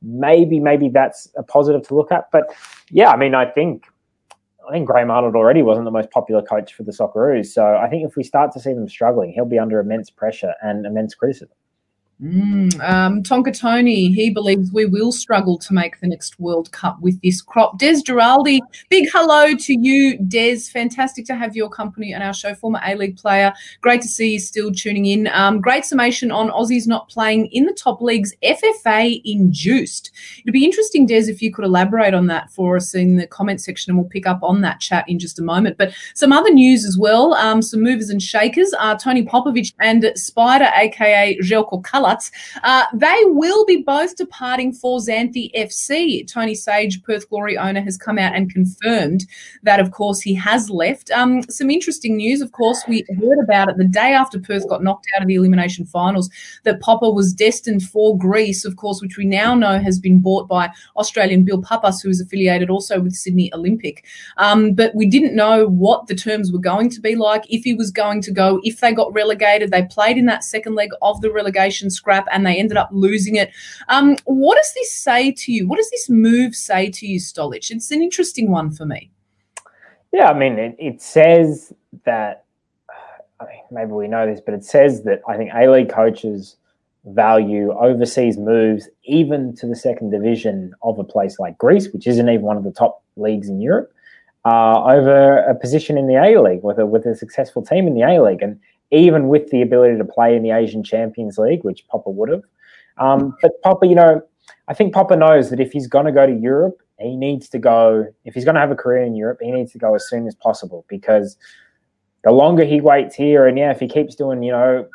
[0.00, 2.30] maybe maybe that's a positive to look at.
[2.30, 2.44] But
[2.90, 3.86] yeah, I mean, I think
[4.68, 7.46] I think Graham Arnold already wasn't the most popular coach for the Socceroos.
[7.46, 10.54] So I think if we start to see them struggling, he'll be under immense pressure
[10.62, 11.56] and immense criticism.
[12.22, 16.98] Mm, um, Tonka Tony, he believes we will struggle to make the next World Cup
[17.00, 17.78] with this crop.
[17.78, 20.60] Des Giraldi, big hello to you, Des.
[20.72, 22.54] Fantastic to have your company on our show.
[22.54, 23.52] Former A League player.
[23.82, 25.26] Great to see you still tuning in.
[25.28, 28.32] Um, great summation on Aussies not playing in the top leagues.
[28.42, 30.10] FFA induced.
[30.40, 33.60] It'd be interesting, Des, if you could elaborate on that for us in the comment
[33.60, 35.76] section, and we'll pick up on that chat in just a moment.
[35.76, 37.34] But some other news as well.
[37.34, 41.84] Um, some movers and shakers are Tony Popovic and Spider, aka Željko
[42.62, 46.26] Uh, they will be both departing for Xanthi FC.
[46.30, 49.26] Tony Sage, Perth Glory owner, has come out and confirmed
[49.62, 51.10] that, of course, he has left.
[51.10, 54.82] Um, some interesting news, of course, we heard about it the day after Perth got
[54.82, 56.30] knocked out of the elimination finals
[56.64, 60.48] that Popper was destined for Greece, of course, which we now know has been bought
[60.48, 64.04] by Australian Bill Papas, who is affiliated also with Sydney Olympic.
[64.36, 67.74] Um, but we didn't know what the terms were going to be like, if he
[67.74, 69.70] was going to go, if they got relegated.
[69.70, 73.36] They played in that second leg of the relegation scrap and they ended up losing
[73.36, 73.50] it.
[73.88, 75.66] Um, what does this say to you?
[75.66, 77.70] What does this move say to you, Stolich?
[77.70, 79.10] It's an interesting one for me.
[80.12, 81.72] Yeah, I mean, it, it says
[82.04, 82.44] that,
[83.40, 86.56] I mean, maybe we know this, but it says that I think A League coaches
[87.04, 92.28] value overseas moves even to the second division of a place like Greece, which isn't
[92.28, 93.92] even one of the top leagues in Europe,
[94.44, 97.94] uh, over a position in the A League with a, with a successful team in
[97.94, 98.42] the A League.
[98.42, 98.58] And
[98.90, 102.42] even with the ability to play in the Asian Champions League, which Popper would have.
[102.98, 104.22] Um, but Popper, you know,
[104.68, 107.58] I think Popper knows that if he's going to go to Europe, he needs to
[107.58, 110.08] go, if he's going to have a career in Europe, he needs to go as
[110.08, 111.36] soon as possible because
[112.24, 114.86] the longer he waits here, and yeah, if he keeps doing, you know,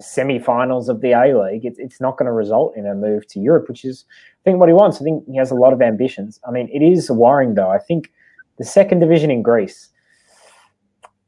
[0.00, 3.40] semi-finals of the A League, it's, it's not going to result in a move to
[3.40, 5.00] Europe, which is, I think, what he wants.
[5.00, 6.40] I think he has a lot of ambitions.
[6.46, 7.70] I mean, it is worrying, though.
[7.70, 8.10] I think
[8.58, 9.90] the second division in Greece,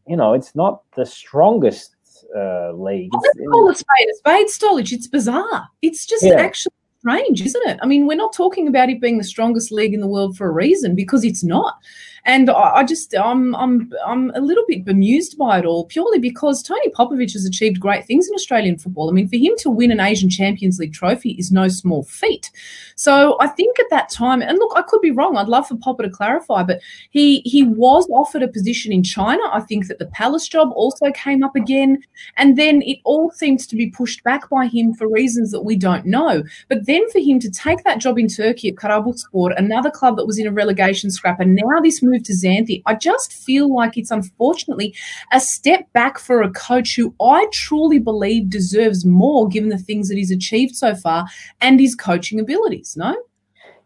[0.09, 1.95] you know, it's not the strongest
[2.37, 3.11] uh, league.
[3.13, 4.93] Let's call a spade a spade, Stolich.
[4.93, 5.69] It's bizarre.
[5.83, 6.35] It's just yeah.
[6.35, 6.73] actually
[7.09, 7.79] strange, isn't it?
[7.83, 10.47] I mean, we're not talking about it being the strongest league in the world for
[10.47, 11.79] a reason because it's not.
[12.25, 16.63] And I, just, I'm, I'm, I'm a little bit bemused by it all, purely because
[16.63, 19.09] Tony Popovic has achieved great things in Australian football.
[19.09, 22.51] I mean, for him to win an Asian Champions League trophy is no small feat.
[22.97, 25.39] So I think at that time, and look, I could be wrong.
[25.39, 26.81] I'd love for Popper to clarify, but
[27.11, 29.43] he he was offered a position in China.
[29.53, 32.03] I think that the Palace job also came up again,
[32.37, 35.77] and then it all seems to be pushed back by him for reasons that we
[35.77, 36.43] don't know.
[36.69, 40.27] But then for him to take that job in Turkey at Karabukspor, another club that
[40.27, 43.97] was in a relegation scrap, and now this move to Xanthi, I just feel like
[43.97, 44.95] it's unfortunately
[45.33, 50.09] a step back for a coach who I truly believe deserves more given the things
[50.09, 51.27] that he's achieved so far
[51.61, 53.17] and his coaching abilities, no?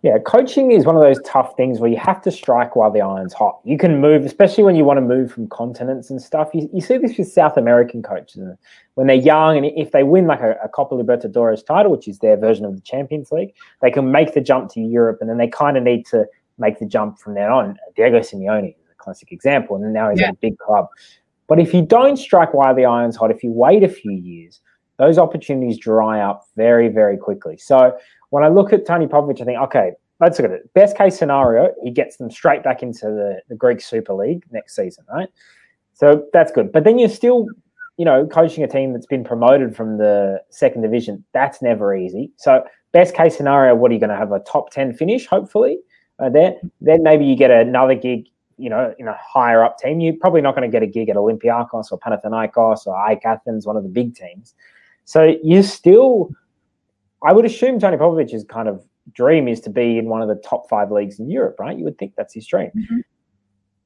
[0.03, 3.01] Yeah, coaching is one of those tough things where you have to strike while the
[3.01, 3.61] iron's hot.
[3.63, 6.51] You can move, especially when you want to move from continents and stuff.
[6.53, 8.43] You, you see this with South American coaches
[8.95, 12.19] when they're young, and if they win like a, a Copa Libertadores title, which is
[12.19, 15.39] their version of the Champions League, they can make the jump to Europe, and then
[15.39, 16.27] they kind of need to
[16.59, 17.79] make the jump from then on.
[17.95, 20.29] Diego Simeone is a classic example, and now he's yeah.
[20.29, 20.89] at a big club.
[21.47, 24.61] But if you don't strike while the iron's hot, if you wait a few years,
[24.99, 27.57] those opportunities dry up very, very quickly.
[27.57, 27.97] So
[28.33, 30.75] when I look at Tony Popovic, I think, okay, let's look at it.
[30.75, 34.77] Best case scenario, he gets them straight back into the, the Greek Super League next
[34.77, 35.29] season, right?
[35.95, 36.73] So that's good.
[36.73, 37.47] But then you're still,
[37.97, 41.25] you know, coaching a team that's been promoted from the second division.
[41.33, 42.33] That's never easy.
[42.37, 45.79] So best case scenario, what are you going to have a top 10 finish, hopefully?
[46.23, 50.01] uh, there, then maybe you get another gig, you know, in a higher up team.
[50.01, 53.67] You're probably not going to get a gig at Olympiacos or Panathinaikos or AEK Athens,
[53.67, 54.55] one of the big teams.
[55.05, 56.31] So you're still,
[57.27, 60.37] I would assume Tony Popovic's kind of dream is to be in one of the
[60.37, 61.77] top five leagues in Europe, right?
[61.77, 62.71] You would think that's his dream.
[62.77, 63.01] Mm-hmm.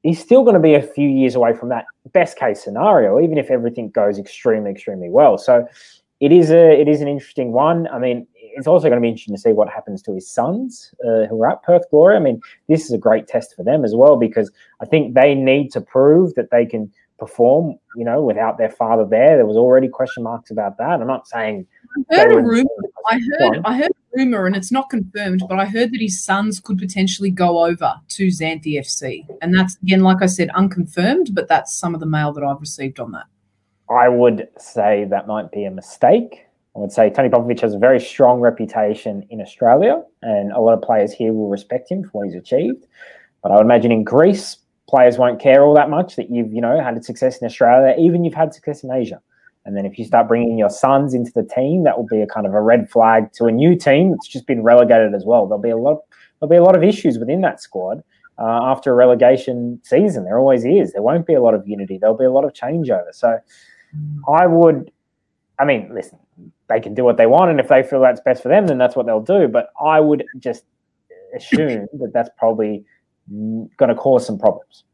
[0.03, 3.39] He's still going to be a few years away from that best case scenario, even
[3.39, 5.37] if everything goes extremely, extremely well.
[5.37, 5.67] So
[6.21, 7.89] it is a it is an interesting one.
[7.89, 10.95] I mean, it's also going to be interesting to see what happens to his sons
[11.05, 12.17] uh, who are at Perth Glory.
[12.17, 14.51] I mean, this is a great test for them as well because
[14.81, 19.05] I think they need to prove that they can perform, you know, without their father
[19.05, 19.37] there.
[19.37, 21.01] There was already question marks about that.
[21.01, 21.67] I'm not saying.
[22.11, 22.69] I heard a rumor.
[23.09, 23.61] I heard.
[23.65, 26.79] I heard a rumor, and it's not confirmed, but I heard that his sons could
[26.79, 31.35] potentially go over to Xanthi FC, and that's again, like I said, unconfirmed.
[31.35, 33.27] But that's some of the mail that I've received on that.
[33.89, 36.47] I would say that might be a mistake.
[36.75, 40.75] I would say Tony Popovic has a very strong reputation in Australia, and a lot
[40.75, 42.87] of players here will respect him for what he's achieved.
[43.43, 44.59] But I would imagine in Greece,
[44.89, 48.25] players won't care all that much that you've you know had success in Australia, even
[48.25, 49.21] you've had success in Asia.
[49.67, 52.27] And then if you start bringing your sons into the team, that will be a
[52.27, 55.47] kind of a red flag to a new team that's just been relegated as well.
[55.47, 55.99] There'll be a lot.
[56.39, 58.05] There'll be a lot of issues within that squad
[58.39, 60.25] uh, after a relegation season.
[60.25, 60.93] There always is.
[60.93, 61.99] There won't be a lot of unity.
[61.99, 63.13] There'll be a lot of changeover.
[63.13, 63.39] So
[64.29, 64.93] I would.
[65.59, 66.19] I mean, listen,
[66.69, 68.79] they can do what they want, and if they feel that's best for them, then
[68.79, 69.49] that's what they'll do.
[69.49, 70.65] But I would just
[71.35, 72.85] assume that that's probably
[73.29, 74.85] going to cause some problems.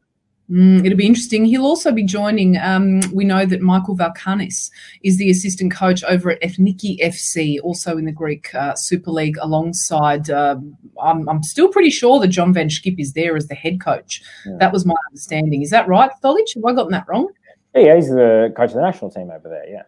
[0.49, 1.45] Mm, it'll be interesting.
[1.45, 2.57] He'll also be joining.
[2.57, 4.69] Um, we know that Michael Valkanis
[5.01, 9.37] is the assistant coach over at Ethniki FC, also in the Greek uh, Super League,
[9.39, 10.29] alongside.
[10.29, 13.79] Um, I'm, I'm, still pretty sure that John Van Schip is there as the head
[13.79, 14.21] coach.
[14.45, 14.57] Yeah.
[14.59, 15.61] That was my understanding.
[15.61, 16.55] Is that right, Stolich?
[16.55, 17.31] Have I gotten that wrong?
[17.73, 19.67] Yeah, he's the coach of the national team over there.
[19.67, 19.83] Yeah.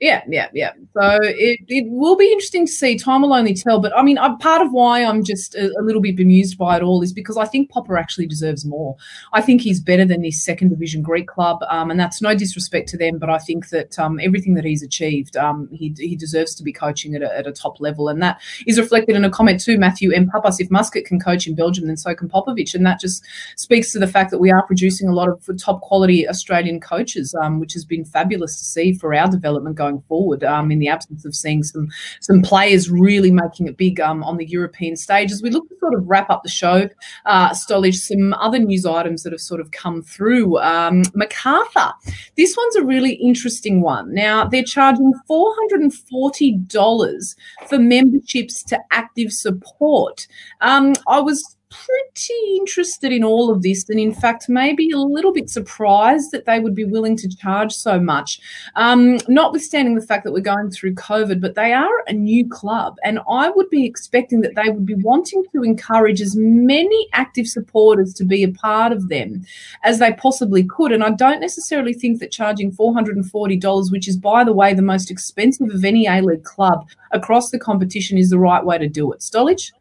[0.00, 0.72] Yeah, yeah, yeah.
[0.92, 2.98] So it, it will be interesting to see.
[2.98, 3.80] Time will only tell.
[3.80, 6.76] But I mean, I'm, part of why I'm just a, a, little bit bemused by
[6.76, 8.96] it all is because I think Popper actually deserves more.
[9.32, 12.88] I think he's better than this second division Greek club, um, and that's no disrespect
[12.88, 13.18] to them.
[13.18, 16.72] But I think that um, everything that he's achieved, um, he, he deserves to be
[16.72, 19.78] coaching at a, at a, top level, and that is reflected in a comment too.
[19.78, 20.28] Matthew M.
[20.28, 23.24] Papas, if Muscat can coach in Belgium, then so can Popovic, and that just
[23.56, 27.32] speaks to the fact that we are producing a lot of top quality Australian coaches,
[27.40, 30.44] um, which has been fabulous to see for our development going forward.
[30.44, 31.88] Um, in the absence of seeing some
[32.20, 35.76] some players really making it big um, on the European stage, as we look to
[35.78, 36.88] sort of wrap up the show,
[37.26, 40.58] uh, Stolich, some other news items that have sort of come through.
[40.58, 41.92] Um, Macarthur,
[42.36, 44.12] this one's a really interesting one.
[44.14, 47.36] Now they're charging four hundred and forty dollars
[47.66, 50.26] for memberships to active support.
[50.60, 51.53] Um, I was
[51.86, 56.44] pretty interested in all of this, and in fact, maybe a little bit surprised that
[56.44, 58.40] they would be willing to charge so much.
[58.76, 62.96] Um, notwithstanding the fact that we're going through COVID, but they are a new club,
[63.04, 67.46] and I would be expecting that they would be wanting to encourage as many active
[67.46, 69.44] supporters to be a part of them
[69.82, 70.92] as they possibly could.
[70.92, 75.10] And I don't necessarily think that charging $440, which is, by the way, the most
[75.10, 79.12] expensive of any A League club across the competition, is the right way to do
[79.12, 79.20] it.
[79.20, 79.72] Stolich?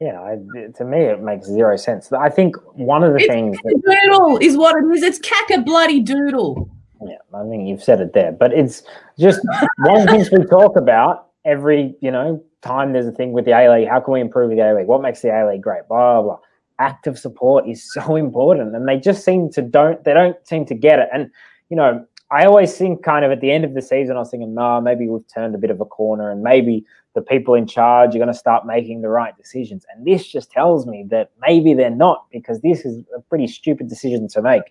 [0.00, 0.36] Yeah, I,
[0.76, 2.12] to me, it makes zero sense.
[2.12, 5.02] I think one of the it's things that, doodle is what it is.
[5.02, 6.68] It's caca bloody doodle.
[7.00, 8.82] Yeah, I think you've said it there, but it's
[9.18, 9.40] just
[9.78, 12.92] one of the things we talk about every you know time.
[12.92, 13.88] There's a thing with the A League.
[13.88, 14.86] How can we improve the A League?
[14.86, 15.86] What makes the A League great?
[15.88, 16.22] Blah blah.
[16.22, 16.38] blah.
[16.80, 20.74] Active support is so important, and they just seem to don't they don't seem to
[20.74, 21.08] get it.
[21.12, 21.30] And
[21.70, 24.30] you know, I always think kind of at the end of the season, I was
[24.30, 26.84] thinking, no, maybe we've turned a bit of a corner, and maybe
[27.14, 29.86] the people in charge are going to start making the right decisions.
[29.94, 33.88] And this just tells me that maybe they're not, because this is a pretty stupid
[33.88, 34.62] decision to make.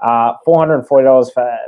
[0.00, 1.58] Uh, $440 for,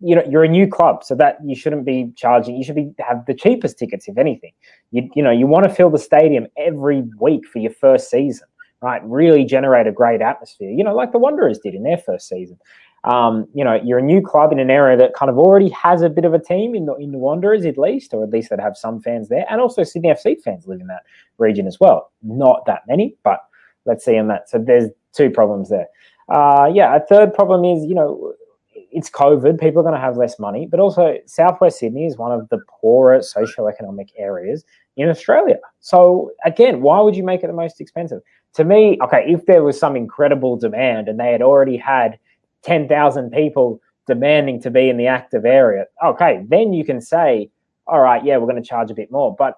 [0.00, 2.56] you know, you're a new club, so that you shouldn't be charging.
[2.56, 4.52] You should be have the cheapest tickets, if anything.
[4.90, 8.48] You, you know, you want to fill the stadium every week for your first season,
[8.80, 9.02] right?
[9.04, 12.58] Really generate a great atmosphere, you know, like the Wanderers did in their first season
[13.04, 16.02] um, you know, you're a new club in an area that kind of already has
[16.02, 18.50] a bit of a team in the in the Wanderers at least, or at least
[18.50, 21.02] that have some fans there, and also Sydney FC fans live in that
[21.38, 22.12] region as well.
[22.22, 23.40] Not that many, but
[23.86, 24.48] let's see on that.
[24.48, 25.86] So there's two problems there.
[26.28, 28.34] Uh, yeah, a third problem is you know
[28.74, 29.58] it's COVID.
[29.58, 32.58] People are going to have less money, but also Southwest Sydney is one of the
[32.68, 34.64] poorer socioeconomic areas
[34.96, 35.56] in Australia.
[35.80, 38.20] So again, why would you make it the most expensive?
[38.54, 42.18] To me, okay, if there was some incredible demand and they had already had
[42.62, 47.50] 10,000 people demanding to be in the active area, okay, then you can say,
[47.86, 49.34] all right, yeah, we're going to charge a bit more.
[49.36, 49.56] But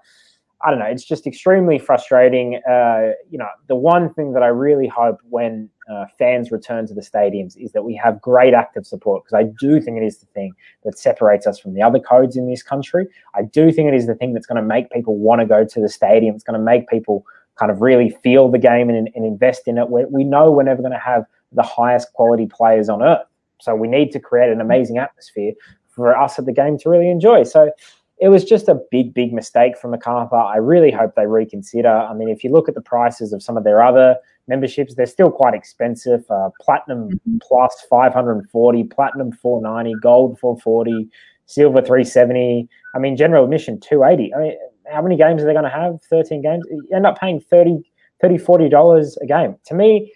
[0.64, 2.60] I don't know, it's just extremely frustrating.
[2.68, 6.94] Uh, you know, the one thing that I really hope when uh, fans return to
[6.94, 10.18] the stadiums is that we have great active support because I do think it is
[10.18, 10.54] the thing
[10.84, 13.06] that separates us from the other codes in this country.
[13.34, 15.66] I do think it is the thing that's going to make people want to go
[15.66, 16.34] to the stadium.
[16.34, 17.26] It's going to make people
[17.56, 19.90] kind of really feel the game and, and invest in it.
[19.90, 23.26] we we know we're never going to have the highest quality players on earth.
[23.60, 25.52] So we need to create an amazing atmosphere
[25.88, 27.44] for us at the game to really enjoy.
[27.44, 27.70] So
[28.18, 30.36] it was just a big, big mistake from Macarthur.
[30.36, 31.88] I really hope they reconsider.
[31.88, 34.16] I mean, if you look at the prices of some of their other
[34.46, 36.24] memberships, they're still quite expensive.
[36.30, 37.38] Uh, platinum mm-hmm.
[37.42, 41.08] plus 540, platinum 490, gold 440,
[41.46, 42.68] silver 370.
[42.94, 44.34] I mean, general admission 280.
[44.34, 44.56] I mean,
[44.92, 46.00] how many games are they going to have?
[46.08, 46.64] 13 games.
[46.70, 47.82] You end up paying 30
[48.20, 50.12] 30 40 dollars a game to me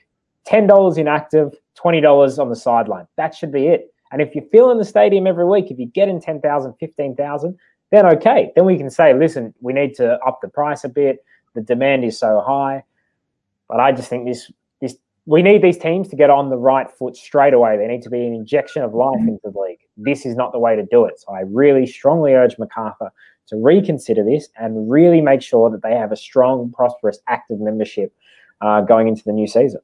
[0.49, 3.07] $10 inactive, $20 on the sideline.
[3.17, 3.93] That should be it.
[4.11, 7.59] And if you fill in the stadium every week, if you get in 10,000, 15,000,
[7.91, 8.53] then okay.
[8.55, 11.25] Then we can say, listen, we need to up the price a bit.
[11.55, 12.85] The demand is so high.
[13.69, 14.51] But I just think this
[14.81, 14.97] this
[15.27, 17.77] we need these teams to get on the right foot straight away.
[17.77, 19.81] They need to be an injection of life into the league.
[19.97, 21.21] This is not the way to do it.
[21.21, 23.11] So I really strongly urge Macarthur
[23.49, 28.15] to reconsider this and really make sure that they have a strong, prosperous, active membership
[28.61, 29.81] uh, going into the new season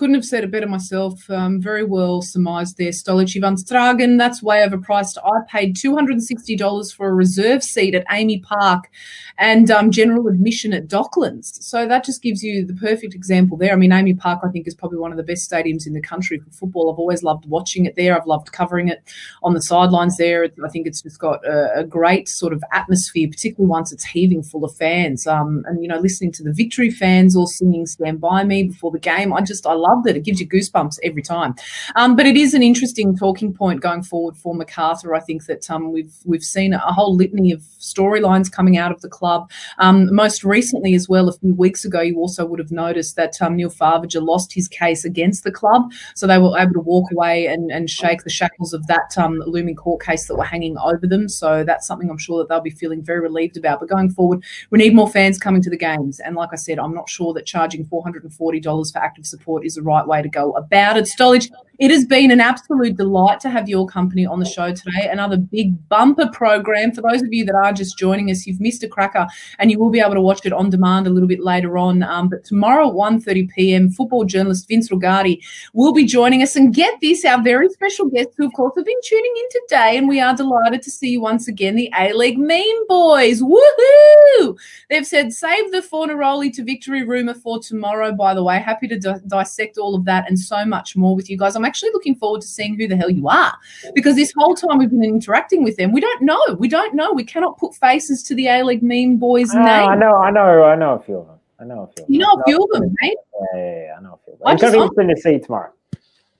[0.00, 1.28] couldn't have said it better myself.
[1.28, 2.88] Um, very well surmised there.
[2.88, 5.18] Stolici van Stragen, that's way overpriced.
[5.22, 8.88] I paid $260 for a reserve seat at AAMI Park
[9.36, 11.62] and um, general admission at Docklands.
[11.62, 13.74] So that just gives you the perfect example there.
[13.74, 16.00] I mean, AAMI Park, I think, is probably one of the best stadiums in the
[16.00, 16.90] country for football.
[16.90, 18.18] I've always loved watching it there.
[18.18, 19.02] I've loved covering it
[19.42, 20.48] on the sidelines there.
[20.64, 24.42] I think it's just got a, a great sort of atmosphere, particularly once it's heaving
[24.42, 25.26] full of fans.
[25.26, 28.92] Um, and, you know, listening to the victory fans all singing Stand By Me before
[28.92, 30.16] the game, I just, I love loved it.
[30.16, 31.54] It gives you goosebumps every time.
[31.96, 35.14] Um, but it is an interesting talking point going forward for Macarthur.
[35.14, 39.00] I think that um, we've we've seen a whole litany of storylines coming out of
[39.00, 39.50] the club.
[39.78, 43.40] Um, most recently, as well, a few weeks ago, you also would have noticed that
[43.42, 47.10] um, Neil Farvager lost his case against the club, so they were able to walk
[47.12, 50.76] away and, and shake the shackles of that um, looming court case that were hanging
[50.78, 51.28] over them.
[51.28, 53.80] So that's something I'm sure that they'll be feeling very relieved about.
[53.80, 56.78] But going forward, we need more fans coming to the games, and like I said,
[56.78, 60.52] I'm not sure that charging $440 for active support is the right way to go
[60.52, 61.04] about it.
[61.04, 61.50] Stolich,
[61.80, 65.08] it has been an absolute delight to have your company on the show today.
[65.10, 66.92] Another big bumper program.
[66.92, 69.26] For those of you that are just joining us, you've missed a cracker
[69.58, 72.02] and you will be able to watch it on demand a little bit later on.
[72.02, 75.40] Um, but tomorrow at 1.30 p.m., football journalist Vince Rugari
[75.72, 76.54] will be joining us.
[76.54, 79.96] And get this, our very special guests who, of course, have been tuning in today.
[79.96, 83.40] And we are delighted to see you once again, the A-League Meme Boys.
[83.40, 84.54] Woohoo!
[84.90, 88.58] They've said, save the Fornaroli to victory rumour for tomorrow, by the way.
[88.58, 91.56] Happy to di- dissect all of that and so much more with you guys.
[91.56, 93.54] I'm actually looking forward to seeing who the hell you are
[93.94, 96.44] because this whole time we've been interacting with them, we don't know.
[96.58, 97.12] We don't know.
[97.12, 99.88] We cannot put faces to the A League meme boys' uh, name.
[99.88, 101.38] I know, I know, I know a few of them.
[101.60, 102.04] I know a few.
[102.08, 103.18] You know a few of them, mate.
[103.54, 104.32] Yeah, yeah, yeah, I know a few.
[104.32, 104.52] Of them.
[104.52, 105.72] It's going to be interesting to see tomorrow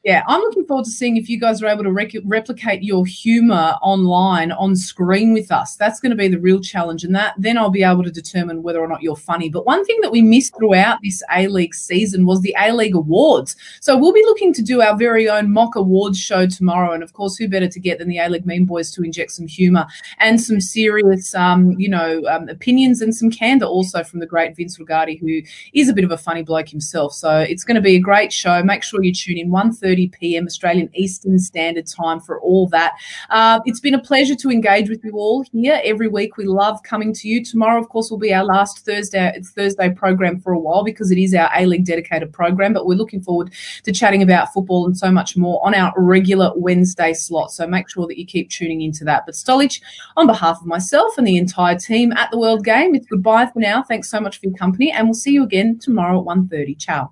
[0.02, 3.04] yeah, I'm looking forward to seeing if you guys are able to rec- replicate your
[3.04, 5.76] humor online on screen with us.
[5.76, 8.62] That's going to be the real challenge, and that then I'll be able to determine
[8.62, 9.50] whether or not you're funny.
[9.50, 12.94] But one thing that we missed throughout this A League season was the A League
[12.94, 13.56] Awards.
[13.82, 17.12] So we'll be looking to do our very own mock awards show tomorrow, and of
[17.12, 19.86] course, who better to get than the A League Meme Boys to inject some humor
[20.18, 24.56] and some serious, um, you know, um, opinions and some candor also from the great
[24.56, 25.42] Vince Rugari, who
[25.74, 27.12] is a bit of a funny bloke himself.
[27.12, 28.62] So it's going to be a great show.
[28.62, 30.46] Make sure you tune in 1.30 30 p.m.
[30.46, 32.92] Australian Eastern Standard Time for all that.
[33.28, 36.36] Uh, it's been a pleasure to engage with you all here every week.
[36.36, 37.44] We love coming to you.
[37.44, 41.18] Tomorrow, of course, will be our last Thursday Thursday program for a while because it
[41.18, 42.72] is our A League dedicated program.
[42.72, 43.52] But we're looking forward
[43.82, 47.50] to chatting about football and so much more on our regular Wednesday slot.
[47.50, 49.24] So make sure that you keep tuning into that.
[49.26, 49.80] But Stolich,
[50.16, 53.58] on behalf of myself and the entire team at the World Game, it's goodbye for
[53.58, 53.82] now.
[53.82, 56.78] Thanks so much for your company, and we'll see you again tomorrow at 1.30.
[56.78, 57.10] Ciao.